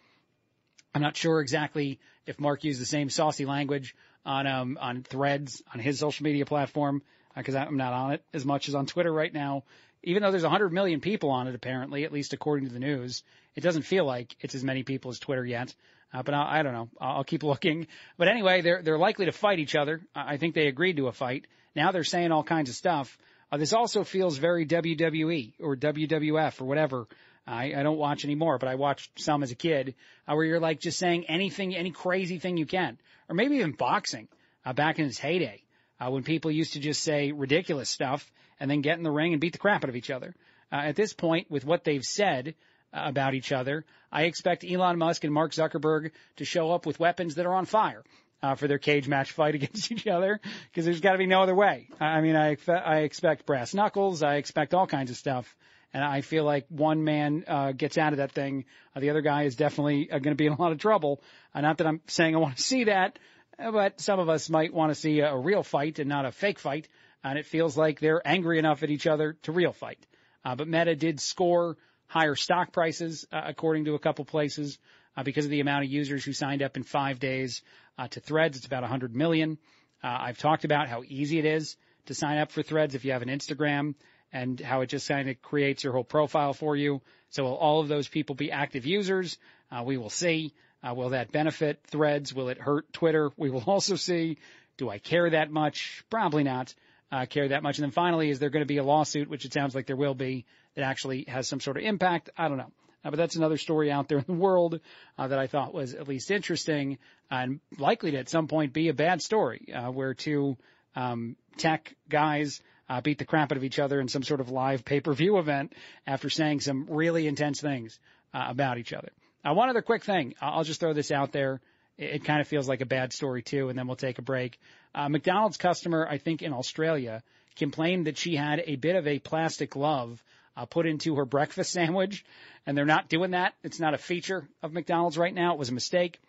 [0.96, 3.96] I'm not sure exactly if Mark used the same saucy language
[4.26, 7.02] on um, on Threads on his social media platform
[7.36, 9.64] because uh, I'm not on it as much as on Twitter right now
[10.04, 13.24] even though there's 100 million people on it, apparently, at least according to the news,
[13.56, 15.74] it doesn't feel like it's as many people as Twitter yet.
[16.14, 16.90] Uh, but I, I don't know.
[17.00, 17.88] I'll, I'll keep looking.
[18.18, 20.02] But anyway, they're they're likely to fight each other.
[20.14, 21.48] I think they agreed to a fight.
[21.76, 23.18] Now they're saying all kinds of stuff.
[23.54, 27.08] Uh, this also feels very WWE or WWF or whatever.
[27.46, 29.94] I, I don't watch anymore, but I watched some as a kid,
[30.28, 32.98] uh, where you're like just saying anything, any crazy thing you can,
[33.30, 34.28] or maybe even boxing
[34.66, 35.62] uh, back in its heyday,
[36.00, 39.34] uh, when people used to just say ridiculous stuff and then get in the ring
[39.34, 40.34] and beat the crap out of each other.
[40.72, 42.56] Uh, at this point, with what they've said
[42.92, 47.00] uh, about each other, I expect Elon Musk and Mark Zuckerberg to show up with
[47.00, 48.04] weapons that are on fire.
[48.44, 51.42] Uh, for their cage match fight against each other, because there's got to be no
[51.42, 51.88] other way.
[51.98, 54.22] I mean, I, I expect brass knuckles.
[54.22, 55.56] I expect all kinds of stuff.
[55.94, 58.66] And I feel like one man uh, gets out of that thing,
[58.96, 61.22] uh, the other guy is definitely uh, going to be in a lot of trouble.
[61.54, 63.20] Uh, not that I'm saying I want to see that,
[63.60, 66.26] uh, but some of us might want to see a, a real fight and not
[66.26, 66.90] a fake fight.
[67.24, 70.06] And it feels like they're angry enough at each other to real fight.
[70.44, 74.80] Uh, but Meta did score higher stock prices, uh, according to a couple places,
[75.16, 77.62] uh, because of the amount of users who signed up in five days
[77.98, 78.58] uh, to Threads.
[78.58, 79.58] It's about 100 million.
[80.04, 81.76] Uh, I've talked about how easy it is
[82.08, 83.96] to sign up for Threads if you have an Instagram
[84.32, 87.02] and how it just kind of creates your whole profile for you.
[87.30, 89.38] So will all of those people be active users?
[89.72, 90.54] Uh, we will see.
[90.86, 92.34] Uh, will that benefit Threads?
[92.34, 93.32] Will it hurt Twitter?
[93.38, 94.38] We will also see.
[94.78, 96.04] Do I care that much?
[96.10, 96.74] Probably not
[97.12, 97.78] uh, care that much.
[97.78, 99.96] And then finally, is there going to be a lawsuit, which it sounds like there
[99.96, 100.46] will be,
[100.76, 102.32] that actually has some sort of impact?
[102.36, 102.72] I don't know.
[103.04, 104.80] Uh, but that's another story out there in the world
[105.18, 106.98] uh, that I thought was at least interesting
[107.30, 110.58] and likely to at some point be a bad story, uh, where two
[110.96, 114.50] um, tech guys uh, beat the crap out of each other in some sort of
[114.50, 115.74] live pay-per-view event
[116.06, 118.00] after saying some really intense things
[118.34, 119.10] uh, about each other.
[119.44, 121.60] Uh, one other quick thing, I'll just throw this out there.
[121.98, 124.24] It, it kind of feels like a bad story too, and then we'll take a
[124.24, 124.60] break.
[124.96, 127.24] Uh, McDonald's customer, I think in Australia,
[127.56, 130.24] complained that she had a bit of a plastic glove
[130.56, 132.26] uh, put into her breakfast sandwich,
[132.66, 133.54] and they're not doing that.
[133.64, 135.54] It's not a feature of McDonald's right now.
[135.54, 136.20] It was a mistake.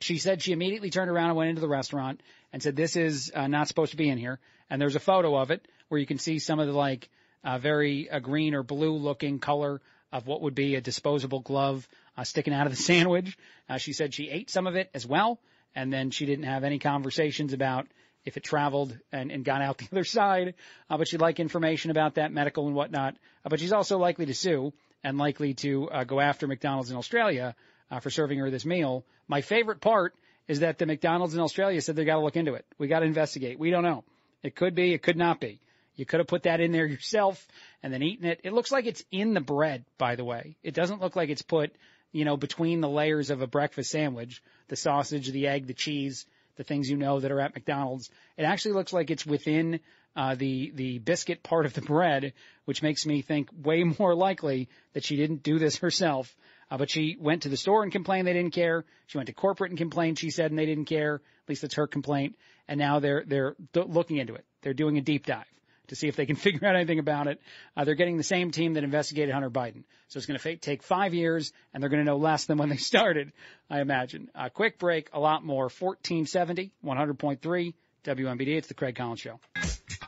[0.00, 2.20] She said she immediately turned around and went into the restaurant
[2.52, 4.40] and said, "This is uh, not supposed to be in here."
[4.70, 7.08] And there's a photo of it where you can see some of the like
[7.44, 9.80] uh, very uh, green or blue looking color
[10.12, 13.36] of what would be a disposable glove uh, sticking out of the sandwich.
[13.68, 15.38] Uh, she said she ate some of it as well,
[15.74, 17.86] and then she didn't have any conversations about
[18.24, 20.54] if it traveled and, and got out the other side.
[20.88, 23.16] Uh, but she'd like information about that, medical and whatnot.
[23.44, 24.72] Uh, but she's also likely to sue
[25.04, 27.54] and likely to uh, go after McDonald's in Australia
[27.90, 29.04] uh, for serving her this meal.
[29.28, 30.14] My favorite part
[30.48, 32.64] is that the McDonald's in Australia said they got to look into it.
[32.78, 33.58] We got to investigate.
[33.58, 34.04] We don't know.
[34.42, 35.60] It could be, it could not be.
[35.94, 37.46] You could have put that in there yourself
[37.82, 38.40] and then eaten it.
[38.44, 40.56] It looks like it's in the bread, by the way.
[40.62, 41.72] It doesn't look like it's put,
[42.12, 46.26] you know, between the layers of a breakfast sandwich, the sausage, the egg, the cheese,
[46.56, 48.10] the things you know that are at McDonald's.
[48.36, 49.80] It actually looks like it's within
[50.14, 52.32] uh, the the biscuit part of the bread,
[52.64, 56.34] which makes me think way more likely that she didn't do this herself.
[56.70, 58.84] Uh, but she went to the store and complained they didn't care.
[59.06, 61.16] She went to corporate and complained, she said, and they didn't care.
[61.16, 62.36] At least that's her complaint.
[62.68, 64.44] And now they're they're looking into it.
[64.62, 65.44] They're doing a deep dive
[65.92, 67.40] to see if they can figure out anything about it.
[67.76, 69.84] Uh, they're getting the same team that investigated Hunter Biden.
[70.08, 72.70] So it's going to take five years, and they're going to know less than when
[72.70, 73.32] they started,
[73.70, 74.30] I imagine.
[74.34, 75.64] A quick break, a lot more.
[75.64, 77.74] 1470, 100.3
[78.04, 78.56] WMBD.
[78.56, 79.38] It's the Craig Collins Show.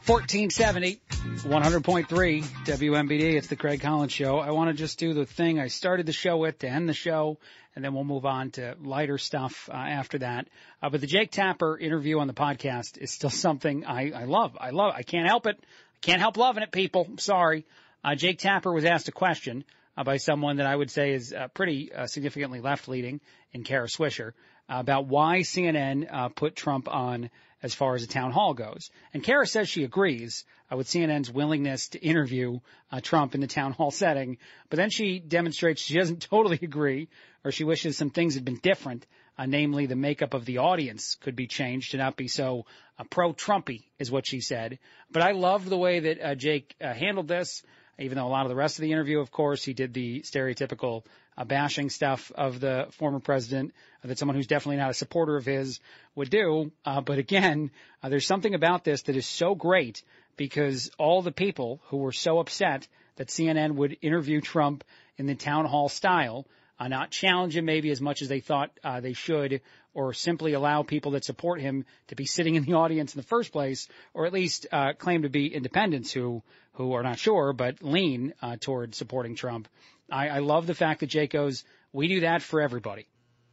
[0.07, 3.35] 1470, 100.3 WMBD.
[3.35, 4.39] It's the Craig Collins Show.
[4.39, 6.95] I want to just do the thing I started the show with to end the
[6.95, 7.39] show,
[7.75, 10.49] and then we'll move on to lighter stuff uh, after that.
[10.83, 14.57] Uh, but the Jake Tapper interview on the podcast is still something I, I love.
[14.61, 14.95] I love.
[14.97, 15.57] I can't help it.
[15.61, 17.07] I can't help loving it, people.
[17.09, 17.67] I'm sorry.
[18.03, 19.65] Uh, Jake Tapper was asked a question
[19.97, 23.21] uh, by someone that I would say is uh, pretty uh, significantly left-leaning
[23.53, 24.33] in Kara Swisher
[24.69, 27.31] about why CNN uh, put Trump on
[27.65, 28.91] as far as a town hall goes.
[29.15, 32.61] And Kara says she agrees uh, with CNN's willingness to interview
[32.93, 34.37] uh, Trump in the town hall setting,
[34.69, 37.09] but then she demonstrates she doesn't totally agree,
[37.43, 39.07] or she wishes some things had been different.
[39.39, 42.67] Uh, namely, the makeup of the audience could be changed to not be so
[42.99, 44.79] uh, pro-Trumpy, is what she said.
[45.11, 47.63] But I love the way that uh, Jake uh, handled this
[47.99, 50.23] even though a lot of the rest of the interview, of course, he did the
[50.23, 51.05] stereotypical
[51.37, 55.37] uh, bashing stuff of the former president uh, that someone who's definitely not a supporter
[55.37, 55.81] of his
[56.15, 56.71] would do.
[56.85, 57.71] Uh, but again,
[58.03, 60.03] uh, there's something about this that is so great
[60.37, 62.87] because all the people who were so upset
[63.17, 64.85] that CNN would interview Trump
[65.17, 66.47] in the town hall style,
[66.79, 69.61] uh, not challenge him maybe as much as they thought uh, they should,
[69.93, 73.27] or simply allow people that support him to be sitting in the audience in the
[73.27, 76.43] first place, or at least uh, claim to be independents who
[76.75, 79.69] who are not sure but lean uh, toward supporting Trump.
[80.11, 83.07] I, I love the fact that Jake goes, "We do that for everybody."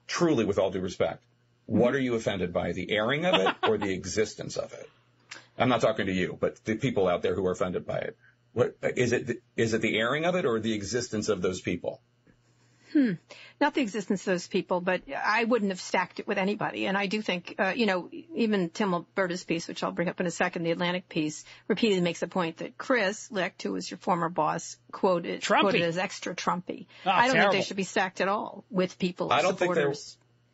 [0.08, 1.24] Truly, with all due respect,
[1.66, 1.96] what mm-hmm.
[1.96, 2.74] are you offended by?
[2.74, 4.90] The airing of it or the existence of it?
[5.58, 8.18] I'm not talking to you, but the people out there who are offended by it.
[8.54, 9.42] What is it?
[9.56, 12.02] Is it the airing of it or the existence of those people?
[12.94, 13.14] Hmm.
[13.60, 16.88] Not the existence of those people, but I wouldn't have stacked it with anybody.
[16.88, 20.20] And I do think, uh, you know, even Tim Alberta's piece, which I'll bring up
[20.20, 23.90] in a second, the Atlantic piece, repeatedly makes the point that Chris Licht, who was
[23.90, 25.62] your former boss, quoted, Trumpy.
[25.62, 26.88] quoted as extra Trumpy.
[27.06, 27.52] Oh, I don't terrible.
[27.52, 29.94] think they should be stacked at all with people, I don't think they're.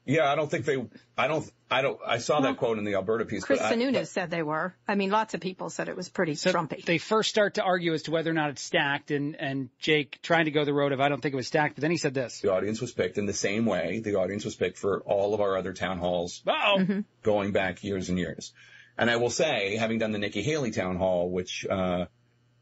[0.08, 0.26] Supporters.
[0.26, 0.86] Yeah, I don't think they.
[1.18, 1.52] I don't.
[1.70, 2.00] I don't.
[2.06, 3.44] I saw that quote in the Alberta piece.
[3.44, 4.74] Chris but I, Sununu said they were.
[4.88, 6.84] I mean, lots of people said it was pretty So Trumpy.
[6.86, 10.20] they first start to argue as to whether or not it's stacked, and and Jake
[10.22, 11.98] trying to go the road of I don't think it was stacked, but then he
[11.98, 12.40] said this.
[12.42, 15.42] The audience was picked in the same way the audience was picked for all of
[15.42, 18.54] our other town halls Oh, going back years and years.
[18.98, 22.06] And I will say, having done the Nikki Haley town hall, which uh,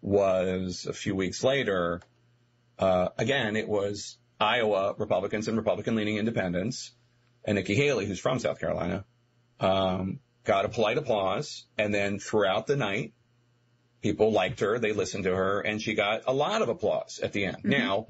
[0.01, 2.01] was a few weeks later,
[2.77, 6.91] uh, again, it was Iowa Republicans and Republican-leaning independents,
[7.45, 9.05] and Nikki Haley, who's from South Carolina,
[9.59, 13.13] um, got a polite applause, and then throughout the night,
[14.01, 17.33] people liked her, they listened to her, and she got a lot of applause at
[17.33, 17.57] the end.
[17.57, 17.69] Mm-hmm.
[17.69, 18.07] Now,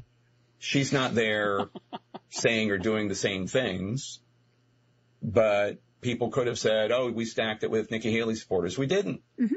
[0.60, 1.70] she's not there
[2.30, 4.20] saying or doing the same things,
[5.22, 9.22] but people could have said, "Oh, we stacked it with Nikki Haley supporters." We didn't.
[9.40, 9.56] Mm-hmm.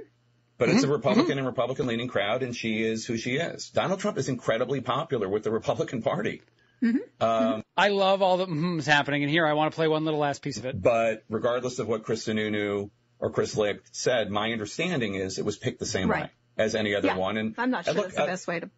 [0.59, 0.95] But it's a mm-hmm.
[0.95, 3.71] Republican and Republican leaning crowd, and she is who she is.
[3.71, 6.43] Donald Trump is incredibly popular with the Republican Party.
[6.83, 6.99] Mm-hmm.
[7.21, 7.61] Um, mm-hmm.
[7.77, 10.43] I love all the mhms happening, and here I want to play one little last
[10.43, 10.81] piece of it.
[10.81, 15.57] but regardless of what Chris Sununu or Chris Licht said, my understanding is it was
[15.57, 16.25] picked the same Right.
[16.25, 17.17] way as any other yeah.
[17.17, 17.37] one.
[17.37, 18.71] And I'm not sure look, that's the best way to,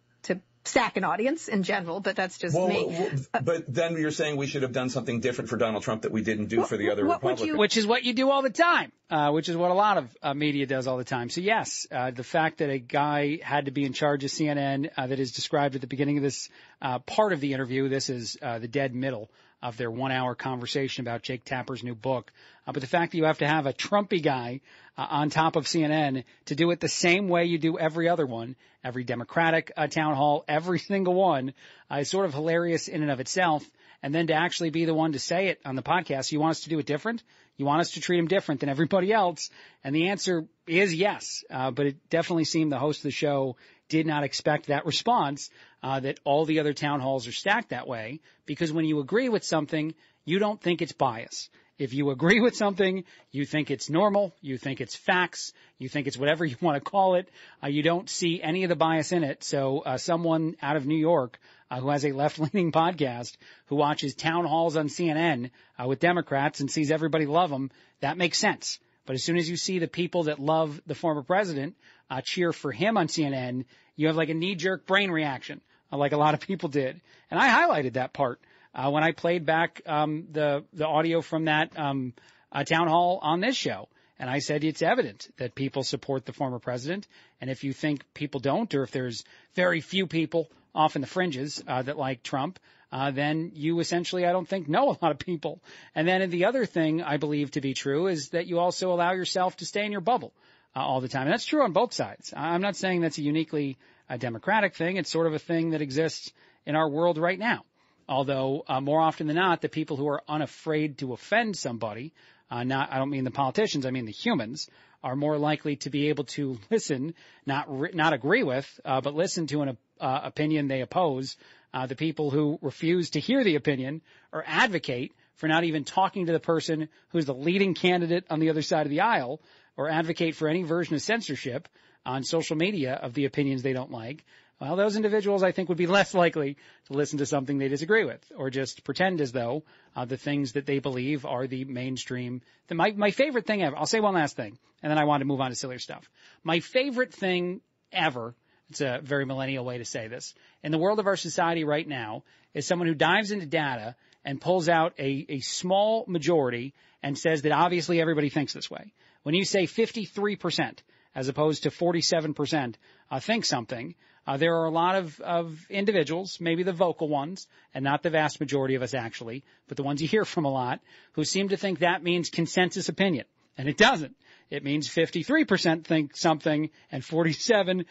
[0.63, 2.85] to stack an audience in general, but that's just well, me.
[2.87, 6.11] well, but then you're saying we should have done something different for Donald Trump that
[6.11, 7.59] we didn't do for the other what would Republicans.
[7.59, 10.17] Which is what you do all the time, uh, which is what a lot of
[10.21, 11.29] uh, media does all the time.
[11.29, 14.89] So yes, uh, the fact that a guy had to be in charge of CNN
[14.97, 16.49] uh, that is described at the beginning of this
[16.81, 19.29] uh, part of the interview, this is uh, the dead middle
[19.61, 22.31] of their one hour conversation about Jake Tapper's new book.
[22.65, 24.61] Uh, but the fact that you have to have a Trumpy guy
[24.97, 28.25] uh, on top of CNN to do it the same way you do every other
[28.25, 31.53] one, every Democratic uh, town hall, every single one,
[31.91, 33.63] uh, is sort of hilarious in and of itself.
[34.03, 36.51] And then to actually be the one to say it on the podcast, you want
[36.51, 37.21] us to do it different?
[37.57, 39.51] You want us to treat him different than everybody else?
[39.83, 41.43] And the answer is yes.
[41.49, 43.57] Uh, but it definitely seemed the host of the show
[43.91, 45.49] did not expect that response,
[45.83, 49.27] uh, that all the other town halls are stacked that way, because when you agree
[49.27, 49.93] with something,
[50.23, 51.49] you don't think it's bias.
[51.77, 56.07] If you agree with something, you think it's normal, you think it's facts, you think
[56.07, 57.27] it's whatever you want to call it,
[57.61, 59.43] uh, you don't see any of the bias in it.
[59.43, 61.37] So, uh, someone out of New York,
[61.69, 63.35] uh, who has a left-leaning podcast,
[63.65, 68.17] who watches town halls on CNN, uh, with Democrats and sees everybody love them, that
[68.17, 68.79] makes sense.
[69.05, 71.75] But as soon as you see the people that love the former president
[72.11, 73.63] uh, cheer for him on CNN,
[73.95, 75.61] you have like a knee-jerk brain reaction,
[75.91, 76.99] uh, like a lot of people did.
[77.31, 78.41] And I highlighted that part
[78.75, 82.13] uh, when I played back um, the the audio from that um,
[82.51, 83.87] uh, town hall on this show.
[84.19, 87.07] And I said it's evident that people support the former president.
[87.39, 89.23] And if you think people don't, or if there's
[89.55, 92.59] very few people off in the fringes uh, that like Trump,
[92.91, 95.59] uh, then you essentially, I don't think, know a lot of people.
[95.95, 99.13] And then the other thing I believe to be true is that you also allow
[99.13, 100.33] yourself to stay in your bubble
[100.75, 101.23] uh, all the time.
[101.23, 102.33] And that's true on both sides.
[102.35, 103.77] I'm not saying that's a uniquely
[104.09, 104.97] uh, Democratic thing.
[104.97, 106.31] It's sort of a thing that exists
[106.65, 107.65] in our world right now.
[108.07, 112.13] Although uh, more often than not, the people who are unafraid to offend somebody,
[112.49, 114.69] uh, not I don't mean the politicians, I mean the humans,
[115.03, 117.13] are more likely to be able to listen,
[117.45, 121.37] not re- not agree with, uh, but listen to an uh, opinion they oppose.
[121.73, 124.01] Uh, the people who refuse to hear the opinion
[124.33, 128.49] or advocate for not even talking to the person who's the leading candidate on the
[128.49, 129.41] other side of the aisle,
[129.81, 131.67] or advocate for any version of censorship
[132.05, 134.23] on social media of the opinions they don't like.
[134.59, 138.05] Well, those individuals I think would be less likely to listen to something they disagree
[138.05, 139.63] with, or just pretend as though
[139.95, 142.41] uh, the things that they believe are the mainstream.
[142.67, 143.75] The, my my favorite thing ever.
[143.75, 146.09] I'll say one last thing, and then I want to move on to sillier stuff.
[146.43, 148.35] My favorite thing ever.
[148.69, 150.33] It's a very millennial way to say this.
[150.63, 154.39] In the world of our society right now, is someone who dives into data and
[154.39, 158.93] pulls out a, a small majority and says that obviously everybody thinks this way.
[159.23, 160.79] When you say 53%
[161.13, 162.75] as opposed to 47%
[163.09, 163.95] uh, think something,
[164.25, 168.09] uh, there are a lot of, of individuals, maybe the vocal ones, and not the
[168.09, 170.79] vast majority of us actually, but the ones you hear from a lot,
[171.13, 173.25] who seem to think that means consensus opinion.
[173.57, 174.15] And it doesn't.
[174.49, 177.85] It means 53% think something and 47%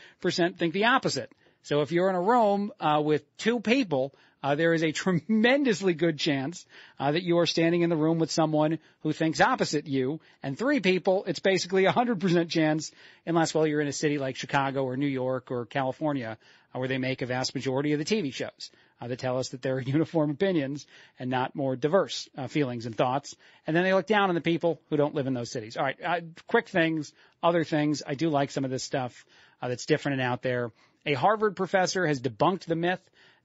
[0.57, 1.33] think the opposite.
[1.63, 5.95] So if you're in a room uh, with two people, uh, there is a tremendously
[5.95, 6.65] good chance
[6.99, 10.21] uh, that you are standing in the room with someone who thinks opposite you.
[10.43, 12.91] And three people, it's basically a 100% chance,
[13.27, 16.39] unless, well, you're in a city like Chicago or New York or California,
[16.75, 19.51] uh, where they make a vast majority of the TV shows uh, that tell us
[19.51, 20.87] that there are uniform opinions
[21.19, 23.35] and not more diverse uh, feelings and thoughts.
[23.67, 25.77] And then they look down on the people who don't live in those cities.
[25.77, 27.13] All right, uh, quick things,
[27.43, 28.03] other things.
[28.07, 29.25] I do like some of this stuff
[29.61, 30.73] uh, that's different and out there.
[31.07, 33.01] A Harvard professor has debunked the myth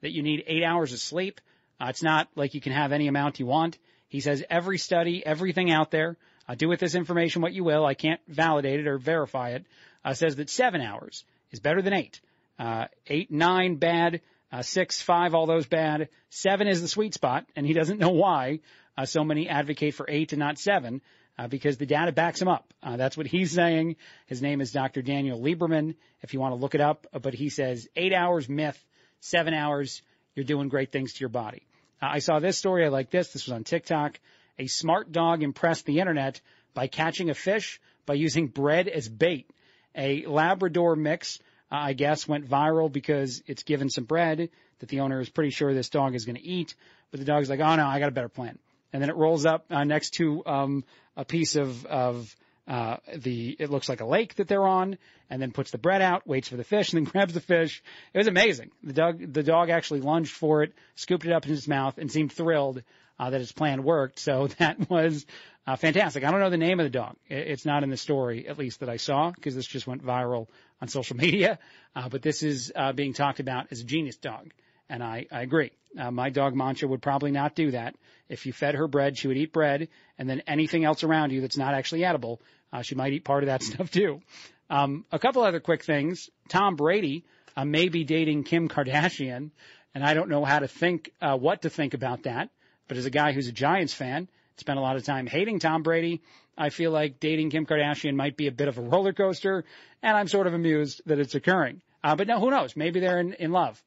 [0.06, 1.42] that you need eight hours of sleep.
[1.82, 3.76] Uh, it's not like you can have any amount you want.
[4.08, 6.16] He says every study, everything out there,
[6.48, 7.84] uh, do with this information what you will.
[7.84, 9.66] I can't validate it or verify it.
[10.04, 12.22] Uh, says that seven hours is better than eight.
[12.60, 14.22] Uh, eight, nine, bad.
[14.52, 16.10] Uh, six, five, all those bad.
[16.30, 18.60] Seven is the sweet spot, and he doesn't know why
[18.96, 21.02] uh, so many advocate for eight and not seven.
[21.38, 22.74] Uh, because the data backs him up.
[22.82, 23.96] Uh, that's what he's saying.
[24.28, 25.02] His name is Dr.
[25.02, 27.08] Daniel Lieberman, if you want to look it up.
[27.12, 28.82] But he says eight hours myth,
[29.20, 30.02] seven hours,
[30.36, 31.64] you're doing great things to your body.
[32.02, 32.86] Uh, I saw this story.
[32.86, 33.32] I like this.
[33.32, 34.20] This was on TikTok.
[34.60, 36.42] A smart dog impressed the internet
[36.74, 39.50] by catching a fish by using bread as bait.
[39.96, 41.40] A Labrador mix,
[41.72, 45.52] uh, I guess, went viral because it's given some bread that the owner is pretty
[45.52, 46.76] sure this dog is going to eat.
[47.12, 48.60] But the dog's like, oh no, I got a better plan.
[48.94, 50.84] And then it rolls up uh, next to um,
[51.18, 52.36] a piece of of
[52.68, 54.98] uh, the it looks like a lake that they're on,
[55.30, 57.84] and then puts the bread out, waits for the fish, and then grabs the fish.
[58.14, 58.72] It was amazing.
[58.84, 62.12] The dog the dog actually lunged for it, scooped it up in his mouth, and
[62.12, 62.82] seemed thrilled
[63.20, 64.20] uh, that his plan worked.
[64.20, 65.26] So that was
[65.68, 66.24] uh, fantastic.
[66.24, 67.16] I don't know the name of the dog.
[67.28, 70.48] It's not in the story, at least that I saw, because this just went viral
[70.82, 71.60] on social media.
[71.96, 74.52] Uh, but this is uh, being talked about as a genius dog.
[74.90, 75.72] And I, I agree.
[75.98, 77.96] Uh, my dog Mancha would probably not do that.
[78.30, 79.88] If you fed her bread, she would eat bread,
[80.18, 83.44] and then anything else around you that's not actually edible, uh, she might eat part
[83.44, 84.22] of that stuff too.
[84.70, 86.30] Um, a couple other quick things.
[86.50, 87.26] Tom Brady
[87.56, 89.52] uh, may be dating Kim Kardashian,
[89.94, 92.50] and I don't know how to think, uh, what to think about that.
[92.88, 94.28] But as a guy who's a Giants fan,
[94.58, 96.22] spent a lot of time hating Tom Brady,
[96.58, 99.66] I feel like dating Kim Kardashian might be a bit of a roller coaster,
[100.02, 101.82] and I'm sort of amused that it's occurring.
[102.04, 102.76] Uh, but no, who knows?
[102.76, 103.82] Maybe they're in, in love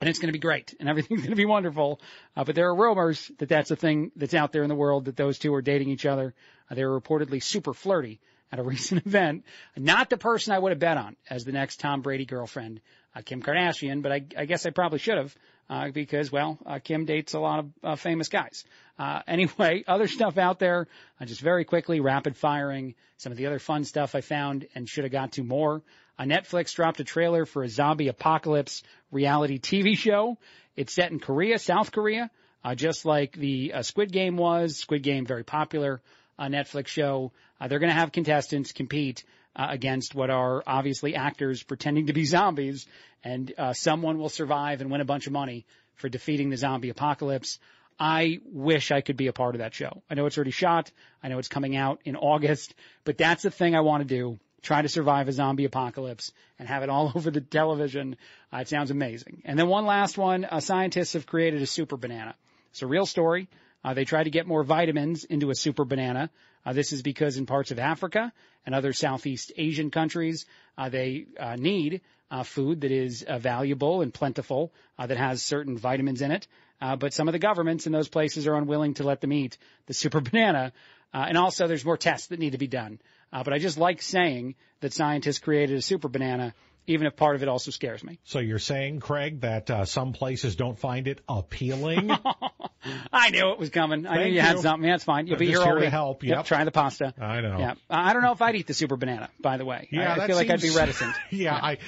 [0.00, 2.00] and it's going to be great and everything's going to be wonderful.
[2.36, 5.06] Uh, but there are rumors that that's a thing that's out there in the world
[5.06, 6.34] that those two are dating each other.
[6.70, 8.20] Uh, they were reportedly super flirty
[8.52, 9.44] at a recent event.
[9.76, 12.80] Not the person I would have bet on as the next Tom Brady girlfriend,
[13.14, 15.34] uh, Kim Kardashian, but I, I guess I probably should have.
[15.68, 18.64] Uh, because, well, uh, Kim dates a lot of uh, famous guys.
[18.98, 20.88] Uh, anyway, other stuff out there,
[21.20, 24.88] uh, just very quickly, rapid firing, some of the other fun stuff I found and
[24.88, 25.82] should have got to more.
[26.18, 28.82] Uh, Netflix dropped a trailer for a zombie apocalypse
[29.12, 30.38] reality TV show.
[30.74, 32.32] It's set in Korea, South Korea,
[32.64, 34.76] uh, just like the uh, Squid Game was.
[34.76, 36.02] Squid Game, very popular
[36.40, 37.30] uh, Netflix show.
[37.60, 42.12] Uh, they're going to have contestants compete uh, against what are obviously actors pretending to
[42.12, 42.86] be zombies,
[43.22, 46.88] and uh, someone will survive and win a bunch of money for defeating the zombie
[46.88, 47.58] apocalypse.
[47.98, 50.02] I wish I could be a part of that show.
[50.08, 50.90] I know it's already shot.
[51.22, 54.38] I know it's coming out in August, but that's the thing I want to do.
[54.62, 58.16] Try to survive a zombie apocalypse and have it all over the television.
[58.52, 59.42] Uh, it sounds amazing.
[59.44, 60.46] And then one last one.
[60.46, 62.34] Uh, scientists have created a super banana.
[62.70, 63.48] It's a real story.
[63.84, 66.30] Uh, they try to get more vitamins into a super banana.
[66.64, 68.32] Uh, this is because in parts of Africa
[68.66, 70.46] and other Southeast Asian countries,
[70.76, 75.78] uh, they uh, need uh, food that is uh, valuable and plentiful, that has certain
[75.78, 76.46] vitamins in it.
[76.80, 79.58] Uh, but some of the governments in those places are unwilling to let them eat
[79.86, 80.72] the super banana.
[81.12, 83.00] Uh, and also, there's more tests that need to be done.
[83.32, 86.54] Uh, but I just like saying that scientists created a super banana
[86.86, 88.18] even if part of it also scares me.
[88.24, 92.10] So you're saying, Craig, that uh, some places don't find it appealing?
[93.12, 94.06] I knew it was coming.
[94.06, 94.40] I knew you, you.
[94.40, 94.88] had something.
[94.88, 95.26] That's fine.
[95.26, 96.22] You'll I'm be here all here to help.
[96.22, 96.44] Yep, Yep.
[96.46, 97.14] try the pasta.
[97.20, 97.58] I know.
[97.58, 97.74] Yeah.
[97.90, 99.88] I don't know if I'd eat the super banana, by the way.
[99.92, 101.14] Yeah, I, I feel like I'd be seems- reticent.
[101.30, 101.78] yeah, I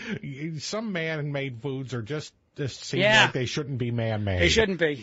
[0.59, 3.24] some man-made foods are just just seem Yeah.
[3.24, 4.40] like they shouldn't be man-made.
[4.40, 4.94] They shouldn't be.